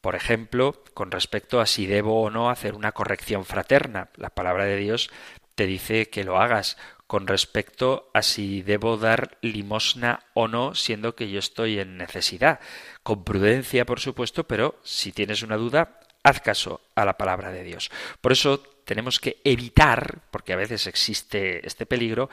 Por 0.00 0.14
ejemplo, 0.14 0.82
con 0.94 1.10
respecto 1.10 1.60
a 1.60 1.66
si 1.66 1.84
debo 1.84 2.22
o 2.22 2.30
no 2.30 2.48
hacer 2.48 2.74
una 2.74 2.92
corrección 2.92 3.44
fraterna. 3.44 4.08
La 4.16 4.30
palabra 4.30 4.64
de 4.64 4.78
Dios 4.78 5.10
te 5.56 5.66
dice 5.66 6.08
que 6.08 6.24
lo 6.24 6.40
hagas 6.40 6.78
con 7.06 7.26
respecto 7.26 8.10
a 8.14 8.22
si 8.22 8.62
debo 8.62 8.96
dar 8.96 9.38
limosna 9.40 10.20
o 10.34 10.48
no, 10.48 10.74
siendo 10.74 11.14
que 11.14 11.30
yo 11.30 11.38
estoy 11.38 11.78
en 11.78 11.96
necesidad. 11.96 12.60
Con 13.02 13.24
prudencia, 13.24 13.86
por 13.86 14.00
supuesto, 14.00 14.44
pero 14.44 14.78
si 14.82 15.12
tienes 15.12 15.42
una 15.42 15.56
duda, 15.56 16.00
haz 16.22 16.40
caso 16.40 16.80
a 16.94 17.04
la 17.04 17.16
palabra 17.16 17.52
de 17.52 17.62
Dios. 17.62 17.90
Por 18.20 18.32
eso 18.32 18.60
tenemos 18.84 19.20
que 19.20 19.40
evitar, 19.44 20.20
porque 20.30 20.52
a 20.52 20.56
veces 20.56 20.86
existe 20.86 21.66
este 21.66 21.86
peligro, 21.86 22.30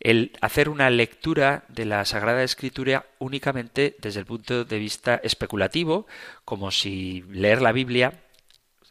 el 0.00 0.32
hacer 0.40 0.68
una 0.68 0.90
lectura 0.90 1.64
de 1.68 1.84
la 1.84 2.04
Sagrada 2.04 2.42
Escritura 2.42 3.06
únicamente 3.18 3.96
desde 3.98 4.20
el 4.20 4.26
punto 4.26 4.64
de 4.64 4.78
vista 4.78 5.20
especulativo, 5.22 6.06
como 6.44 6.70
si 6.70 7.22
leer 7.30 7.60
la 7.60 7.72
Biblia 7.72 8.24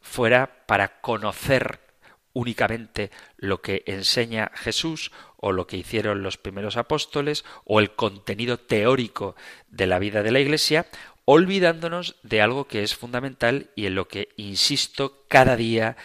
fuera 0.01 0.65
para 0.65 1.01
conocer 1.01 1.88
únicamente 2.33 3.11
lo 3.37 3.61
que 3.61 3.83
enseña 3.85 4.51
Jesús 4.55 5.11
o 5.37 5.51
lo 5.51 5.67
que 5.67 5.77
hicieron 5.77 6.23
los 6.23 6.37
primeros 6.37 6.77
apóstoles 6.77 7.45
o 7.63 7.79
el 7.79 7.91
contenido 7.91 8.57
teórico 8.57 9.35
de 9.69 9.87
la 9.87 9.99
vida 9.99 10.23
de 10.23 10.31
la 10.31 10.39
Iglesia, 10.39 10.87
olvidándonos 11.25 12.15
de 12.23 12.41
algo 12.41 12.67
que 12.67 12.83
es 12.83 12.95
fundamental 12.95 13.69
y 13.75 13.85
en 13.85 13.95
lo 13.95 14.07
que 14.07 14.29
insisto 14.35 15.25
cada 15.27 15.55
día 15.55 15.95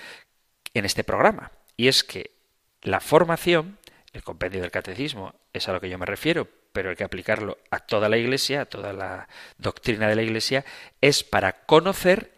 en 0.75 0.85
este 0.85 1.05
programa. 1.05 1.53
Y 1.77 1.89
es 1.89 2.05
que 2.05 2.33
la 2.83 3.01
formación, 3.01 3.79
el 4.13 4.23
compendio 4.23 4.61
del 4.61 4.71
catecismo, 4.71 5.35
es 5.53 5.69
a 5.69 5.73
lo 5.73 5.81
que 5.81 5.89
yo 5.89 5.99
me 5.99 6.07
refiero, 6.07 6.47
pero 6.73 6.91
hay 6.91 6.97
que 6.97 7.05
aplicarlo 7.05 7.59
a 7.71 7.79
toda 7.79 8.09
la 8.09 8.19
Iglesia, 8.19 8.63
a 8.63 8.67
toda 8.67 8.93
la 8.93 9.29
doctrina 9.59 10.09
de 10.09 10.17
la 10.17 10.23
Iglesia, 10.23 10.65
es 11.01 11.25
para 11.25 11.65
conocer 11.65 12.35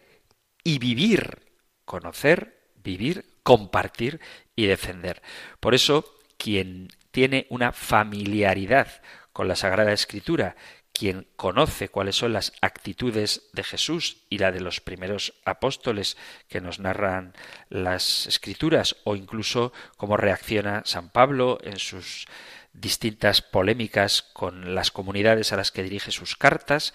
y 0.63 0.79
vivir. 0.79 1.39
Conocer, 1.85 2.57
vivir, 2.75 3.25
compartir 3.47 4.19
y 4.57 4.65
defender. 4.65 5.21
Por 5.61 5.73
eso, 5.73 6.03
quien 6.37 6.89
tiene 7.11 7.47
una 7.49 7.71
familiaridad 7.71 9.01
con 9.31 9.47
la 9.47 9.55
Sagrada 9.55 9.93
Escritura, 9.93 10.57
quien 10.91 11.29
conoce 11.37 11.87
cuáles 11.87 12.17
son 12.17 12.33
las 12.33 12.51
actitudes 12.59 13.43
de 13.53 13.63
Jesús 13.63 14.25
y 14.29 14.39
la 14.39 14.51
de 14.51 14.59
los 14.59 14.81
primeros 14.81 15.33
apóstoles 15.45 16.17
que 16.49 16.59
nos 16.59 16.79
narran 16.79 17.35
las 17.69 18.27
escrituras 18.27 18.97
o 19.05 19.15
incluso 19.15 19.71
cómo 19.95 20.17
reacciona 20.17 20.81
San 20.83 21.09
Pablo 21.09 21.57
en 21.63 21.79
sus 21.79 22.27
distintas 22.73 23.41
polémicas 23.41 24.23
con 24.33 24.75
las 24.75 24.91
comunidades 24.91 25.53
a 25.53 25.55
las 25.55 25.71
que 25.71 25.83
dirige 25.83 26.11
sus 26.11 26.35
cartas, 26.35 26.93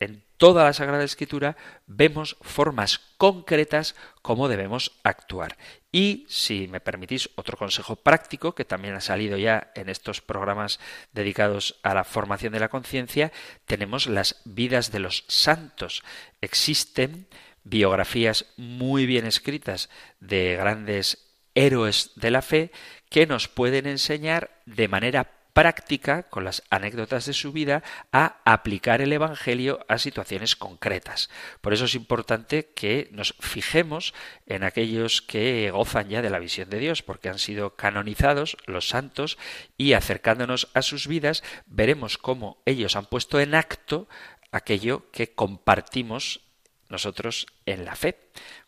en 0.00 0.22
toda 0.36 0.64
la 0.64 0.72
Sagrada 0.72 1.04
Escritura 1.04 1.56
vemos 1.86 2.36
formas 2.40 3.00
concretas 3.16 3.94
cómo 4.22 4.48
debemos 4.48 4.92
actuar. 5.02 5.56
Y, 5.92 6.26
si 6.28 6.68
me 6.68 6.80
permitís, 6.80 7.30
otro 7.36 7.56
consejo 7.56 7.96
práctico 7.96 8.54
que 8.54 8.64
también 8.64 8.94
ha 8.94 9.00
salido 9.00 9.36
ya 9.36 9.70
en 9.74 9.88
estos 9.88 10.20
programas 10.20 10.80
dedicados 11.12 11.78
a 11.82 11.94
la 11.94 12.04
formación 12.04 12.52
de 12.52 12.60
la 12.60 12.68
conciencia, 12.68 13.32
tenemos 13.64 14.06
las 14.06 14.40
vidas 14.44 14.90
de 14.90 14.98
los 14.98 15.24
santos. 15.28 16.02
Existen 16.40 17.26
biografías 17.62 18.46
muy 18.56 19.06
bien 19.06 19.26
escritas 19.26 19.88
de 20.20 20.56
grandes 20.56 21.30
héroes 21.54 22.10
de 22.16 22.30
la 22.30 22.42
fe 22.42 22.72
que 23.08 23.26
nos 23.26 23.48
pueden 23.48 23.86
enseñar 23.86 24.50
de 24.66 24.88
manera 24.88 25.30
práctica, 25.54 26.24
con 26.24 26.44
las 26.44 26.62
anécdotas 26.68 27.26
de 27.26 27.32
su 27.32 27.52
vida, 27.52 27.82
a 28.12 28.40
aplicar 28.44 29.00
el 29.00 29.12
Evangelio 29.12 29.86
a 29.88 29.98
situaciones 29.98 30.56
concretas. 30.56 31.30
Por 31.60 31.72
eso 31.72 31.86
es 31.86 31.94
importante 31.94 32.72
que 32.74 33.08
nos 33.12 33.34
fijemos 33.40 34.12
en 34.46 34.64
aquellos 34.64 35.22
que 35.22 35.70
gozan 35.70 36.08
ya 36.10 36.20
de 36.20 36.30
la 36.30 36.40
visión 36.40 36.68
de 36.68 36.80
Dios, 36.80 37.02
porque 37.02 37.28
han 37.28 37.38
sido 37.38 37.76
canonizados 37.76 38.56
los 38.66 38.88
santos 38.88 39.38
y 39.78 39.94
acercándonos 39.94 40.68
a 40.74 40.82
sus 40.82 41.06
vidas 41.06 41.42
veremos 41.66 42.18
cómo 42.18 42.58
ellos 42.66 42.96
han 42.96 43.06
puesto 43.06 43.40
en 43.40 43.54
acto 43.54 44.08
aquello 44.50 45.10
que 45.12 45.34
compartimos 45.34 46.40
nosotros 46.88 47.46
en 47.64 47.84
la 47.84 47.94
fe. 47.94 48.18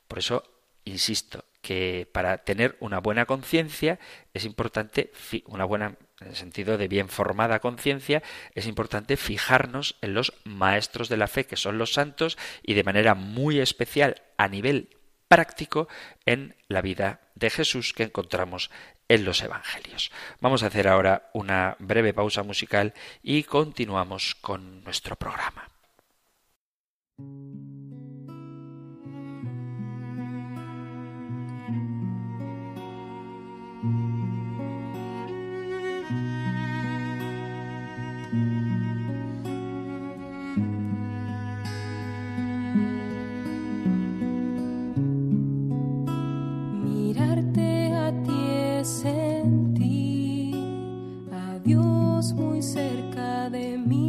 Por 0.08 0.20
eso, 0.20 0.44
insisto, 0.84 1.44
que 1.62 2.08
para 2.12 2.38
tener 2.38 2.76
una 2.78 3.00
buena 3.00 3.26
conciencia 3.26 3.98
es 4.32 4.44
importante, 4.44 5.12
una 5.46 5.64
buena 5.64 5.96
en 6.20 6.28
el 6.28 6.36
sentido 6.36 6.78
de 6.78 6.88
bien 6.88 7.08
formada 7.08 7.60
conciencia, 7.60 8.22
es 8.54 8.66
importante 8.66 9.16
fijarnos 9.16 9.96
en 10.00 10.14
los 10.14 10.32
maestros 10.44 11.08
de 11.08 11.16
la 11.16 11.28
fe, 11.28 11.46
que 11.46 11.56
son 11.56 11.78
los 11.78 11.92
santos, 11.92 12.38
y 12.62 12.74
de 12.74 12.84
manera 12.84 13.14
muy 13.14 13.60
especial 13.60 14.22
a 14.36 14.48
nivel 14.48 14.96
práctico 15.28 15.88
en 16.24 16.54
la 16.68 16.80
vida 16.80 17.20
de 17.34 17.50
Jesús 17.50 17.92
que 17.92 18.04
encontramos 18.04 18.70
en 19.08 19.24
los 19.24 19.42
Evangelios. 19.42 20.10
Vamos 20.40 20.62
a 20.62 20.66
hacer 20.66 20.88
ahora 20.88 21.30
una 21.32 21.76
breve 21.78 22.14
pausa 22.14 22.42
musical 22.42 22.94
y 23.22 23.44
continuamos 23.44 24.34
con 24.36 24.82
nuestro 24.84 25.16
programa. 25.16 25.70
María, 52.74 53.48
dame 53.50 53.76
un 53.76 54.05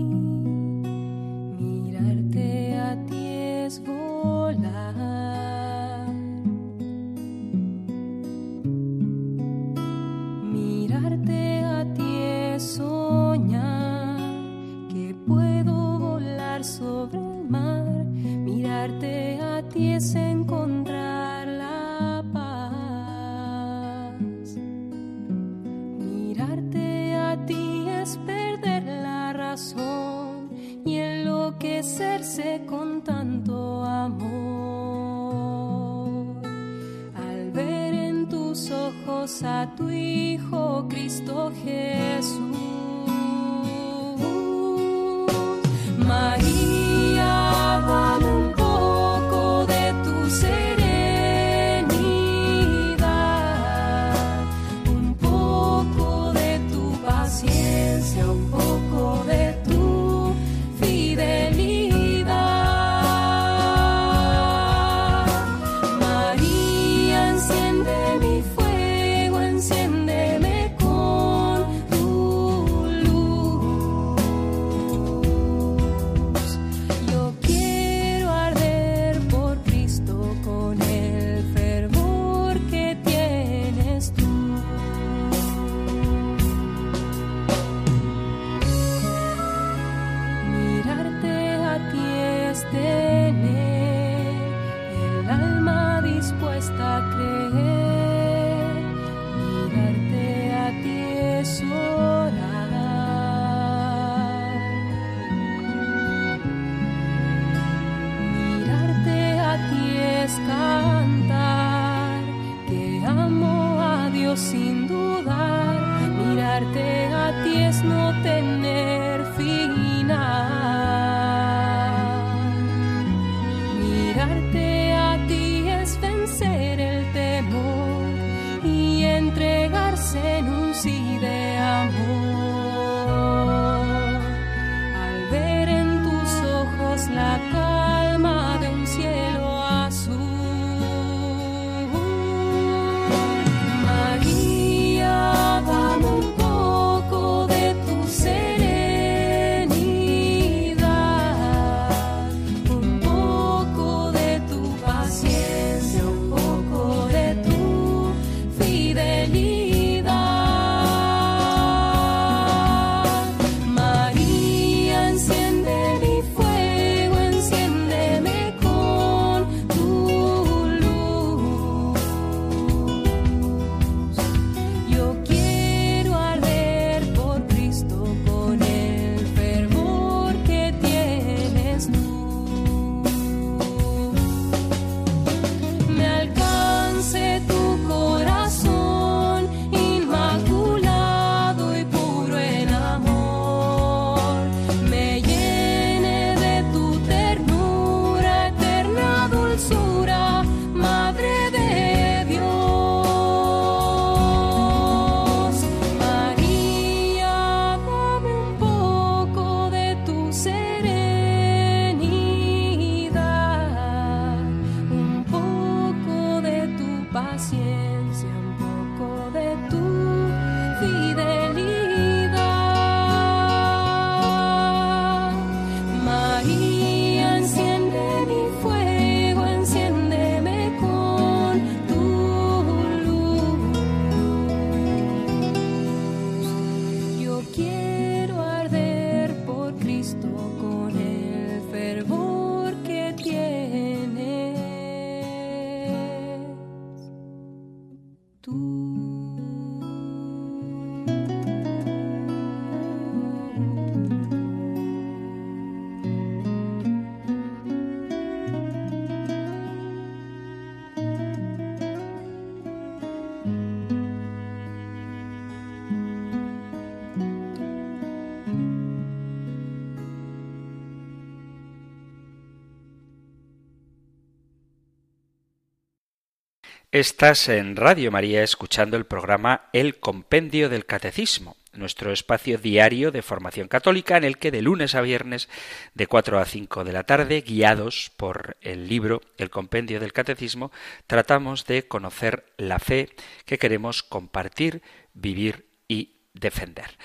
Estás 276.97 277.47
en 277.47 277.75
Radio 277.75 278.09
María 278.09 278.41
escuchando 278.41 278.97
el 278.97 279.05
programa 279.05 279.69
El 279.71 279.99
Compendio 279.99 280.67
del 280.67 280.87
Catecismo, 280.87 281.55
nuestro 281.73 282.11
espacio 282.11 282.57
diario 282.57 283.11
de 283.11 283.21
formación 283.21 283.67
católica 283.67 284.17
en 284.17 284.23
el 284.23 284.39
que 284.39 284.49
de 284.49 284.63
lunes 284.63 284.95
a 284.95 285.01
viernes 285.01 285.47
de 285.93 286.07
4 286.07 286.39
a 286.39 286.45
5 286.45 286.83
de 286.83 286.91
la 286.91 287.03
tarde, 287.03 287.41
guiados 287.41 288.11
por 288.17 288.57
el 288.61 288.87
libro 288.87 289.21
El 289.37 289.51
Compendio 289.51 289.99
del 289.99 290.11
Catecismo, 290.11 290.71
tratamos 291.05 291.67
de 291.67 291.87
conocer 291.87 292.51
la 292.57 292.79
fe 292.79 293.09
que 293.45 293.59
queremos 293.59 294.01
compartir, 294.01 294.81
vivir 295.13 295.67
y 295.87 296.15
defender. 296.33 296.97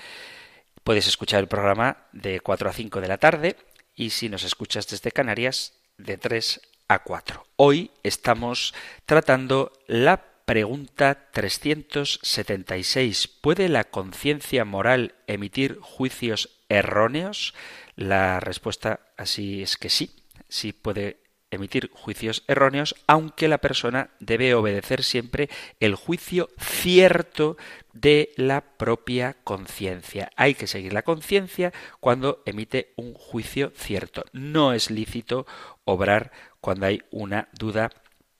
Puedes 0.83 1.05
escuchar 1.05 1.39
el 1.41 1.47
programa 1.47 2.07
de 2.13 2.39
4 2.39 2.67
a 2.67 2.73
5 2.73 2.99
de 2.99 3.07
la 3.07 3.19
tarde 3.19 3.57
y 3.93 4.09
si 4.09 4.27
nos 4.27 4.43
escuchas 4.43 4.87
desde 4.87 5.11
Canarias, 5.11 5.73
de 5.99 6.17
3 6.17 6.61
a 6.63 6.72
4. 6.87 7.45
Hoy 7.55 7.91
estamos 8.03 8.73
tratando 9.05 9.71
la 9.87 10.23
pregunta 10.45 11.29
376. 11.31 13.27
¿Puede 13.27 13.69
la 13.69 13.85
conciencia 13.85 14.65
moral 14.65 15.15
emitir 15.27 15.79
juicios 15.81 16.61
erróneos? 16.69 17.53
La 17.95 18.39
respuesta 18.39 18.99
así 19.17 19.63
es 19.63 19.77
que 19.77 19.89
sí, 19.89 20.15
sí 20.49 20.73
puede 20.73 21.23
emitir 21.51 21.91
juicios 21.93 22.43
erróneos, 22.47 22.95
aunque 23.05 23.47
la 23.47 23.59
persona 23.59 24.09
debe 24.19 24.55
obedecer 24.55 25.03
siempre 25.03 25.49
el 25.79 25.93
juicio 25.93 26.49
cierto 26.57 27.57
de 27.93 28.31
la 28.37 28.61
propia 28.61 29.37
conciencia. 29.43 30.31
Hay 30.35 30.55
que 30.55 30.65
seguir 30.65 30.93
la 30.93 31.03
conciencia 31.03 31.71
cuando 31.99 32.41
emite 32.47 32.93
un 32.95 33.13
juicio 33.13 33.71
cierto. 33.75 34.25
No 34.33 34.73
es 34.73 34.89
lícito 34.89 35.45
obrar 35.85 36.31
cuando 36.63 36.85
hay 36.85 37.01
una 37.11 37.49
duda 37.51 37.91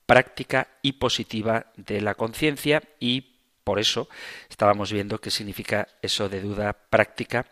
práctica 0.06 0.68
y 0.80 0.92
positiva 0.92 1.66
de 1.76 2.00
la 2.00 2.14
conciencia 2.14 2.82
y 2.98 3.34
por 3.64 3.78
eso 3.78 4.08
estábamos 4.48 4.90
viendo 4.90 5.20
qué 5.20 5.30
significa 5.30 5.88
eso 6.00 6.30
de 6.30 6.40
duda 6.40 6.72
práctica 6.72 7.44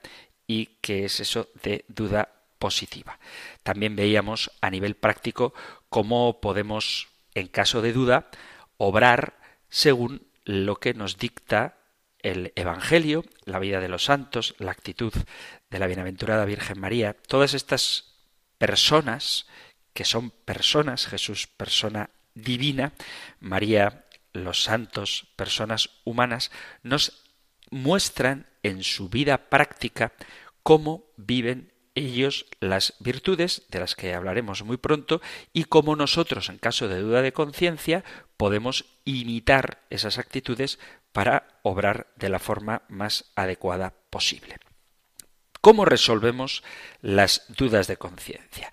y 0.47 0.79
qué 0.81 1.05
es 1.05 1.21
eso 1.21 1.49
de 1.63 1.85
duda 1.89 2.31
positiva. 2.59 3.19
También 3.63 3.97
veíamos 3.97 4.51
a 4.63 4.71
nivel 4.71 4.95
práctico 4.95 5.53
cómo 5.91 6.41
podemos, 6.41 7.09
en 7.35 7.49
caso 7.49 7.83
de 7.83 7.93
duda, 7.93 8.31
obrar 8.79 9.37
según 9.69 10.27
lo 10.47 10.77
que 10.77 10.95
nos 10.95 11.19
dicta 11.19 11.77
el 12.21 12.51
Evangelio, 12.57 13.27
la 13.45 13.59
vida 13.59 13.79
de 13.81 13.91
los 13.91 14.05
santos, 14.05 14.55
la 14.57 14.71
actitud 14.71 15.13
de 15.69 15.79
la 15.79 15.87
bienaventurada 15.87 16.47
Virgen 16.47 16.81
María, 16.81 17.13
todas 17.13 17.53
estas 17.53 18.15
personas 18.57 19.47
que 19.93 20.05
son 20.05 20.31
personas, 20.31 21.07
Jesús 21.07 21.47
persona 21.47 22.11
divina, 22.35 22.93
María 23.41 24.07
los 24.33 24.63
santos, 24.63 25.27
personas 25.37 25.91
humanas, 26.05 26.51
nos 26.83 27.25
muestran 27.71 28.47
en 28.63 28.83
su 28.83 29.09
vida 29.09 29.51
práctica 29.51 30.13
cómo 30.63 31.05
viven 31.17 31.73
ellos 31.95 32.47
las 32.61 32.95
virtudes, 33.01 33.67
de 33.69 33.81
las 33.81 33.95
que 33.95 34.15
hablaremos 34.15 34.63
muy 34.63 34.79
pronto, 34.79 35.21
y 35.53 35.65
cómo 35.65 35.97
nosotros, 35.97 36.49
en 36.49 36.59
caso 36.59 36.89
de 36.89 37.01
duda 37.01 37.21
de 37.21 37.33
conciencia, 37.33 38.05
podemos 38.37 38.87
imitar 39.05 39.83
esas 39.91 40.19
actitudes 40.19 40.79
para 41.13 41.61
obrar 41.63 42.07
de 42.17 42.31
la 42.31 42.39
forma 42.39 42.83
más 42.89 43.27
adecuada 43.37 43.95
posible. 44.09 44.57
¿Cómo 45.61 45.85
resolvemos 45.85 46.65
las 47.03 47.45
dudas 47.49 47.87
de 47.87 47.97
conciencia? 47.97 48.73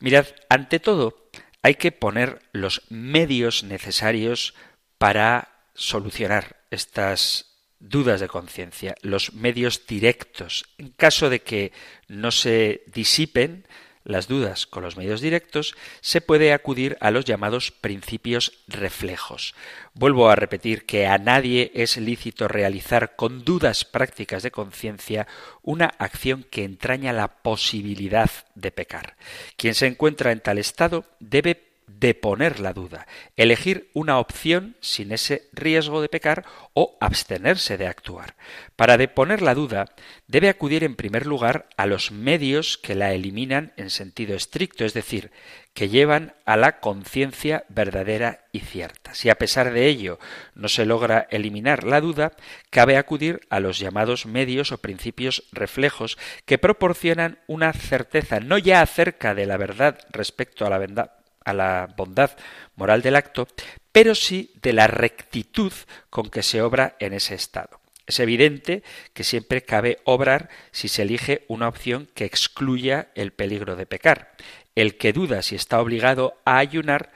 Mirad, 0.00 0.26
ante 0.48 0.80
todo, 0.80 1.28
hay 1.62 1.74
que 1.74 1.92
poner 1.92 2.40
los 2.52 2.82
medios 2.88 3.64
necesarios 3.64 4.54
para 4.98 5.66
solucionar 5.74 6.64
estas 6.70 7.48
dudas 7.80 8.20
de 8.20 8.28
conciencia, 8.28 8.94
los 9.02 9.32
medios 9.34 9.86
directos. 9.86 10.64
En 10.78 10.90
caso 10.90 11.30
de 11.30 11.42
que 11.42 11.72
no 12.08 12.30
se 12.30 12.82
disipen 12.86 13.66
las 14.08 14.26
dudas 14.26 14.66
con 14.66 14.82
los 14.82 14.96
medios 14.96 15.20
directos, 15.20 15.76
se 16.00 16.20
puede 16.20 16.52
acudir 16.52 16.96
a 17.00 17.10
los 17.10 17.26
llamados 17.26 17.70
principios 17.70 18.52
reflejos. 18.66 19.54
Vuelvo 19.92 20.30
a 20.30 20.34
repetir 20.34 20.86
que 20.86 21.06
a 21.06 21.18
nadie 21.18 21.70
es 21.74 21.98
lícito 21.98 22.48
realizar 22.48 23.16
con 23.16 23.44
dudas 23.44 23.84
prácticas 23.84 24.42
de 24.42 24.50
conciencia 24.50 25.28
una 25.62 25.86
acción 25.98 26.46
que 26.50 26.64
entraña 26.64 27.12
la 27.12 27.28
posibilidad 27.28 28.30
de 28.54 28.72
pecar. 28.72 29.16
Quien 29.56 29.74
se 29.74 29.86
encuentra 29.86 30.32
en 30.32 30.40
tal 30.40 30.58
estado 30.58 31.04
debe 31.20 31.67
deponer 31.88 32.60
la 32.60 32.72
duda, 32.72 33.06
elegir 33.36 33.90
una 33.94 34.18
opción 34.18 34.76
sin 34.80 35.12
ese 35.12 35.48
riesgo 35.52 36.00
de 36.00 36.08
pecar 36.08 36.44
o 36.74 36.96
abstenerse 37.00 37.76
de 37.76 37.86
actuar. 37.86 38.36
Para 38.76 38.96
deponer 38.96 39.42
la 39.42 39.54
duda, 39.54 39.86
debe 40.26 40.48
acudir 40.48 40.84
en 40.84 40.94
primer 40.96 41.26
lugar 41.26 41.68
a 41.76 41.86
los 41.86 42.12
medios 42.12 42.78
que 42.78 42.94
la 42.94 43.12
eliminan 43.12 43.72
en 43.76 43.90
sentido 43.90 44.36
estricto, 44.36 44.84
es 44.84 44.94
decir, 44.94 45.32
que 45.74 45.88
llevan 45.88 46.34
a 46.44 46.56
la 46.56 46.80
conciencia 46.80 47.64
verdadera 47.68 48.44
y 48.52 48.60
cierta. 48.60 49.14
Si 49.14 49.30
a 49.30 49.36
pesar 49.36 49.72
de 49.72 49.86
ello 49.86 50.18
no 50.54 50.68
se 50.68 50.84
logra 50.84 51.26
eliminar 51.30 51.84
la 51.84 52.00
duda, 52.00 52.32
cabe 52.70 52.96
acudir 52.96 53.40
a 53.50 53.60
los 53.60 53.78
llamados 53.78 54.26
medios 54.26 54.72
o 54.72 54.78
principios 54.78 55.44
reflejos 55.52 56.18
que 56.46 56.58
proporcionan 56.58 57.38
una 57.46 57.72
certeza 57.72 58.40
no 58.40 58.58
ya 58.58 58.82
acerca 58.82 59.34
de 59.34 59.46
la 59.46 59.56
verdad 59.56 59.98
respecto 60.10 60.66
a 60.66 60.70
la 60.70 60.78
verdad 60.78 61.17
a 61.48 61.54
la 61.54 61.94
bondad 61.96 62.30
moral 62.76 63.02
del 63.02 63.16
acto, 63.16 63.48
pero 63.92 64.14
sí 64.14 64.52
de 64.62 64.72
la 64.72 64.86
rectitud 64.86 65.72
con 66.10 66.30
que 66.30 66.42
se 66.42 66.62
obra 66.62 66.96
en 67.00 67.14
ese 67.14 67.34
estado. 67.34 67.80
Es 68.06 68.20
evidente 68.20 68.82
que 69.12 69.24
siempre 69.24 69.62
cabe 69.62 69.98
obrar 70.04 70.48
si 70.72 70.88
se 70.88 71.02
elige 71.02 71.44
una 71.48 71.68
opción 71.68 72.08
que 72.14 72.24
excluya 72.24 73.08
el 73.14 73.32
peligro 73.32 73.76
de 73.76 73.86
pecar. 73.86 74.32
El 74.74 74.96
que 74.96 75.12
duda 75.12 75.42
si 75.42 75.56
está 75.56 75.80
obligado 75.80 76.38
a 76.44 76.58
ayunar 76.58 77.10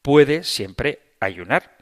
puede 0.00 0.42
siempre 0.42 1.00
ayunar. 1.20 1.76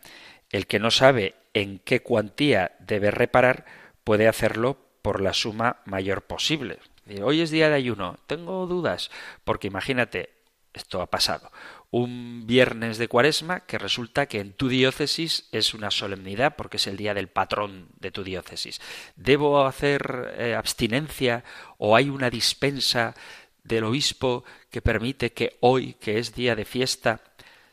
El 0.51 0.67
que 0.67 0.79
no 0.79 0.91
sabe 0.91 1.35
en 1.55 1.79
qué 1.79 2.01
cuantía 2.01 2.73
debe 2.81 3.11
reparar 3.11 3.65
puede 4.05 4.29
hacerlo 4.29 4.79
por 5.03 5.21
la 5.21 5.33
suma 5.33 5.81
mayor 5.85 6.23
posible. 6.23 6.79
Hoy 7.23 7.41
es 7.41 7.51
día 7.51 7.69
de 7.69 7.75
ayuno, 7.75 8.19
tengo 8.27 8.67
dudas, 8.67 9.11
porque 9.45 9.67
imagínate, 9.67 10.31
esto 10.73 11.03
ha 11.03 11.07
pasado 11.07 11.51
un 11.91 12.47
viernes 12.47 12.99
de 12.99 13.09
cuaresma 13.09 13.61
que 13.61 13.79
resulta 13.79 14.27
que 14.27 14.41
en 14.41 14.53
tu 14.53 14.69
diócesis 14.69 15.49
es 15.51 15.75
una 15.75 15.91
solemnidad 15.91 16.55
porque 16.57 16.77
es 16.77 16.87
el 16.87 16.97
día 16.97 17.15
del 17.15 17.29
patrón 17.29 17.89
de 17.99 18.13
tu 18.13 18.23
diócesis. 18.23 18.81
¿Debo 19.17 19.67
hacer 19.67 20.35
eh, 20.39 20.55
abstinencia 20.55 21.43
o 21.79 21.97
hay 21.97 22.09
una 22.09 22.31
dispensa 22.31 23.15
del 23.65 23.85
obispo 23.85 24.45
que 24.71 24.83
permite 24.83 25.33
que 25.33 25.57
hoy, 25.61 25.95
que 25.95 26.19
es 26.19 26.35
día 26.35 26.55
de 26.55 26.65
fiesta, 26.65 27.21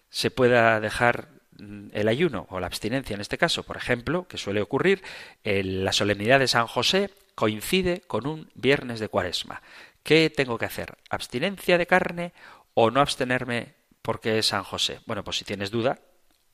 se 0.10 0.32
pueda 0.32 0.80
dejar 0.80 1.30
mm, 1.60 1.90
el 1.94 2.08
ayuno 2.08 2.48
o 2.50 2.60
la 2.60 2.68
abstinencia 2.68 3.14
en 3.14 3.22
este 3.22 3.38
caso, 3.38 3.64
por 3.64 3.78
ejemplo, 3.78 4.28
que 4.28 4.38
suele 4.38 4.62
ocurrir, 4.62 5.04
la 5.44 5.94
solemnidad 5.94 6.40
de 6.40 6.48
San 6.48 6.66
José 6.66 7.12
coincide 7.36 8.02
con 8.08 8.26
un 8.26 8.50
viernes 8.56 9.00
de 9.00 9.10
cuaresma. 9.10 9.62
¿Qué 10.02 10.30
tengo 10.30 10.58
que 10.58 10.66
hacer? 10.66 10.96
¿Abstinencia 11.10 11.78
de 11.78 11.86
carne 11.86 12.34
o 12.80 12.92
no 12.92 13.02
abstenerme 13.02 13.74
porque 14.04 14.38
es 14.38 14.46
San 14.46 14.64
José. 14.64 15.00
Bueno, 15.08 15.24
pues 15.24 15.38
si 15.38 15.46
tienes 15.46 15.72
duda, 15.72 16.00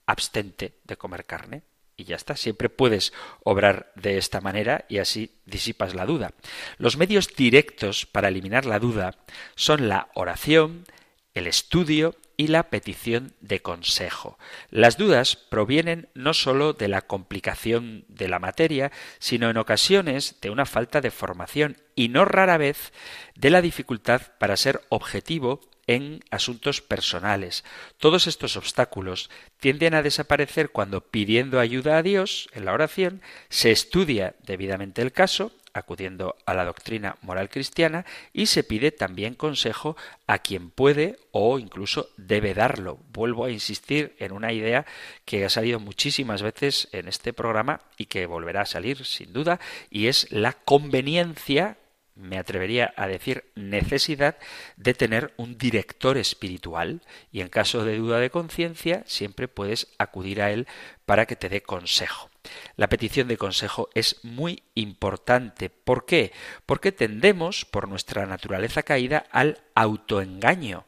abstente 0.06 0.80
de 0.86 0.96
comer 0.96 1.26
carne 1.26 1.64
y 1.98 2.06
ya 2.06 2.16
está. 2.16 2.38
Siempre 2.38 2.70
puedes 2.70 3.12
obrar 3.44 3.92
de 3.96 4.18
esta 4.18 4.40
manera 4.40 4.86
y 4.88 5.00
así 5.00 5.42
disipas 5.46 5.94
la 5.94 6.06
duda. 6.06 6.32
Los 6.78 6.96
medios 6.96 7.36
directos 7.36 8.06
para 8.06 8.30
eliminar 8.30 8.66
la 8.66 8.80
duda 8.80 9.18
son 9.56 9.90
la 9.90 10.08
oración, 10.14 10.86
el 11.34 11.46
estudio 11.46 12.16
y 12.38 12.48
la 12.48 12.70
petición 12.70 13.34
de 13.42 13.62
consejo. 13.62 14.40
Las 14.70 14.96
dudas 14.98 15.36
provienen 15.36 16.08
no 16.14 16.34
sólo 16.34 16.72
de 16.72 16.88
la 16.88 17.02
complicación 17.02 18.06
de 18.08 18.30
la 18.30 18.40
materia, 18.40 18.94
sino 19.20 19.50
en 19.50 19.58
ocasiones 19.58 20.40
de 20.40 20.52
una 20.52 20.66
falta 20.66 21.02
de 21.02 21.12
formación 21.12 21.76
y 21.96 22.08
no 22.08 22.24
rara 22.24 22.58
vez 22.58 22.94
de 23.36 23.50
la 23.50 23.62
dificultad 23.62 24.22
para 24.40 24.56
ser 24.56 24.86
objetivo 24.88 25.60
en 25.88 26.24
asuntos 26.32 26.82
personales. 26.82 27.64
Todos 27.98 28.28
estos 28.28 28.58
obstáculos 28.58 29.30
tienden 29.60 29.94
a 29.94 30.02
desaparecer 30.02 30.70
cuando 30.70 31.02
pidiendo 31.02 31.60
ayuda 31.60 31.98
a 31.98 32.04
Dios 32.04 32.50
en 32.54 32.66
la 32.66 32.74
oración 32.74 33.22
se 33.50 33.72
estudia 33.72 34.36
debidamente 34.44 35.02
el 35.02 35.12
caso, 35.12 35.52
acudiendo 35.74 36.36
a 36.46 36.54
la 36.54 36.66
doctrina 36.66 37.18
moral 37.22 37.50
cristiana, 37.50 38.06
y 38.32 38.46
se 38.46 38.64
pide 38.64 38.92
también 38.92 39.34
consejo 39.34 39.98
a 40.28 40.38
quien 40.38 40.70
puede 40.70 41.18
o 41.32 41.58
incluso 41.58 42.10
debe 42.16 42.54
darlo. 42.54 43.00
Vuelvo 43.12 43.46
a 43.46 43.52
insistir 43.52 44.16
en 44.20 44.34
una 44.34 44.54
idea 44.54 44.86
que 45.26 45.46
ha 45.46 45.50
salido 45.50 45.80
muchísimas 45.80 46.44
veces 46.44 46.90
en 46.92 47.08
este 47.08 47.34
programa 47.34 47.82
y 47.98 48.06
que 48.06 48.28
volverá 48.28 48.62
a 48.62 48.66
salir 48.68 49.04
sin 49.04 49.34
duda, 49.34 49.60
y 49.90 50.08
es 50.08 50.32
la 50.32 50.54
conveniencia 50.54 51.78
me 52.16 52.38
atrevería 52.38 52.94
a 52.96 53.08
decir 53.08 53.46
necesidad 53.56 54.38
de 54.78 54.94
tener 54.94 55.34
un 55.38 55.58
director 55.58 56.18
espiritual 56.18 57.02
y 57.32 57.42
en 57.42 57.50
caso 57.50 57.84
de 57.86 57.98
duda 57.98 58.20
de 58.20 58.30
conciencia 58.30 59.04
siempre 59.06 59.48
puedes 59.48 59.88
acudir 59.98 60.42
a 60.42 60.52
él 60.52 60.68
para 61.06 61.26
que 61.26 61.36
te 61.36 61.50
dé 61.50 61.62
consejo. 61.62 62.30
La 62.76 62.90
petición 62.90 63.28
de 63.28 63.38
consejo 63.38 63.90
es 63.94 64.24
muy 64.24 64.64
importante. 64.76 65.70
¿Por 65.70 66.06
qué? 66.06 66.32
Porque 66.66 66.92
tendemos, 66.92 67.66
por 67.66 67.88
nuestra 67.88 68.26
naturaleza 68.26 68.84
caída, 68.84 69.26
al 69.32 69.64
autoengaño 69.76 70.86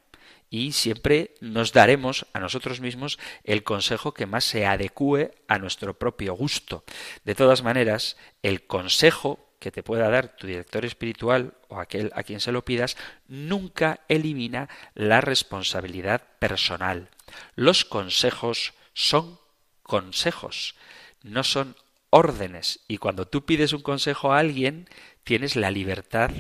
y 0.50 0.74
siempre 0.74 1.34
nos 1.42 1.74
daremos 1.74 2.28
a 2.34 2.40
nosotros 2.40 2.80
mismos 2.80 3.20
el 3.44 3.64
consejo 3.64 4.14
que 4.14 4.26
más 4.26 4.44
se 4.44 4.66
adecue 4.66 5.34
a 5.48 5.60
nuestro 5.60 5.98
propio 5.98 6.34
gusto. 6.34 6.84
De 7.24 7.36
todas 7.36 7.64
maneras, 7.64 8.16
el 8.42 8.66
consejo 8.66 9.45
que 9.60 9.72
te 9.72 9.84
pueda 9.84 10.10
dar 10.10 10.36
tu 10.36 10.48
director 10.48 10.86
espiritual 10.86 11.54
o 11.68 11.80
aquel 11.80 12.12
a 12.16 12.24
quien 12.24 12.40
se 12.40 12.52
lo 12.52 12.66
pidas, 12.66 12.98
nunca 13.28 14.02
elimina 14.08 14.70
la 14.94 15.22
responsabilidad 15.22 16.22
personal. 16.40 17.10
Los 17.56 17.86
consejos 17.86 18.74
son 18.94 19.40
consejos, 19.84 20.76
no 21.24 21.44
son 21.44 21.76
órdenes. 22.10 22.80
Y 22.88 22.98
cuando 22.98 23.28
tú 23.28 23.46
pides 23.46 23.74
un 23.74 23.82
consejo 23.82 24.32
a 24.32 24.40
alguien, 24.40 24.88
tienes 25.24 25.56
la 25.56 25.72
libertad 25.72 26.32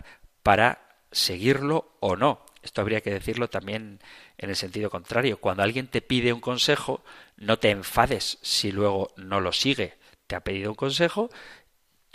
para 0.43 0.97
seguirlo 1.11 1.97
o 1.99 2.15
no. 2.15 2.45
Esto 2.61 2.81
habría 2.81 3.01
que 3.01 3.11
decirlo 3.11 3.47
también 3.49 3.99
en 4.37 4.49
el 4.49 4.55
sentido 4.55 4.89
contrario. 4.89 5.37
Cuando 5.37 5.63
alguien 5.63 5.87
te 5.87 6.01
pide 6.01 6.33
un 6.33 6.41
consejo, 6.41 7.03
no 7.37 7.59
te 7.59 7.69
enfades 7.69 8.39
si 8.41 8.71
luego 8.71 9.11
no 9.17 9.39
lo 9.39 9.51
sigue. 9.51 9.97
Te 10.27 10.35
ha 10.35 10.43
pedido 10.43 10.71
un 10.71 10.75
consejo 10.75 11.29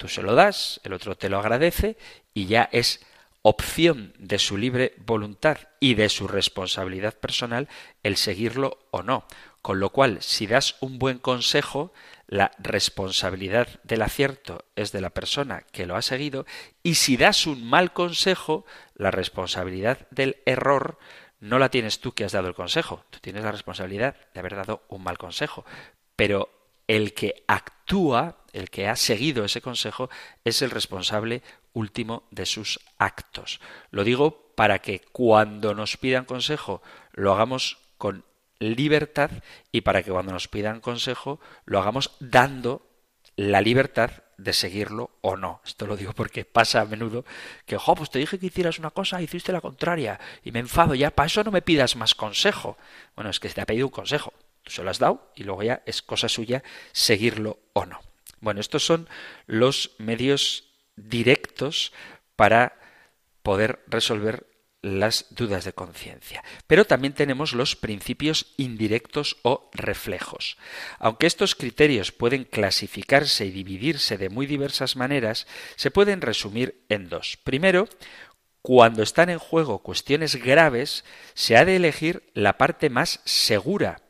Tú 0.00 0.08
se 0.08 0.22
lo 0.22 0.34
das, 0.34 0.80
el 0.82 0.94
otro 0.94 1.14
te 1.14 1.28
lo 1.28 1.38
agradece 1.38 1.98
y 2.32 2.46
ya 2.46 2.70
es 2.72 3.04
opción 3.42 4.14
de 4.18 4.38
su 4.38 4.56
libre 4.56 4.94
voluntad 5.04 5.58
y 5.78 5.92
de 5.92 6.08
su 6.08 6.26
responsabilidad 6.26 7.12
personal 7.12 7.68
el 8.02 8.16
seguirlo 8.16 8.78
o 8.92 9.02
no. 9.02 9.26
Con 9.60 9.78
lo 9.78 9.90
cual, 9.90 10.22
si 10.22 10.46
das 10.46 10.76
un 10.80 10.98
buen 10.98 11.18
consejo, 11.18 11.92
la 12.28 12.50
responsabilidad 12.56 13.68
del 13.82 14.00
acierto 14.00 14.64
es 14.74 14.90
de 14.90 15.02
la 15.02 15.10
persona 15.10 15.66
que 15.70 15.84
lo 15.84 15.96
ha 15.96 16.02
seguido 16.02 16.46
y 16.82 16.94
si 16.94 17.18
das 17.18 17.46
un 17.46 17.68
mal 17.68 17.92
consejo, 17.92 18.64
la 18.94 19.10
responsabilidad 19.10 20.08
del 20.10 20.38
error 20.46 20.98
no 21.40 21.58
la 21.58 21.68
tienes 21.68 22.00
tú 22.00 22.12
que 22.12 22.24
has 22.24 22.32
dado 22.32 22.48
el 22.48 22.54
consejo, 22.54 23.04
tú 23.10 23.18
tienes 23.20 23.44
la 23.44 23.52
responsabilidad 23.52 24.16
de 24.32 24.40
haber 24.40 24.56
dado 24.56 24.82
un 24.88 25.02
mal 25.02 25.18
consejo, 25.18 25.66
pero 26.16 26.59
el 26.90 27.14
que 27.14 27.44
actúa, 27.46 28.38
el 28.52 28.68
que 28.68 28.88
ha 28.88 28.96
seguido 28.96 29.44
ese 29.44 29.60
consejo, 29.62 30.10
es 30.44 30.60
el 30.60 30.72
responsable 30.72 31.40
último 31.72 32.24
de 32.32 32.46
sus 32.46 32.80
actos. 32.98 33.60
Lo 33.92 34.02
digo 34.02 34.52
para 34.56 34.80
que 34.80 35.00
cuando 35.12 35.72
nos 35.72 35.96
pidan 35.96 36.24
consejo 36.24 36.82
lo 37.12 37.32
hagamos 37.32 37.78
con 37.96 38.24
libertad 38.58 39.30
y 39.70 39.82
para 39.82 40.02
que 40.02 40.10
cuando 40.10 40.32
nos 40.32 40.48
pidan 40.48 40.80
consejo 40.80 41.38
lo 41.64 41.78
hagamos 41.78 42.16
dando 42.18 42.84
la 43.36 43.60
libertad 43.60 44.10
de 44.36 44.52
seguirlo 44.52 45.12
o 45.20 45.36
no. 45.36 45.60
Esto 45.64 45.86
lo 45.86 45.96
digo 45.96 46.12
porque 46.12 46.44
pasa 46.44 46.80
a 46.80 46.86
menudo 46.86 47.24
que, 47.66 47.78
jo, 47.78 47.94
pues 47.94 48.10
te 48.10 48.18
dije 48.18 48.40
que 48.40 48.46
hicieras 48.46 48.80
una 48.80 48.90
cosa, 48.90 49.22
hiciste 49.22 49.52
la 49.52 49.60
contraria 49.60 50.18
y 50.42 50.50
me 50.50 50.58
enfado 50.58 50.96
ya, 50.96 51.12
para 51.12 51.28
eso 51.28 51.44
no 51.44 51.52
me 51.52 51.62
pidas 51.62 51.94
más 51.94 52.16
consejo. 52.16 52.76
Bueno, 53.14 53.30
es 53.30 53.38
que 53.38 53.48
te 53.48 53.60
ha 53.60 53.66
pedido 53.66 53.86
un 53.86 53.92
consejo, 53.92 54.32
Tú 54.62 54.70
se 54.70 54.82
lo 54.82 54.90
has 54.90 54.98
dado 54.98 55.32
y 55.34 55.44
luego 55.44 55.62
ya 55.62 55.82
es 55.86 56.02
cosa 56.02 56.28
suya 56.28 56.62
seguirlo 56.92 57.58
o 57.72 57.86
no. 57.86 58.00
Bueno, 58.40 58.60
estos 58.60 58.84
son 58.84 59.08
los 59.46 59.92
medios 59.98 60.64
directos 60.96 61.92
para 62.36 62.78
poder 63.42 63.82
resolver 63.86 64.46
las 64.82 65.26
dudas 65.30 65.64
de 65.64 65.72
conciencia. 65.72 66.42
Pero 66.66 66.86
también 66.86 67.12
tenemos 67.12 67.52
los 67.52 67.76
principios 67.76 68.54
indirectos 68.56 69.36
o 69.42 69.68
reflejos. 69.72 70.56
Aunque 70.98 71.26
estos 71.26 71.54
criterios 71.54 72.12
pueden 72.12 72.44
clasificarse 72.44 73.44
y 73.46 73.50
dividirse 73.50 74.16
de 74.16 74.30
muy 74.30 74.46
diversas 74.46 74.96
maneras, 74.96 75.46
se 75.76 75.90
pueden 75.90 76.22
resumir 76.22 76.82
en 76.88 77.08
dos. 77.08 77.38
Primero, 77.44 77.88
cuando 78.62 79.02
están 79.02 79.28
en 79.30 79.38
juego 79.38 79.80
cuestiones 79.80 80.36
graves, 80.36 81.04
se 81.34 81.56
ha 81.56 81.64
de 81.64 81.76
elegir 81.76 82.30
la 82.34 82.56
parte 82.56 82.90
más 82.90 83.20
segura. 83.24 84.02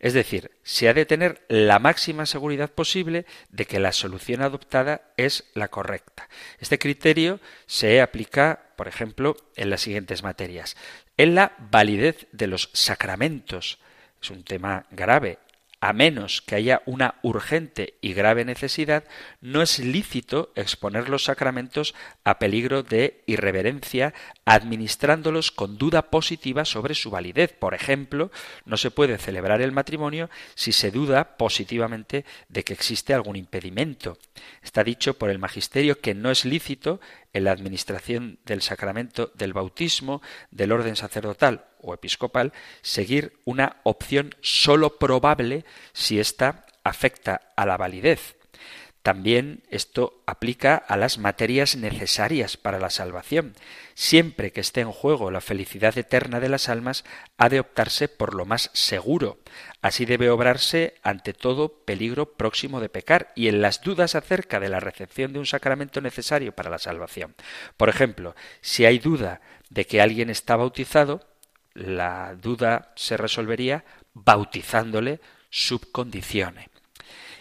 Es 0.00 0.14
decir, 0.14 0.50
se 0.62 0.88
ha 0.88 0.94
de 0.94 1.04
tener 1.04 1.44
la 1.48 1.78
máxima 1.78 2.24
seguridad 2.24 2.70
posible 2.70 3.26
de 3.50 3.66
que 3.66 3.78
la 3.78 3.92
solución 3.92 4.40
adoptada 4.40 5.02
es 5.18 5.44
la 5.54 5.68
correcta. 5.68 6.28
Este 6.58 6.78
criterio 6.78 7.38
se 7.66 8.00
aplica, 8.00 8.72
por 8.76 8.88
ejemplo, 8.88 9.36
en 9.56 9.68
las 9.68 9.82
siguientes 9.82 10.22
materias. 10.22 10.74
En 11.18 11.34
la 11.34 11.52
validez 11.70 12.26
de 12.32 12.46
los 12.46 12.70
sacramentos. 12.72 13.78
Es 14.22 14.30
un 14.30 14.42
tema 14.42 14.86
grave 14.90 15.38
a 15.80 15.94
menos 15.94 16.42
que 16.42 16.54
haya 16.54 16.82
una 16.84 17.14
urgente 17.22 17.94
y 18.02 18.12
grave 18.12 18.44
necesidad, 18.44 19.04
no 19.40 19.62
es 19.62 19.78
lícito 19.78 20.52
exponer 20.54 21.08
los 21.08 21.24
sacramentos 21.24 21.94
a 22.22 22.38
peligro 22.38 22.82
de 22.82 23.22
irreverencia, 23.26 24.12
administrándolos 24.44 25.50
con 25.50 25.78
duda 25.78 26.10
positiva 26.10 26.66
sobre 26.66 26.94
su 26.94 27.10
validez. 27.10 27.52
Por 27.52 27.72
ejemplo, 27.72 28.30
no 28.66 28.76
se 28.76 28.90
puede 28.90 29.16
celebrar 29.16 29.62
el 29.62 29.72
matrimonio 29.72 30.28
si 30.54 30.72
se 30.72 30.90
duda 30.90 31.36
positivamente 31.38 32.26
de 32.48 32.62
que 32.62 32.74
existe 32.74 33.14
algún 33.14 33.36
impedimento. 33.36 34.18
Está 34.62 34.84
dicho 34.84 35.14
por 35.14 35.30
el 35.30 35.38
magisterio 35.38 36.00
que 36.00 36.14
no 36.14 36.30
es 36.30 36.44
lícito 36.44 37.00
en 37.32 37.44
la 37.44 37.52
administración 37.52 38.38
del 38.44 38.62
sacramento 38.62 39.30
del 39.34 39.52
bautismo, 39.52 40.22
del 40.50 40.72
orden 40.72 40.96
sacerdotal 40.96 41.66
o 41.80 41.94
episcopal, 41.94 42.52
seguir 42.82 43.40
una 43.44 43.76
opción 43.84 44.34
sólo 44.40 44.98
probable 44.98 45.64
si 45.92 46.18
ésta 46.18 46.66
afecta 46.84 47.52
a 47.56 47.66
la 47.66 47.76
validez. 47.76 48.39
También 49.02 49.62
esto 49.70 50.22
aplica 50.26 50.74
a 50.76 50.98
las 50.98 51.16
materias 51.16 51.74
necesarias 51.74 52.58
para 52.58 52.78
la 52.78 52.90
salvación. 52.90 53.54
Siempre 53.94 54.52
que 54.52 54.60
esté 54.60 54.82
en 54.82 54.92
juego 54.92 55.30
la 55.30 55.40
felicidad 55.40 55.96
eterna 55.96 56.38
de 56.38 56.50
las 56.50 56.68
almas, 56.68 57.04
ha 57.38 57.48
de 57.48 57.60
optarse 57.60 58.08
por 58.08 58.34
lo 58.34 58.44
más 58.44 58.70
seguro. 58.74 59.38
Así 59.80 60.04
debe 60.04 60.28
obrarse 60.28 60.94
ante 61.02 61.32
todo 61.32 61.82
peligro 61.84 62.34
próximo 62.34 62.78
de 62.80 62.90
pecar 62.90 63.32
y 63.34 63.48
en 63.48 63.62
las 63.62 63.80
dudas 63.80 64.14
acerca 64.14 64.60
de 64.60 64.68
la 64.68 64.80
recepción 64.80 65.32
de 65.32 65.38
un 65.38 65.46
sacramento 65.46 66.02
necesario 66.02 66.52
para 66.52 66.68
la 66.68 66.78
salvación. 66.78 67.34
Por 67.78 67.88
ejemplo, 67.88 68.36
si 68.60 68.84
hay 68.84 68.98
duda 68.98 69.40
de 69.70 69.86
que 69.86 70.02
alguien 70.02 70.28
está 70.28 70.56
bautizado, 70.56 71.26
la 71.72 72.34
duda 72.34 72.92
se 72.96 73.16
resolvería 73.16 73.84
bautizándole 74.12 75.20
sub 75.48 75.90
conditione 75.90 76.68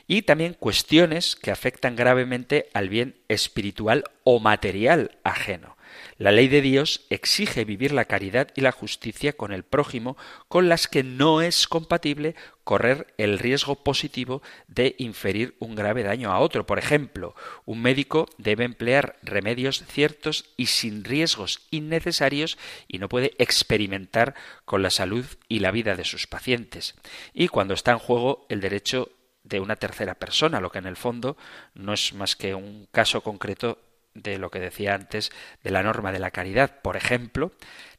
y 0.09 0.23
también 0.23 0.55
cuestiones 0.55 1.35
que 1.35 1.51
afectan 1.51 1.95
gravemente 1.95 2.67
al 2.73 2.89
bien 2.89 3.21
espiritual 3.27 4.05
o 4.23 4.39
material 4.39 5.19
ajeno. 5.23 5.77
La 6.17 6.31
ley 6.31 6.47
de 6.47 6.61
Dios 6.61 7.05
exige 7.11 7.63
vivir 7.63 7.91
la 7.91 8.05
caridad 8.05 8.49
y 8.55 8.61
la 8.61 8.71
justicia 8.71 9.33
con 9.33 9.51
el 9.51 9.63
prójimo, 9.63 10.17
con 10.47 10.67
las 10.67 10.87
que 10.87 11.03
no 11.03 11.41
es 11.41 11.67
compatible 11.67 12.35
correr 12.63 13.13
el 13.17 13.37
riesgo 13.37 13.83
positivo 13.83 14.41
de 14.67 14.95
inferir 14.97 15.55
un 15.59 15.75
grave 15.75 16.01
daño 16.01 16.31
a 16.31 16.39
otro. 16.39 16.65
Por 16.65 16.79
ejemplo, 16.79 17.35
un 17.65 17.79
médico 17.81 18.27
debe 18.39 18.63
emplear 18.63 19.17
remedios 19.21 19.83
ciertos 19.87 20.45
y 20.57 20.65
sin 20.67 21.03
riesgos 21.03 21.67
innecesarios 21.69 22.57
y 22.87 22.97
no 22.97 23.09
puede 23.09 23.33
experimentar 23.37 24.33
con 24.65 24.81
la 24.81 24.89
salud 24.89 25.25
y 25.47 25.59
la 25.59 25.69
vida 25.69 25.95
de 25.95 26.03
sus 26.03 26.25
pacientes. 26.25 26.95
Y 27.31 27.47
cuando 27.47 27.75
está 27.75 27.91
en 27.91 27.99
juego 27.99 28.47
el 28.49 28.59
derecho 28.59 29.11
de 29.43 29.59
una 29.59 29.75
tercera 29.75 30.15
persona, 30.15 30.61
lo 30.61 30.71
que 30.71 30.79
en 30.79 30.87
el 30.87 30.97
fondo 30.97 31.37
no 31.73 31.93
es 31.93 32.13
más 32.13 32.35
que 32.35 32.55
un 32.55 32.87
caso 32.91 33.21
concreto 33.21 33.79
de 34.13 34.37
lo 34.37 34.49
que 34.49 34.59
decía 34.59 34.95
antes 34.95 35.31
de 35.63 35.71
la 35.71 35.83
norma 35.83 36.11
de 36.11 36.19
la 36.19 36.31
caridad. 36.31 36.81
Por 36.81 36.97
ejemplo, 36.97 37.51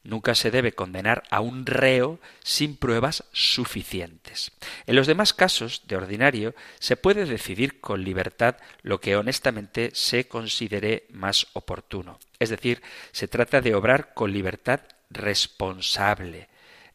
nunca 0.03 0.35
se 0.35 0.51
debe 0.51 0.73
condenar 0.73 1.23
a 1.31 1.41
un 1.41 1.67
reo 1.67 2.19
sin 2.43 2.77
pruebas 2.77 3.25
suficientes. 3.33 4.53
En 4.87 4.97
los 4.97 5.07
demás 5.07 5.33
casos, 5.33 5.83
de 5.87 5.97
ordinario, 5.97 6.55
se 6.79 6.97
puede 6.97 7.25
decidir 7.25 7.81
con 7.81 8.05
libertad 8.05 8.57
lo 8.83 9.01
que 9.01 9.17
honestamente 9.17 9.91
se 9.95 10.27
considere 10.27 11.07
más 11.11 11.47
oportuno. 11.53 12.19
Es 12.39 12.51
decir, 12.51 12.83
se 13.13 13.29
trata 13.29 13.61
de 13.61 13.75
obrar 13.75 14.15
con 14.15 14.33
libertad 14.33 14.81
responsable. 15.11 16.49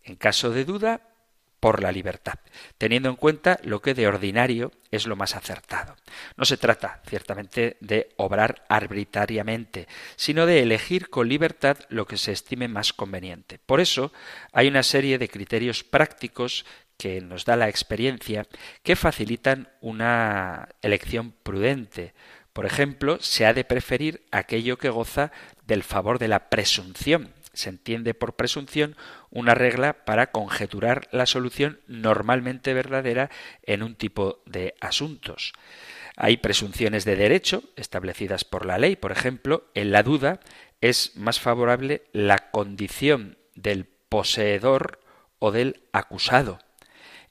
En 0.03 0.15
caso 0.15 0.51
de 0.51 0.65
duda, 0.65 1.01
por 1.65 1.81
la 1.81 1.91
libertad, 1.91 2.35
teniendo 2.77 3.09
en 3.09 3.15
cuenta 3.15 3.59
lo 3.63 3.81
que 3.81 3.95
de 3.95 4.05
ordinario 4.05 4.71
es 4.91 5.07
lo 5.07 5.15
más 5.15 5.35
acertado. 5.35 5.95
No 6.37 6.45
se 6.45 6.57
trata, 6.57 7.01
ciertamente, 7.07 7.77
de 7.79 8.09
obrar 8.17 8.63
arbitrariamente, 8.69 9.87
sino 10.15 10.45
de 10.45 10.61
elegir 10.61 11.09
con 11.09 11.27
libertad 11.27 11.79
lo 11.89 12.05
que 12.05 12.17
se 12.17 12.33
estime 12.33 12.67
más 12.67 12.93
conveniente. 12.93 13.57
Por 13.57 13.81
eso 13.81 14.13
hay 14.51 14.67
una 14.67 14.83
serie 14.83 15.17
de 15.17 15.27
criterios 15.27 15.83
prácticos 15.83 16.67
que 16.99 17.19
nos 17.19 17.45
da 17.45 17.55
la 17.55 17.67
experiencia 17.67 18.45
que 18.83 18.95
facilitan 18.95 19.67
una 19.81 20.69
elección 20.83 21.31
prudente. 21.31 22.13
Por 22.53 22.67
ejemplo, 22.67 23.17
se 23.21 23.47
ha 23.47 23.55
de 23.55 23.65
preferir 23.65 24.23
aquello 24.29 24.77
que 24.77 24.89
goza 24.89 25.31
del 25.65 25.81
favor 25.81 26.19
de 26.19 26.27
la 26.27 26.47
presunción, 26.51 27.33
se 27.55 27.69
entiende 27.69 28.13
por 28.13 28.35
presunción 28.35 28.95
una 29.29 29.55
regla 29.55 30.05
para 30.05 30.31
conjeturar 30.31 31.07
la 31.11 31.25
solución 31.25 31.79
normalmente 31.87 32.73
verdadera 32.73 33.29
en 33.63 33.83
un 33.83 33.95
tipo 33.95 34.41
de 34.45 34.75
asuntos. 34.81 35.53
Hay 36.15 36.37
presunciones 36.37 37.03
de 37.05 37.15
derecho 37.15 37.63
establecidas 37.75 38.45
por 38.45 38.65
la 38.65 38.77
ley, 38.77 38.95
por 38.95 39.11
ejemplo, 39.11 39.65
en 39.73 39.91
la 39.91 40.03
duda 40.03 40.39
es 40.81 41.15
más 41.15 41.39
favorable 41.39 42.03
la 42.13 42.51
condición 42.51 43.37
del 43.55 43.85
poseedor 43.85 44.99
o 45.39 45.51
del 45.51 45.81
acusado. 45.91 46.59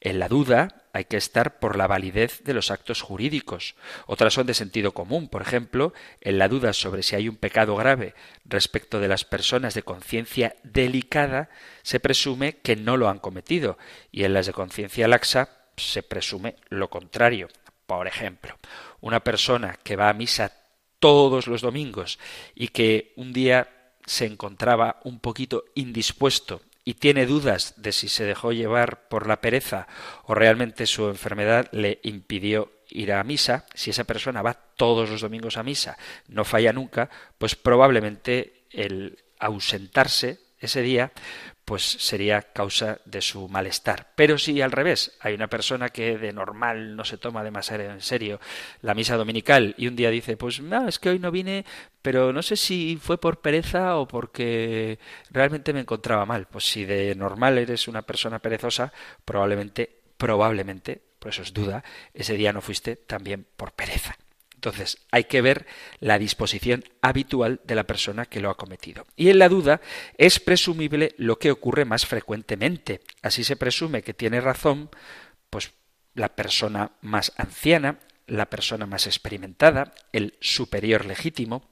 En 0.04 0.18
la 0.18 0.28
duda 0.28 0.82
hay 0.92 1.06
que 1.06 1.16
estar 1.16 1.58
por 1.58 1.76
la 1.76 1.86
validez 1.86 2.44
de 2.44 2.52
los 2.52 2.70
actos 2.70 3.00
jurídicos. 3.00 3.74
Otras 4.06 4.34
son 4.34 4.46
de 4.46 4.52
sentido 4.52 4.92
común. 4.92 5.28
Por 5.28 5.40
ejemplo, 5.40 5.94
en 6.20 6.38
la 6.38 6.46
duda 6.46 6.74
sobre 6.74 7.02
si 7.02 7.16
hay 7.16 7.26
un 7.26 7.36
pecado 7.36 7.74
grave 7.74 8.14
respecto 8.44 9.00
de 9.00 9.08
las 9.08 9.24
personas 9.24 9.72
de 9.72 9.82
conciencia 9.82 10.56
delicada, 10.62 11.48
se 11.82 12.00
presume 12.00 12.58
que 12.58 12.76
no 12.76 12.98
lo 12.98 13.08
han 13.08 13.18
cometido, 13.18 13.78
y 14.12 14.24
en 14.24 14.34
las 14.34 14.44
de 14.44 14.52
conciencia 14.52 15.08
laxa 15.08 15.48
se 15.78 16.02
presume 16.02 16.56
lo 16.68 16.90
contrario. 16.90 17.48
Por 17.86 18.06
ejemplo, 18.06 18.58
una 19.00 19.20
persona 19.20 19.78
que 19.82 19.96
va 19.96 20.10
a 20.10 20.14
misa 20.14 20.52
todos 21.00 21.46
los 21.46 21.62
domingos 21.62 22.18
y 22.54 22.68
que 22.68 23.14
un 23.16 23.32
día 23.32 23.94
se 24.04 24.26
encontraba 24.26 25.00
un 25.04 25.18
poquito 25.18 25.64
indispuesto 25.74 26.60
y 26.84 26.94
tiene 26.94 27.26
dudas 27.26 27.74
de 27.76 27.92
si 27.92 28.08
se 28.08 28.24
dejó 28.24 28.52
llevar 28.52 29.08
por 29.08 29.26
la 29.26 29.40
pereza 29.40 29.88
o 30.24 30.34
realmente 30.34 30.86
su 30.86 31.08
enfermedad 31.08 31.68
le 31.72 32.00
impidió 32.02 32.72
ir 32.88 33.12
a 33.12 33.24
misa, 33.24 33.66
si 33.74 33.90
esa 33.90 34.04
persona 34.04 34.42
va 34.42 34.54
todos 34.54 35.08
los 35.10 35.22
domingos 35.22 35.56
a 35.56 35.62
misa, 35.62 35.96
no 36.28 36.44
falla 36.44 36.72
nunca, 36.72 37.10
pues 37.38 37.56
probablemente 37.56 38.66
el 38.70 39.24
ausentarse 39.38 40.40
ese 40.58 40.82
día 40.82 41.12
pues 41.64 41.82
sería 41.82 42.42
causa 42.42 42.98
de 43.04 43.22
su 43.22 43.48
malestar. 43.48 44.12
Pero 44.14 44.38
si 44.38 44.60
al 44.60 44.72
revés, 44.72 45.16
hay 45.20 45.34
una 45.34 45.48
persona 45.48 45.88
que 45.88 46.18
de 46.18 46.32
normal 46.32 46.96
no 46.96 47.04
se 47.04 47.16
toma 47.16 47.42
demasiado 47.42 47.84
en 47.84 48.00
serio 48.00 48.40
la 48.82 48.94
misa 48.94 49.16
dominical 49.16 49.74
y 49.78 49.88
un 49.88 49.96
día 49.96 50.10
dice, 50.10 50.36
pues 50.36 50.60
no, 50.60 50.88
es 50.88 50.98
que 50.98 51.10
hoy 51.10 51.18
no 51.18 51.30
vine, 51.30 51.64
pero 52.02 52.32
no 52.32 52.42
sé 52.42 52.56
si 52.56 52.98
fue 53.00 53.18
por 53.18 53.40
pereza 53.40 53.96
o 53.96 54.06
porque 54.06 54.98
realmente 55.30 55.72
me 55.72 55.80
encontraba 55.80 56.26
mal. 56.26 56.46
Pues 56.46 56.64
si 56.64 56.84
de 56.84 57.14
normal 57.14 57.58
eres 57.58 57.88
una 57.88 58.02
persona 58.02 58.38
perezosa, 58.38 58.92
probablemente, 59.24 60.02
probablemente, 60.16 61.00
por 61.18 61.30
eso 61.30 61.42
es 61.42 61.54
duda, 61.54 61.82
ese 62.12 62.34
día 62.34 62.52
no 62.52 62.60
fuiste 62.60 62.96
también 62.96 63.46
por 63.56 63.72
pereza. 63.72 64.16
Entonces, 64.64 64.96
hay 65.10 65.24
que 65.24 65.42
ver 65.42 65.66
la 66.00 66.18
disposición 66.18 66.84
habitual 67.02 67.60
de 67.64 67.74
la 67.74 67.84
persona 67.84 68.24
que 68.24 68.40
lo 68.40 68.48
ha 68.48 68.56
cometido. 68.56 69.06
Y 69.14 69.28
en 69.28 69.38
la 69.38 69.50
duda 69.50 69.82
es 70.16 70.40
presumible 70.40 71.14
lo 71.18 71.38
que 71.38 71.50
ocurre 71.50 71.84
más 71.84 72.06
frecuentemente. 72.06 73.02
Así 73.20 73.44
se 73.44 73.56
presume 73.56 74.00
que 74.00 74.14
tiene 74.14 74.40
razón, 74.40 74.88
pues 75.50 75.72
la 76.14 76.34
persona 76.34 76.92
más 77.02 77.34
anciana, 77.36 77.98
la 78.26 78.48
persona 78.48 78.86
más 78.86 79.06
experimentada, 79.06 79.92
el 80.12 80.38
superior 80.40 81.04
legítimo. 81.04 81.68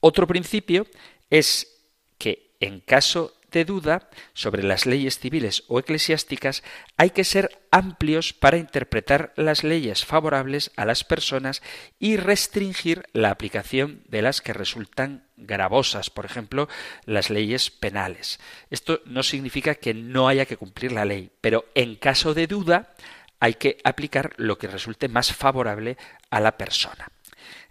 Otro 0.00 0.26
principio 0.26 0.86
es 1.28 1.84
que 2.16 2.56
en 2.60 2.80
caso 2.80 3.37
de 3.50 3.64
duda 3.64 4.10
sobre 4.34 4.62
las 4.62 4.86
leyes 4.86 5.18
civiles 5.18 5.64
o 5.68 5.78
eclesiásticas, 5.78 6.62
hay 6.96 7.10
que 7.10 7.24
ser 7.24 7.58
amplios 7.70 8.32
para 8.32 8.56
interpretar 8.56 9.32
las 9.36 9.64
leyes 9.64 10.04
favorables 10.04 10.70
a 10.76 10.84
las 10.84 11.04
personas 11.04 11.62
y 11.98 12.16
restringir 12.16 13.04
la 13.12 13.30
aplicación 13.30 14.02
de 14.08 14.22
las 14.22 14.40
que 14.40 14.52
resultan 14.52 15.24
gravosas, 15.36 16.10
por 16.10 16.24
ejemplo, 16.24 16.68
las 17.04 17.30
leyes 17.30 17.70
penales. 17.70 18.40
Esto 18.70 19.00
no 19.06 19.22
significa 19.22 19.74
que 19.74 19.94
no 19.94 20.28
haya 20.28 20.46
que 20.46 20.56
cumplir 20.56 20.92
la 20.92 21.04
ley, 21.04 21.30
pero 21.40 21.66
en 21.74 21.96
caso 21.96 22.34
de 22.34 22.46
duda 22.46 22.94
hay 23.40 23.54
que 23.54 23.78
aplicar 23.84 24.32
lo 24.36 24.58
que 24.58 24.66
resulte 24.66 25.08
más 25.08 25.32
favorable 25.32 25.96
a 26.30 26.40
la 26.40 26.56
persona. 26.56 27.08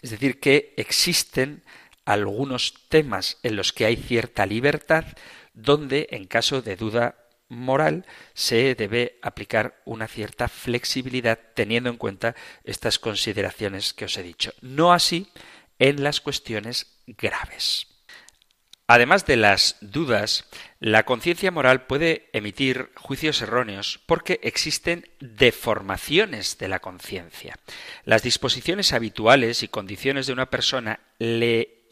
Es 0.02 0.12
decir, 0.12 0.40
que 0.40 0.74
existen 0.78 1.64
algunos 2.06 2.74
temas 2.88 3.38
en 3.44 3.56
los 3.58 3.74
que 3.74 3.86
hay 3.86 3.98
cierta 3.98 4.46
libertad, 4.46 5.06
donde 5.58 6.08
en 6.12 6.26
caso 6.26 6.62
de 6.62 6.76
duda 6.76 7.16
moral 7.50 8.06
se 8.34 8.76
debe 8.76 9.18
aplicar 9.22 9.82
una 9.86 10.08
cierta 10.08 10.48
flexibilidad 10.48 11.40
teniendo 11.56 11.90
en 11.90 11.98
cuenta 11.98 12.36
estas 12.64 13.00
consideraciones 13.00 13.94
que 13.94 14.06
os 14.06 14.18
he 14.18 14.24
dicho. 14.24 14.54
No 14.62 14.94
así 14.94 15.28
en 15.80 16.04
las 16.04 16.22
cuestiones 16.22 17.00
graves. 17.08 17.88
Además 18.90 19.26
de 19.26 19.36
las 19.36 19.76
dudas, 19.82 20.46
la 20.80 21.04
conciencia 21.04 21.52
moral 21.52 21.88
puede 21.88 22.30
emitir 22.32 22.92
juicios 22.96 23.42
erróneos 23.42 24.00
porque 24.06 24.40
existen 24.44 25.10
deformaciones 25.20 26.58
de 26.58 26.70
la 26.70 26.80
conciencia. 26.80 27.56
Las 28.06 28.24
disposiciones 28.24 28.94
habituales 28.94 29.62
y 29.64 29.68
condiciones 29.68 30.28
de 30.28 30.34
una 30.34 30.50
persona 30.50 31.02
le 31.20 31.86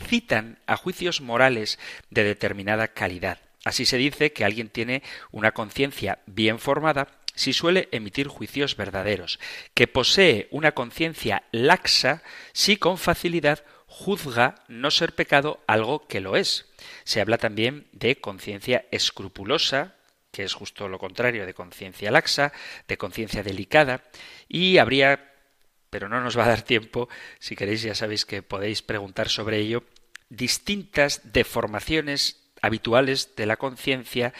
incitan 0.00 0.58
a 0.66 0.76
juicios 0.76 1.20
morales 1.20 1.78
de 2.10 2.24
determinada 2.24 2.88
calidad. 2.88 3.38
Así 3.64 3.84
se 3.84 3.98
dice 3.98 4.32
que 4.32 4.44
alguien 4.44 4.70
tiene 4.70 5.02
una 5.30 5.52
conciencia 5.52 6.20
bien 6.26 6.58
formada 6.58 7.08
si 7.34 7.52
suele 7.52 7.88
emitir 7.92 8.28
juicios 8.28 8.76
verdaderos, 8.76 9.38
que 9.74 9.86
posee 9.86 10.48
una 10.50 10.72
conciencia 10.72 11.44
laxa 11.52 12.22
si 12.52 12.76
con 12.76 12.98
facilidad 12.98 13.64
juzga 13.86 14.56
no 14.68 14.90
ser 14.90 15.14
pecado 15.14 15.62
algo 15.66 16.06
que 16.06 16.20
lo 16.20 16.36
es. 16.36 16.66
Se 17.04 17.20
habla 17.20 17.38
también 17.38 17.86
de 17.92 18.20
conciencia 18.20 18.86
escrupulosa, 18.90 19.96
que 20.32 20.44
es 20.44 20.54
justo 20.54 20.88
lo 20.88 20.98
contrario 20.98 21.44
de 21.44 21.54
conciencia 21.54 22.10
laxa, 22.10 22.52
de 22.88 22.96
conciencia 22.96 23.42
delicada, 23.42 24.04
y 24.48 24.78
habría, 24.78 25.29
pero 25.90 26.08
no 26.08 26.20
nos 26.20 26.38
va 26.38 26.44
a 26.44 26.48
dar 26.48 26.62
tiempo, 26.62 27.08
si 27.38 27.56
queréis 27.56 27.82
ya 27.82 27.94
sabéis 27.94 28.24
que 28.24 28.42
podéis 28.42 28.82
preguntar 28.82 29.28
sobre 29.28 29.58
ello, 29.58 29.84
distintas 30.28 31.32
deformaciones 31.32 32.40
habituales 32.62 33.34
de 33.36 33.46
la 33.46 33.56
conciencia 33.56 34.32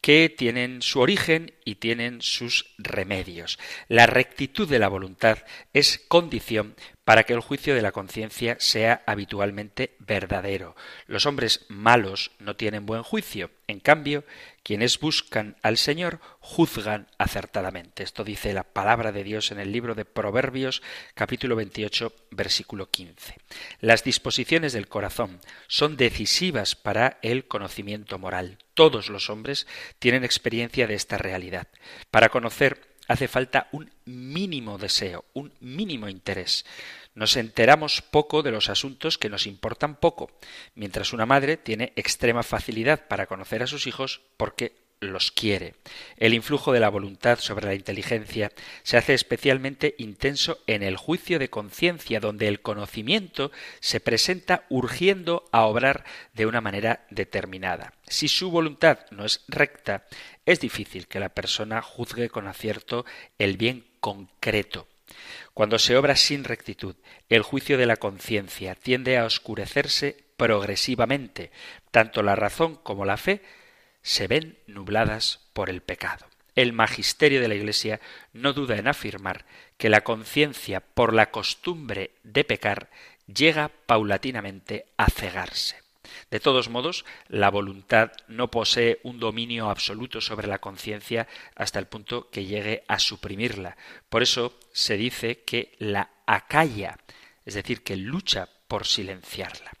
que 0.00 0.28
tienen 0.28 0.82
su 0.82 1.00
origen 1.00 1.54
y 1.64 1.76
tienen 1.76 2.22
sus 2.22 2.74
remedios. 2.78 3.58
La 3.88 4.06
rectitud 4.06 4.68
de 4.68 4.78
la 4.78 4.88
voluntad 4.88 5.38
es 5.72 6.00
condición 6.08 6.76
para 7.04 7.24
que 7.24 7.32
el 7.32 7.40
juicio 7.40 7.74
de 7.74 7.82
la 7.82 7.92
conciencia 7.92 8.56
sea 8.60 9.02
habitualmente 9.06 9.96
verdadero. 9.98 10.76
Los 11.06 11.26
hombres 11.26 11.66
malos 11.68 12.30
no 12.38 12.54
tienen 12.56 12.86
buen 12.86 13.02
juicio, 13.02 13.50
en 13.66 13.80
cambio, 13.80 14.24
quienes 14.68 15.00
buscan 15.00 15.56
al 15.62 15.78
Señor 15.78 16.20
juzgan 16.40 17.06
acertadamente. 17.16 18.02
Esto 18.02 18.22
dice 18.22 18.52
la 18.52 18.64
palabra 18.64 19.12
de 19.12 19.24
Dios 19.24 19.50
en 19.50 19.58
el 19.58 19.72
libro 19.72 19.94
de 19.94 20.04
Proverbios 20.04 20.82
capítulo 21.14 21.56
28 21.56 22.12
versículo 22.32 22.90
15. 22.90 23.36
Las 23.80 24.04
disposiciones 24.04 24.74
del 24.74 24.86
corazón 24.86 25.40
son 25.68 25.96
decisivas 25.96 26.74
para 26.74 27.18
el 27.22 27.48
conocimiento 27.48 28.18
moral. 28.18 28.58
Todos 28.74 29.08
los 29.08 29.30
hombres 29.30 29.66
tienen 30.00 30.22
experiencia 30.22 30.86
de 30.86 30.96
esta 30.96 31.16
realidad. 31.16 31.68
Para 32.10 32.28
conocer 32.28 32.98
hace 33.08 33.26
falta 33.26 33.68
un 33.72 33.90
mínimo 34.04 34.76
deseo, 34.76 35.24
un 35.32 35.50
mínimo 35.60 36.10
interés. 36.10 36.66
Nos 37.18 37.36
enteramos 37.36 38.00
poco 38.00 38.44
de 38.44 38.52
los 38.52 38.68
asuntos 38.68 39.18
que 39.18 39.28
nos 39.28 39.48
importan 39.48 39.96
poco, 39.96 40.30
mientras 40.76 41.12
una 41.12 41.26
madre 41.26 41.56
tiene 41.56 41.92
extrema 41.96 42.44
facilidad 42.44 43.08
para 43.08 43.26
conocer 43.26 43.60
a 43.60 43.66
sus 43.66 43.88
hijos 43.88 44.20
porque 44.36 44.76
los 45.00 45.32
quiere. 45.32 45.74
El 46.16 46.32
influjo 46.32 46.72
de 46.72 46.78
la 46.78 46.88
voluntad 46.88 47.40
sobre 47.40 47.66
la 47.66 47.74
inteligencia 47.74 48.52
se 48.84 48.98
hace 48.98 49.14
especialmente 49.14 49.96
intenso 49.98 50.60
en 50.68 50.84
el 50.84 50.96
juicio 50.96 51.40
de 51.40 51.50
conciencia, 51.50 52.20
donde 52.20 52.46
el 52.46 52.60
conocimiento 52.60 53.50
se 53.80 53.98
presenta 53.98 54.62
urgiendo 54.68 55.48
a 55.50 55.64
obrar 55.64 56.04
de 56.34 56.46
una 56.46 56.60
manera 56.60 57.04
determinada. 57.10 57.94
Si 58.06 58.28
su 58.28 58.52
voluntad 58.52 59.00
no 59.10 59.24
es 59.24 59.42
recta, 59.48 60.04
es 60.46 60.60
difícil 60.60 61.08
que 61.08 61.18
la 61.18 61.30
persona 61.30 61.82
juzgue 61.82 62.28
con 62.28 62.46
acierto 62.46 63.04
el 63.38 63.56
bien 63.56 63.86
concreto. 63.98 64.86
Cuando 65.58 65.80
se 65.80 65.96
obra 65.96 66.14
sin 66.14 66.44
rectitud, 66.44 66.94
el 67.28 67.42
juicio 67.42 67.76
de 67.78 67.86
la 67.86 67.96
conciencia 67.96 68.76
tiende 68.76 69.18
a 69.18 69.24
oscurecerse 69.24 70.16
progresivamente. 70.36 71.50
Tanto 71.90 72.22
la 72.22 72.36
razón 72.36 72.76
como 72.76 73.04
la 73.04 73.16
fe 73.16 73.42
se 74.00 74.28
ven 74.28 74.60
nubladas 74.68 75.48
por 75.54 75.68
el 75.68 75.80
pecado. 75.80 76.26
El 76.54 76.72
magisterio 76.72 77.40
de 77.40 77.48
la 77.48 77.56
Iglesia 77.56 78.00
no 78.32 78.52
duda 78.52 78.76
en 78.76 78.86
afirmar 78.86 79.46
que 79.78 79.88
la 79.88 80.02
conciencia, 80.02 80.78
por 80.78 81.12
la 81.12 81.32
costumbre 81.32 82.12
de 82.22 82.44
pecar, 82.44 82.88
llega 83.26 83.72
paulatinamente 83.86 84.86
a 84.96 85.10
cegarse. 85.10 85.87
De 86.30 86.40
todos 86.40 86.68
modos, 86.68 87.04
la 87.28 87.50
voluntad 87.50 88.12
no 88.28 88.50
posee 88.50 89.00
un 89.02 89.18
dominio 89.18 89.70
absoluto 89.70 90.20
sobre 90.20 90.46
la 90.46 90.58
conciencia 90.58 91.28
hasta 91.54 91.78
el 91.78 91.86
punto 91.86 92.30
que 92.30 92.44
llegue 92.44 92.84
a 92.88 92.98
suprimirla. 92.98 93.76
Por 94.08 94.22
eso 94.22 94.58
se 94.72 94.96
dice 94.96 95.42
que 95.42 95.74
la 95.78 96.10
acalla, 96.26 96.98
es 97.44 97.54
decir, 97.54 97.82
que 97.82 97.96
lucha 97.96 98.48
por 98.68 98.86
silenciarla. 98.86 99.72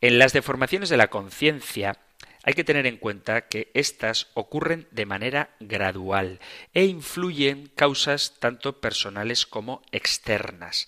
En 0.00 0.18
las 0.18 0.32
deformaciones 0.32 0.88
de 0.88 0.96
la 0.96 1.08
conciencia 1.08 1.98
hay 2.44 2.52
que 2.52 2.64
tener 2.64 2.86
en 2.86 2.98
cuenta 2.98 3.48
que 3.48 3.70
éstas 3.72 4.28
ocurren 4.34 4.86
de 4.90 5.06
manera 5.06 5.50
gradual 5.60 6.40
e 6.74 6.84
influyen 6.84 7.72
causas 7.74 8.38
tanto 8.38 8.80
personales 8.80 9.46
como 9.46 9.82
externas. 9.92 10.86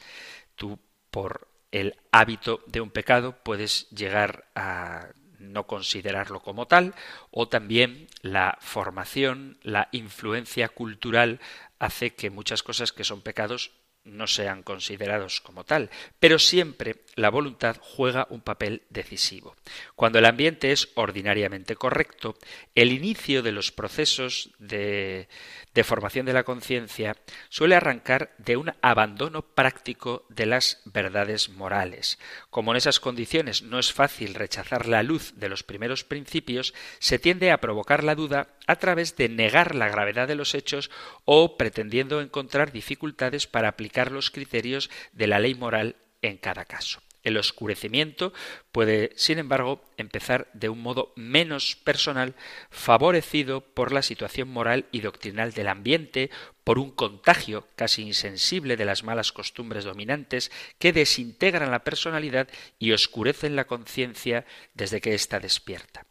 Tú, 0.55 0.79
por 1.11 1.49
el 1.73 1.97
hábito 2.13 2.63
de 2.67 2.81
un 2.81 2.91
pecado 2.91 3.37
puedes 3.43 3.89
llegar 3.91 4.47
a 4.55 5.09
no 5.39 5.67
considerarlo 5.67 6.41
como 6.41 6.67
tal, 6.67 6.95
o 7.31 7.49
también 7.49 8.09
la 8.23 8.59
formación, 8.61 9.59
la 9.63 9.89
influencia 9.93 10.69
cultural 10.69 11.41
hace 11.79 12.15
que 12.15 12.31
muchas 12.31 12.63
cosas 12.63 12.93
que 12.93 13.05
son 13.05 13.21
pecados 13.23 13.73
no 14.07 14.27
sean 14.27 14.63
considerados 14.63 15.41
como 15.41 15.65
tal, 15.65 15.91
pero 16.19 16.39
siempre 16.39 16.97
la 17.17 17.31
voluntad 17.31 17.77
juega 17.81 18.27
un 18.31 18.41
papel 18.41 18.83
decisivo. 18.91 19.57
Cuando 19.95 20.19
el 20.19 20.27
ambiente 20.27 20.73
es 20.73 20.89
ordinariamente 20.95 21.77
correcto, 21.77 22.37
el 22.75 22.93
inicio 22.93 23.43
de 23.43 23.53
los 23.53 23.73
procesos 23.73 24.51
de, 24.59 25.29
formación 25.83 26.27
de 26.27 26.33
la 26.33 26.45
conciencia 26.45 27.17
suele 27.49 27.75
arrancar 27.75 28.35
de 28.39 28.57
un 28.57 28.73
abandono 28.83 29.43
práctico 29.43 30.27
de 30.29 30.47
las 30.47 30.83
verdades 30.85 31.49
morales. 31.49 32.19
Como 32.51 32.73
en 32.73 32.77
esas 32.77 33.01
condiciones 33.01 33.63
no 33.63 33.79
es 33.79 33.93
fácil 33.93 34.35
rechazar 34.35 34.87
la 34.87 35.03
luz 35.03 35.33
de 35.37 35.49
los 35.49 35.63
primeros 35.63 36.05
principios, 36.05 36.75
se 36.99 37.19
tiende 37.19 37.51
a 37.51 37.61
provocar 37.61 38.05
la 38.05 38.15
duda 38.15 38.49
a 38.67 38.77
través 38.77 39.17
de 39.17 39.29
negar 39.29 39.75
la 39.75 39.89
gravedad 39.89 40.29
de 40.29 40.35
los 40.35 40.55
hechos 40.55 40.91
o 41.25 41.57
pretendiendo 41.57 42.21
encontrar 42.21 42.73
dificultades 42.73 43.47
para 43.47 43.69
aplicar 43.69 43.96
los 44.05 44.31
criterios 44.31 44.91
de 45.13 45.27
la 45.27 45.39
ley 45.39 45.55
moral 45.55 45.97
en 46.23 46.37
cada 46.37 46.65
caso. 46.65 47.01
El 47.27 47.39
oscurecimiento 47.39 48.33
puede, 48.71 49.11
sin 49.17 49.41
embargo, 49.41 49.83
empezar 49.97 50.49
de 50.53 50.69
un 50.69 50.81
modo 50.81 51.13
menos 51.17 51.75
personal, 51.75 52.37
favorecido 52.71 53.63
por 53.63 53.91
la 53.91 54.03
situación 54.03 54.49
moral 54.49 54.87
y 54.93 55.01
doctrinal 55.01 55.53
del 55.53 55.67
ambiente, 55.67 56.31
por 56.63 56.79
un 56.79 56.93
contagio 56.93 57.67
casi 57.75 58.03
insensible 58.03 58.77
de 58.77 58.85
las 58.85 59.03
malas 59.03 59.33
costumbres 59.33 59.83
dominantes 59.83 60.53
que 60.79 60.93
desintegran 60.93 61.73
la 61.73 61.83
personalidad 61.83 62.49
y 62.79 62.93
oscurecen 62.93 63.57
la 63.57 63.67
conciencia 63.67 64.47
desde 64.75 65.01
que 65.01 65.15
ésta 65.15 65.41
despierta. 65.41 66.07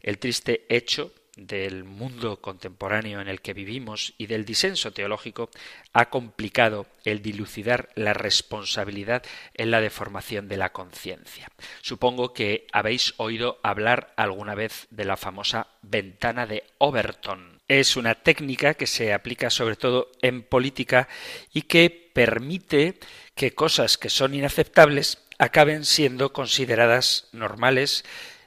El 0.00 0.18
triste 0.18 0.64
hecho 0.70 1.12
del 1.36 1.84
mundo 1.84 2.40
contemporáneo 2.40 3.20
en 3.20 3.28
el 3.28 3.40
que 3.40 3.54
vivimos 3.54 4.14
y 4.18 4.26
del 4.26 4.44
disenso 4.44 4.92
teológico 4.92 5.50
ha 5.92 6.10
complicado 6.10 6.86
el 7.04 7.22
dilucidar 7.22 7.90
la 7.94 8.14
responsabilidad 8.14 9.22
en 9.54 9.70
la 9.70 9.80
deformación 9.80 10.48
de 10.48 10.56
la 10.56 10.72
conciencia. 10.72 11.48
Supongo 11.82 12.32
que 12.32 12.66
habéis 12.72 13.14
oído 13.16 13.58
hablar 13.62 14.12
alguna 14.16 14.54
vez 14.54 14.86
de 14.90 15.04
la 15.04 15.16
famosa 15.16 15.68
ventana 15.82 16.46
de 16.46 16.64
Overton. 16.78 17.60
Es 17.66 17.96
una 17.96 18.14
técnica 18.14 18.74
que 18.74 18.86
se 18.86 19.12
aplica 19.12 19.50
sobre 19.50 19.76
todo 19.76 20.12
en 20.22 20.42
política 20.42 21.08
y 21.52 21.62
que 21.62 22.10
permite 22.12 22.98
que 23.34 23.54
cosas 23.54 23.98
que 23.98 24.10
son 24.10 24.34
inaceptables 24.34 25.18
acaben 25.38 25.84
siendo 25.84 26.32
consideradas 26.32 27.28
normales 27.32 28.04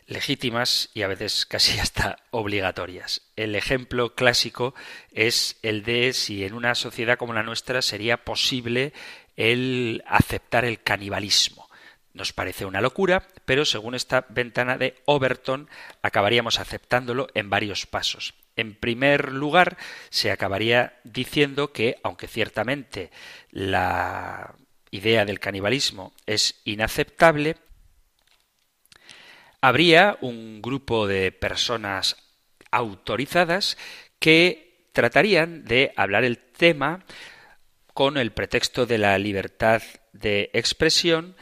legítimas 0.07 0.89
y 0.93 1.03
a 1.03 1.07
veces 1.07 1.45
casi 1.45 1.79
hasta 1.79 2.17
obligatorias. 2.31 3.21
El 3.35 3.55
ejemplo 3.55 4.15
clásico 4.15 4.73
es 5.11 5.57
el 5.61 5.83
de 5.83 6.13
si 6.13 6.43
en 6.43 6.53
una 6.53 6.75
sociedad 6.75 7.17
como 7.17 7.33
la 7.33 7.43
nuestra 7.43 7.81
sería 7.81 8.23
posible 8.23 8.93
el 9.35 10.03
aceptar 10.07 10.65
el 10.65 10.81
canibalismo. 10.81 11.67
Nos 12.13 12.33
parece 12.33 12.65
una 12.65 12.81
locura, 12.81 13.27
pero 13.45 13.63
según 13.63 13.93
esta 13.93 14.25
ventana 14.29 14.77
de 14.79 14.95
Overton 15.05 15.69
acabaríamos 16.01 16.59
aceptándolo 16.59 17.27
en 17.35 17.51
varios 17.51 17.85
pasos. 17.85 18.33
En 18.55 18.73
primer 18.73 19.31
lugar, 19.31 19.77
se 20.09 20.31
acabaría 20.31 20.99
diciendo 21.03 21.71
que, 21.71 21.97
aunque 22.01 22.27
ciertamente 22.27 23.11
la 23.51 24.55
idea 24.89 25.25
del 25.25 25.39
canibalismo 25.39 26.11
es 26.25 26.59
inaceptable, 26.65 27.57
Habría 29.61 30.17
un 30.21 30.61
grupo 30.61 31.07
de 31.07 31.31
personas 31.31 32.15
autorizadas 32.71 33.77
que 34.19 34.89
tratarían 34.93 35.65
de 35.65 35.93
hablar 35.95 36.23
el 36.23 36.37
tema 36.37 37.05
con 37.93 38.17
el 38.17 38.31
pretexto 38.31 38.85
de 38.85 38.99
la 38.99 39.17
libertad 39.17 39.81
de 40.13 40.51
expresión, 40.53 41.35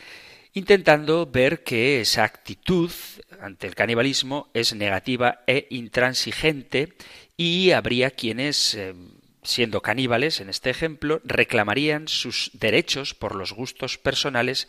intentando 0.54 1.26
ver 1.26 1.64
que 1.64 2.00
esa 2.00 2.24
actitud 2.24 2.92
ante 3.42 3.68
el 3.68 3.76
canibalismo 3.76 4.50
es 4.54 4.74
negativa 4.74 5.44
e 5.48 5.68
intransigente 5.70 6.94
y 7.36 7.72
habría 7.72 8.12
quienes 8.12 8.76
eh, 8.76 8.94
siendo 9.44 9.82
caníbales, 9.82 10.40
en 10.40 10.50
este 10.50 10.70
ejemplo, 10.70 11.22
reclamarían 11.24 12.08
sus 12.08 12.52
derechos 12.54 13.14
por 13.14 13.36
los 13.36 13.54
gustos 13.54 13.98
personales, 13.98 14.68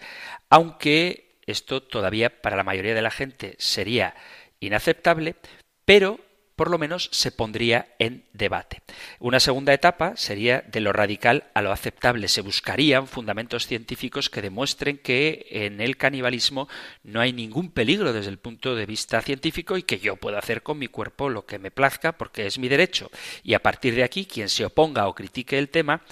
aunque 0.51 1.26
esto 1.47 1.83
todavía 1.83 2.41
para 2.43 2.57
la 2.57 2.65
mayoría 2.65 2.95
de 2.95 3.03
la 3.03 3.11
gente 3.11 3.57
sería 3.59 4.15
inaceptable, 4.61 5.37
pero 5.85 6.21
por 6.57 6.71
lo 6.71 6.79
menos 6.79 7.11
se 7.13 7.31
pondría 7.31 7.95
en 7.99 8.25
debate. 8.33 8.81
Una 9.21 9.41
segunda 9.41 9.75
etapa 9.75 10.17
sería 10.17 10.65
de 10.67 10.81
lo 10.81 10.93
radical 10.95 11.45
a 11.53 11.61
lo 11.61 11.71
aceptable. 11.71 12.29
Se 12.29 12.41
buscarían 12.41 13.07
fundamentos 13.07 13.67
científicos 13.67 14.31
que 14.31 14.41
demuestren 14.41 14.97
que 14.97 15.47
en 15.51 15.83
el 15.83 15.99
canibalismo 15.99 16.67
no 17.03 17.21
hay 17.21 17.35
ningún 17.35 17.71
peligro 17.71 18.15
desde 18.15 18.31
el 18.31 18.39
punto 18.39 18.75
de 18.75 18.87
vista 18.87 19.21
científico 19.21 19.77
y 19.77 19.83
que 19.83 19.99
yo 19.99 20.17
puedo 20.17 20.39
hacer 20.39 20.63
con 20.63 20.79
mi 20.79 20.89
cuerpo 20.89 21.29
lo 21.29 21.45
que 21.45 21.59
me 21.59 21.71
plazca 21.71 22.13
porque 22.13 22.47
es 22.47 22.59
mi 22.59 22.69
derecho. 22.69 23.11
Y 23.43 23.53
a 23.53 23.63
partir 23.63 23.95
de 23.95 24.05
aquí, 24.05 24.25
quien 24.25 24.49
se 24.49 24.65
oponga 24.65 25.09
o 25.09 25.15
critique 25.15 25.59
el 25.59 25.69
tema 25.69 26.03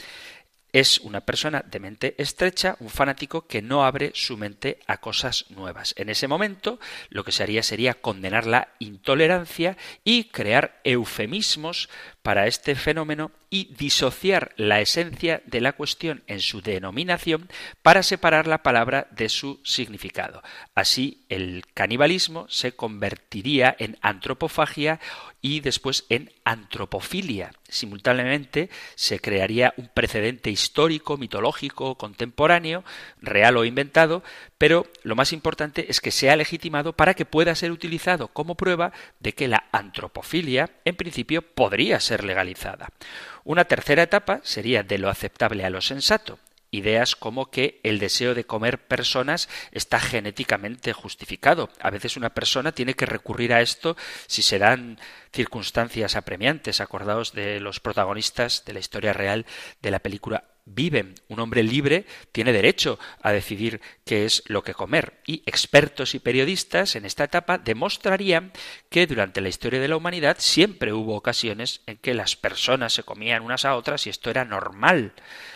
es 0.74 0.98
una 0.98 1.20
persona 1.20 1.64
de 1.64 1.78
mente 1.78 2.16
estrecha, 2.18 2.76
un 2.80 2.90
fanático 2.90 3.46
que 3.46 3.62
no 3.62 3.84
abre 3.84 4.10
su 4.12 4.36
mente 4.36 4.80
a 4.88 4.96
cosas 5.00 5.44
nuevas. 5.50 5.94
En 5.96 6.08
ese 6.08 6.26
momento, 6.26 6.80
lo 7.10 7.22
que 7.22 7.30
se 7.30 7.44
haría 7.44 7.62
sería 7.62 7.94
condenar 7.94 8.44
la 8.44 8.74
intolerancia 8.80 9.76
y 10.02 10.24
crear 10.24 10.80
eufemismos 10.82 11.88
para 12.24 12.46
este 12.46 12.74
fenómeno 12.74 13.32
y 13.50 13.74
disociar 13.76 14.54
la 14.56 14.80
esencia 14.80 15.42
de 15.44 15.60
la 15.60 15.74
cuestión 15.74 16.24
en 16.26 16.40
su 16.40 16.62
denominación 16.62 17.50
para 17.82 18.02
separar 18.02 18.46
la 18.46 18.62
palabra 18.62 19.08
de 19.10 19.28
su 19.28 19.60
significado. 19.62 20.42
Así, 20.74 21.26
el 21.28 21.64
canibalismo 21.74 22.46
se 22.48 22.72
convertiría 22.72 23.76
en 23.78 23.98
antropofagia 24.00 25.00
y 25.42 25.60
después 25.60 26.06
en 26.08 26.32
antropofilia. 26.44 27.52
Simultáneamente 27.68 28.70
se 28.94 29.20
crearía 29.20 29.74
un 29.76 29.90
precedente 29.92 30.50
histórico, 30.50 31.18
mitológico, 31.18 31.96
contemporáneo, 31.96 32.84
real 33.20 33.58
o 33.58 33.66
inventado, 33.66 34.22
pero 34.56 34.86
lo 35.02 35.14
más 35.14 35.34
importante 35.34 35.90
es 35.90 36.00
que 36.00 36.10
sea 36.10 36.36
legitimado 36.36 36.94
para 36.94 37.12
que 37.12 37.26
pueda 37.26 37.54
ser 37.54 37.72
utilizado 37.72 38.28
como 38.28 38.54
prueba 38.54 38.92
de 39.20 39.34
que 39.34 39.48
la 39.48 39.64
antropofilia, 39.72 40.70
en 40.86 40.96
principio, 40.96 41.42
podría 41.42 42.00
ser 42.00 42.13
legalizada. 42.22 42.90
Una 43.42 43.64
tercera 43.64 44.04
etapa 44.04 44.40
sería 44.44 44.84
de 44.84 44.98
lo 44.98 45.10
aceptable 45.10 45.64
a 45.64 45.70
lo 45.70 45.80
sensato, 45.80 46.38
ideas 46.74 47.16
como 47.16 47.50
que 47.50 47.80
el 47.82 47.98
deseo 47.98 48.34
de 48.34 48.44
comer 48.44 48.78
personas 48.78 49.48
está 49.70 50.00
genéticamente 50.00 50.92
justificado. 50.92 51.70
A 51.80 51.90
veces 51.90 52.16
una 52.16 52.30
persona 52.30 52.72
tiene 52.72 52.94
que 52.94 53.06
recurrir 53.06 53.52
a 53.52 53.60
esto 53.60 53.96
si 54.26 54.42
se 54.42 54.58
dan 54.58 54.98
circunstancias 55.32 56.16
apremiantes. 56.16 56.80
Acordaos 56.80 57.32
de 57.32 57.60
los 57.60 57.80
protagonistas 57.80 58.64
de 58.64 58.74
la 58.74 58.80
historia 58.80 59.12
real 59.12 59.46
de 59.82 59.90
la 59.90 60.00
película 60.00 60.44
viven. 60.66 61.14
Un 61.28 61.40
hombre 61.40 61.62
libre 61.62 62.06
tiene 62.32 62.52
derecho 62.52 62.98
a 63.20 63.32
decidir 63.32 63.80
qué 64.04 64.24
es 64.24 64.42
lo 64.46 64.62
que 64.62 64.74
comer. 64.74 65.20
Y 65.26 65.42
expertos 65.46 66.14
y 66.14 66.18
periodistas 66.18 66.96
en 66.96 67.04
esta 67.04 67.24
etapa 67.24 67.58
demostrarían 67.58 68.52
que 68.88 69.06
durante 69.06 69.40
la 69.40 69.48
historia 69.48 69.80
de 69.80 69.88
la 69.88 69.96
humanidad 69.96 70.36
siempre 70.38 70.92
hubo 70.92 71.16
ocasiones 71.16 71.82
en 71.86 71.96
que 71.98 72.14
las 72.14 72.36
personas 72.36 72.92
se 72.92 73.02
comían 73.02 73.42
unas 73.42 73.64
a 73.64 73.76
otras 73.76 74.06
y 74.06 74.10
esto 74.10 74.30
era 74.30 74.44
normal. 74.44 75.12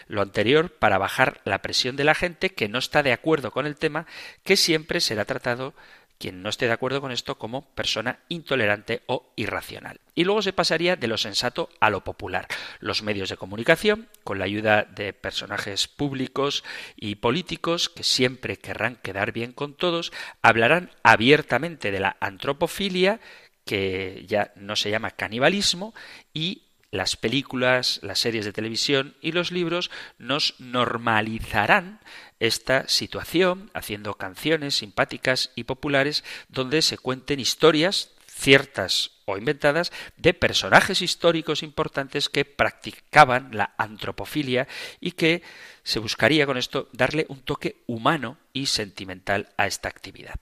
Lo 0.06 0.22
anterior 0.22 0.70
para 0.70 0.98
bajar 0.98 1.40
la 1.44 1.62
presión 1.62 1.96
de 1.96 2.04
la 2.04 2.14
gente 2.14 2.50
que 2.50 2.68
no 2.68 2.78
está 2.78 3.02
de 3.02 3.12
acuerdo 3.12 3.50
con 3.50 3.66
el 3.66 3.76
tema, 3.76 4.06
que 4.44 4.56
siempre 4.56 5.00
será 5.00 5.24
tratado 5.24 5.74
quien 6.18 6.42
no 6.42 6.48
esté 6.48 6.66
de 6.66 6.72
acuerdo 6.72 7.00
con 7.00 7.12
esto 7.12 7.38
como 7.38 7.62
persona 7.74 8.20
intolerante 8.28 9.02
o 9.06 9.32
irracional. 9.36 10.00
Y 10.14 10.24
luego 10.24 10.42
se 10.42 10.52
pasaría 10.52 10.96
de 10.96 11.06
lo 11.06 11.16
sensato 11.16 11.70
a 11.80 11.90
lo 11.90 12.02
popular. 12.02 12.48
Los 12.80 13.02
medios 13.02 13.28
de 13.28 13.36
comunicación, 13.36 14.08
con 14.24 14.38
la 14.38 14.44
ayuda 14.44 14.82
de 14.82 15.12
personajes 15.12 15.86
públicos 15.86 16.64
y 16.96 17.16
políticos 17.16 17.88
que 17.88 18.02
siempre 18.02 18.56
querrán 18.56 18.96
quedar 18.96 19.32
bien 19.32 19.52
con 19.52 19.74
todos, 19.74 20.12
hablarán 20.42 20.90
abiertamente 21.04 21.92
de 21.92 22.00
la 22.00 22.16
antropofilia, 22.20 23.20
que 23.64 24.24
ya 24.26 24.52
no 24.56 24.76
se 24.76 24.90
llama 24.90 25.12
canibalismo, 25.12 25.94
y 26.32 26.67
las 26.90 27.16
películas, 27.16 28.00
las 28.02 28.18
series 28.18 28.44
de 28.44 28.52
televisión 28.52 29.14
y 29.20 29.32
los 29.32 29.52
libros 29.52 29.90
nos 30.18 30.54
normalizarán 30.58 32.00
esta 32.40 32.88
situación 32.88 33.70
haciendo 33.74 34.14
canciones 34.14 34.76
simpáticas 34.76 35.50
y 35.54 35.64
populares 35.64 36.24
donde 36.48 36.82
se 36.82 36.98
cuenten 36.98 37.40
historias 37.40 38.10
ciertas 38.26 39.10
o 39.24 39.36
inventadas 39.36 39.92
de 40.16 40.32
personajes 40.32 41.02
históricos 41.02 41.62
importantes 41.62 42.28
que 42.28 42.44
practicaban 42.44 43.50
la 43.52 43.74
antropofilia 43.76 44.68
y 45.00 45.12
que 45.12 45.42
se 45.82 45.98
buscaría 45.98 46.46
con 46.46 46.56
esto 46.56 46.88
darle 46.92 47.26
un 47.28 47.40
toque 47.40 47.82
humano 47.86 48.38
y 48.52 48.66
sentimental 48.66 49.48
a 49.56 49.66
esta 49.66 49.88
actividad. 49.88 50.36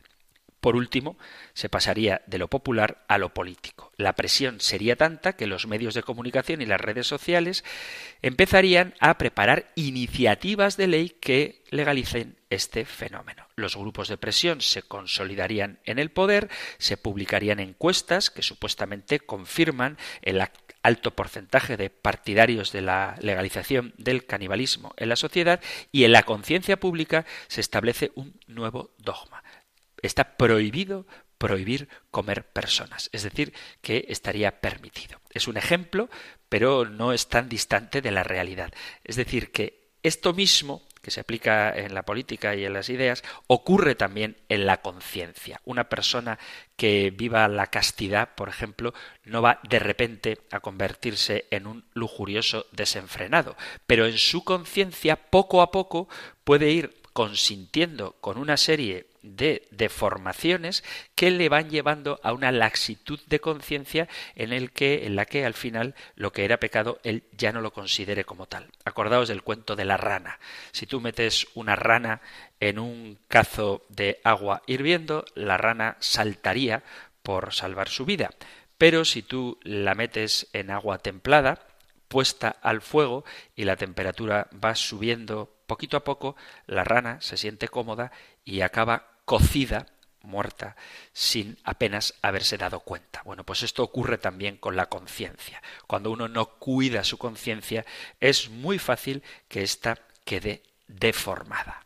Por 0.60 0.74
último, 0.74 1.16
se 1.54 1.68
pasaría 1.68 2.22
de 2.26 2.38
lo 2.38 2.48
popular 2.48 3.04
a 3.08 3.18
lo 3.18 3.32
político. 3.32 3.92
La 3.96 4.14
presión 4.14 4.60
sería 4.60 4.96
tanta 4.96 5.34
que 5.34 5.46
los 5.46 5.66
medios 5.66 5.94
de 5.94 6.02
comunicación 6.02 6.60
y 6.60 6.66
las 6.66 6.80
redes 6.80 7.06
sociales 7.06 7.64
empezarían 8.22 8.94
a 8.98 9.16
preparar 9.18 9.70
iniciativas 9.74 10.76
de 10.76 10.86
ley 10.86 11.10
que 11.10 11.62
legalicen 11.70 12.36
este 12.50 12.84
fenómeno. 12.84 13.46
Los 13.56 13.76
grupos 13.76 14.08
de 14.08 14.18
presión 14.18 14.60
se 14.60 14.82
consolidarían 14.82 15.78
en 15.84 15.98
el 15.98 16.10
poder, 16.10 16.48
se 16.78 16.96
publicarían 16.96 17.60
encuestas 17.60 18.30
que 18.30 18.42
supuestamente 18.42 19.20
confirman 19.20 19.98
el 20.22 20.42
alto 20.82 21.14
porcentaje 21.14 21.76
de 21.76 21.90
partidarios 21.90 22.72
de 22.72 22.82
la 22.82 23.16
legalización 23.20 23.94
del 23.98 24.26
canibalismo 24.26 24.94
en 24.96 25.08
la 25.08 25.16
sociedad 25.16 25.60
y 25.90 26.04
en 26.04 26.12
la 26.12 26.22
conciencia 26.22 26.78
pública 26.78 27.26
se 27.48 27.60
establece 27.60 28.12
un 28.14 28.38
nuevo 28.46 28.94
dogma 28.98 29.42
está 30.06 30.36
prohibido 30.36 31.06
prohibir 31.38 31.88
comer 32.10 32.44
personas, 32.48 33.10
es 33.12 33.22
decir, 33.22 33.52
que 33.82 34.06
estaría 34.08 34.60
permitido. 34.60 35.20
Es 35.30 35.48
un 35.48 35.56
ejemplo, 35.56 36.08
pero 36.48 36.86
no 36.86 37.12
es 37.12 37.28
tan 37.28 37.48
distante 37.48 38.00
de 38.00 38.10
la 38.10 38.22
realidad. 38.22 38.72
Es 39.04 39.16
decir, 39.16 39.52
que 39.52 39.90
esto 40.02 40.32
mismo 40.32 40.86
que 41.06 41.12
se 41.12 41.20
aplica 41.20 41.70
en 41.70 41.94
la 41.94 42.02
política 42.02 42.56
y 42.56 42.64
en 42.64 42.72
las 42.72 42.88
ideas, 42.88 43.22
ocurre 43.46 43.94
también 43.94 44.38
en 44.48 44.66
la 44.66 44.82
conciencia. 44.82 45.60
Una 45.64 45.88
persona 45.88 46.36
que 46.74 47.12
viva 47.12 47.46
la 47.46 47.68
castidad, 47.68 48.34
por 48.34 48.48
ejemplo, 48.48 48.92
no 49.22 49.40
va 49.40 49.60
de 49.62 49.78
repente 49.78 50.38
a 50.50 50.58
convertirse 50.58 51.46
en 51.52 51.68
un 51.68 51.84
lujurioso 51.94 52.66
desenfrenado, 52.72 53.56
pero 53.86 54.06
en 54.06 54.18
su 54.18 54.42
conciencia 54.42 55.14
poco 55.14 55.62
a 55.62 55.70
poco 55.70 56.08
puede 56.42 56.72
ir 56.72 57.00
consintiendo 57.12 58.16
con 58.20 58.36
una 58.36 58.56
serie 58.56 59.06
de 59.34 59.66
deformaciones 59.70 60.84
que 61.14 61.30
le 61.30 61.48
van 61.48 61.70
llevando 61.70 62.20
a 62.22 62.32
una 62.32 62.52
laxitud 62.52 63.18
de 63.26 63.40
conciencia 63.40 64.08
en 64.34 64.52
el 64.52 64.70
que 64.70 65.06
en 65.06 65.16
la 65.16 65.26
que 65.26 65.44
al 65.44 65.54
final 65.54 65.94
lo 66.14 66.32
que 66.32 66.44
era 66.44 66.58
pecado 66.58 67.00
él 67.02 67.24
ya 67.36 67.52
no 67.52 67.60
lo 67.60 67.72
considere 67.72 68.24
como 68.24 68.46
tal. 68.46 68.68
Acordaos 68.84 69.28
del 69.28 69.42
cuento 69.42 69.74
de 69.74 69.84
la 69.84 69.96
rana. 69.96 70.38
Si 70.72 70.86
tú 70.86 71.00
metes 71.00 71.46
una 71.54 71.74
rana 71.76 72.20
en 72.60 72.78
un 72.78 73.18
cazo 73.28 73.84
de 73.88 74.20
agua 74.24 74.62
hirviendo, 74.66 75.24
la 75.34 75.56
rana 75.56 75.96
saltaría 76.00 76.82
por 77.22 77.52
salvar 77.52 77.88
su 77.88 78.04
vida. 78.04 78.30
Pero 78.78 79.04
si 79.04 79.22
tú 79.22 79.58
la 79.62 79.94
metes 79.94 80.48
en 80.52 80.70
agua 80.70 80.98
templada, 80.98 81.60
puesta 82.08 82.50
al 82.62 82.82
fuego 82.82 83.24
y 83.54 83.64
la 83.64 83.76
temperatura 83.76 84.48
va 84.52 84.74
subiendo 84.74 85.52
poquito 85.66 85.96
a 85.96 86.04
poco, 86.04 86.36
la 86.66 86.84
rana 86.84 87.20
se 87.20 87.36
siente 87.36 87.68
cómoda 87.68 88.12
y 88.44 88.60
acaba 88.60 89.08
cocida, 89.26 89.86
muerta, 90.22 90.76
sin 91.12 91.58
apenas 91.64 92.14
haberse 92.22 92.56
dado 92.56 92.80
cuenta. 92.80 93.20
Bueno, 93.24 93.44
pues 93.44 93.62
esto 93.62 93.82
ocurre 93.82 94.16
también 94.16 94.56
con 94.56 94.76
la 94.76 94.86
conciencia. 94.86 95.62
Cuando 95.86 96.10
uno 96.10 96.28
no 96.28 96.46
cuida 96.58 97.04
su 97.04 97.18
conciencia, 97.18 97.84
es 98.20 98.48
muy 98.48 98.78
fácil 98.78 99.22
que 99.48 99.62
ésta 99.62 99.98
quede 100.24 100.62
deformada. 100.88 101.82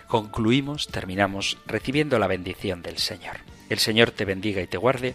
Concluimos, 0.07 0.87
terminamos 0.87 1.59
recibiendo 1.66 2.19
la 2.19 2.29
bendición 2.29 2.83
del 2.83 2.99
Señor. 2.99 3.39
El 3.69 3.79
Señor 3.79 4.11
te 4.11 4.25
bendiga 4.25 4.62
y 4.62 4.66
te 4.66 4.79
guarde, 4.79 5.14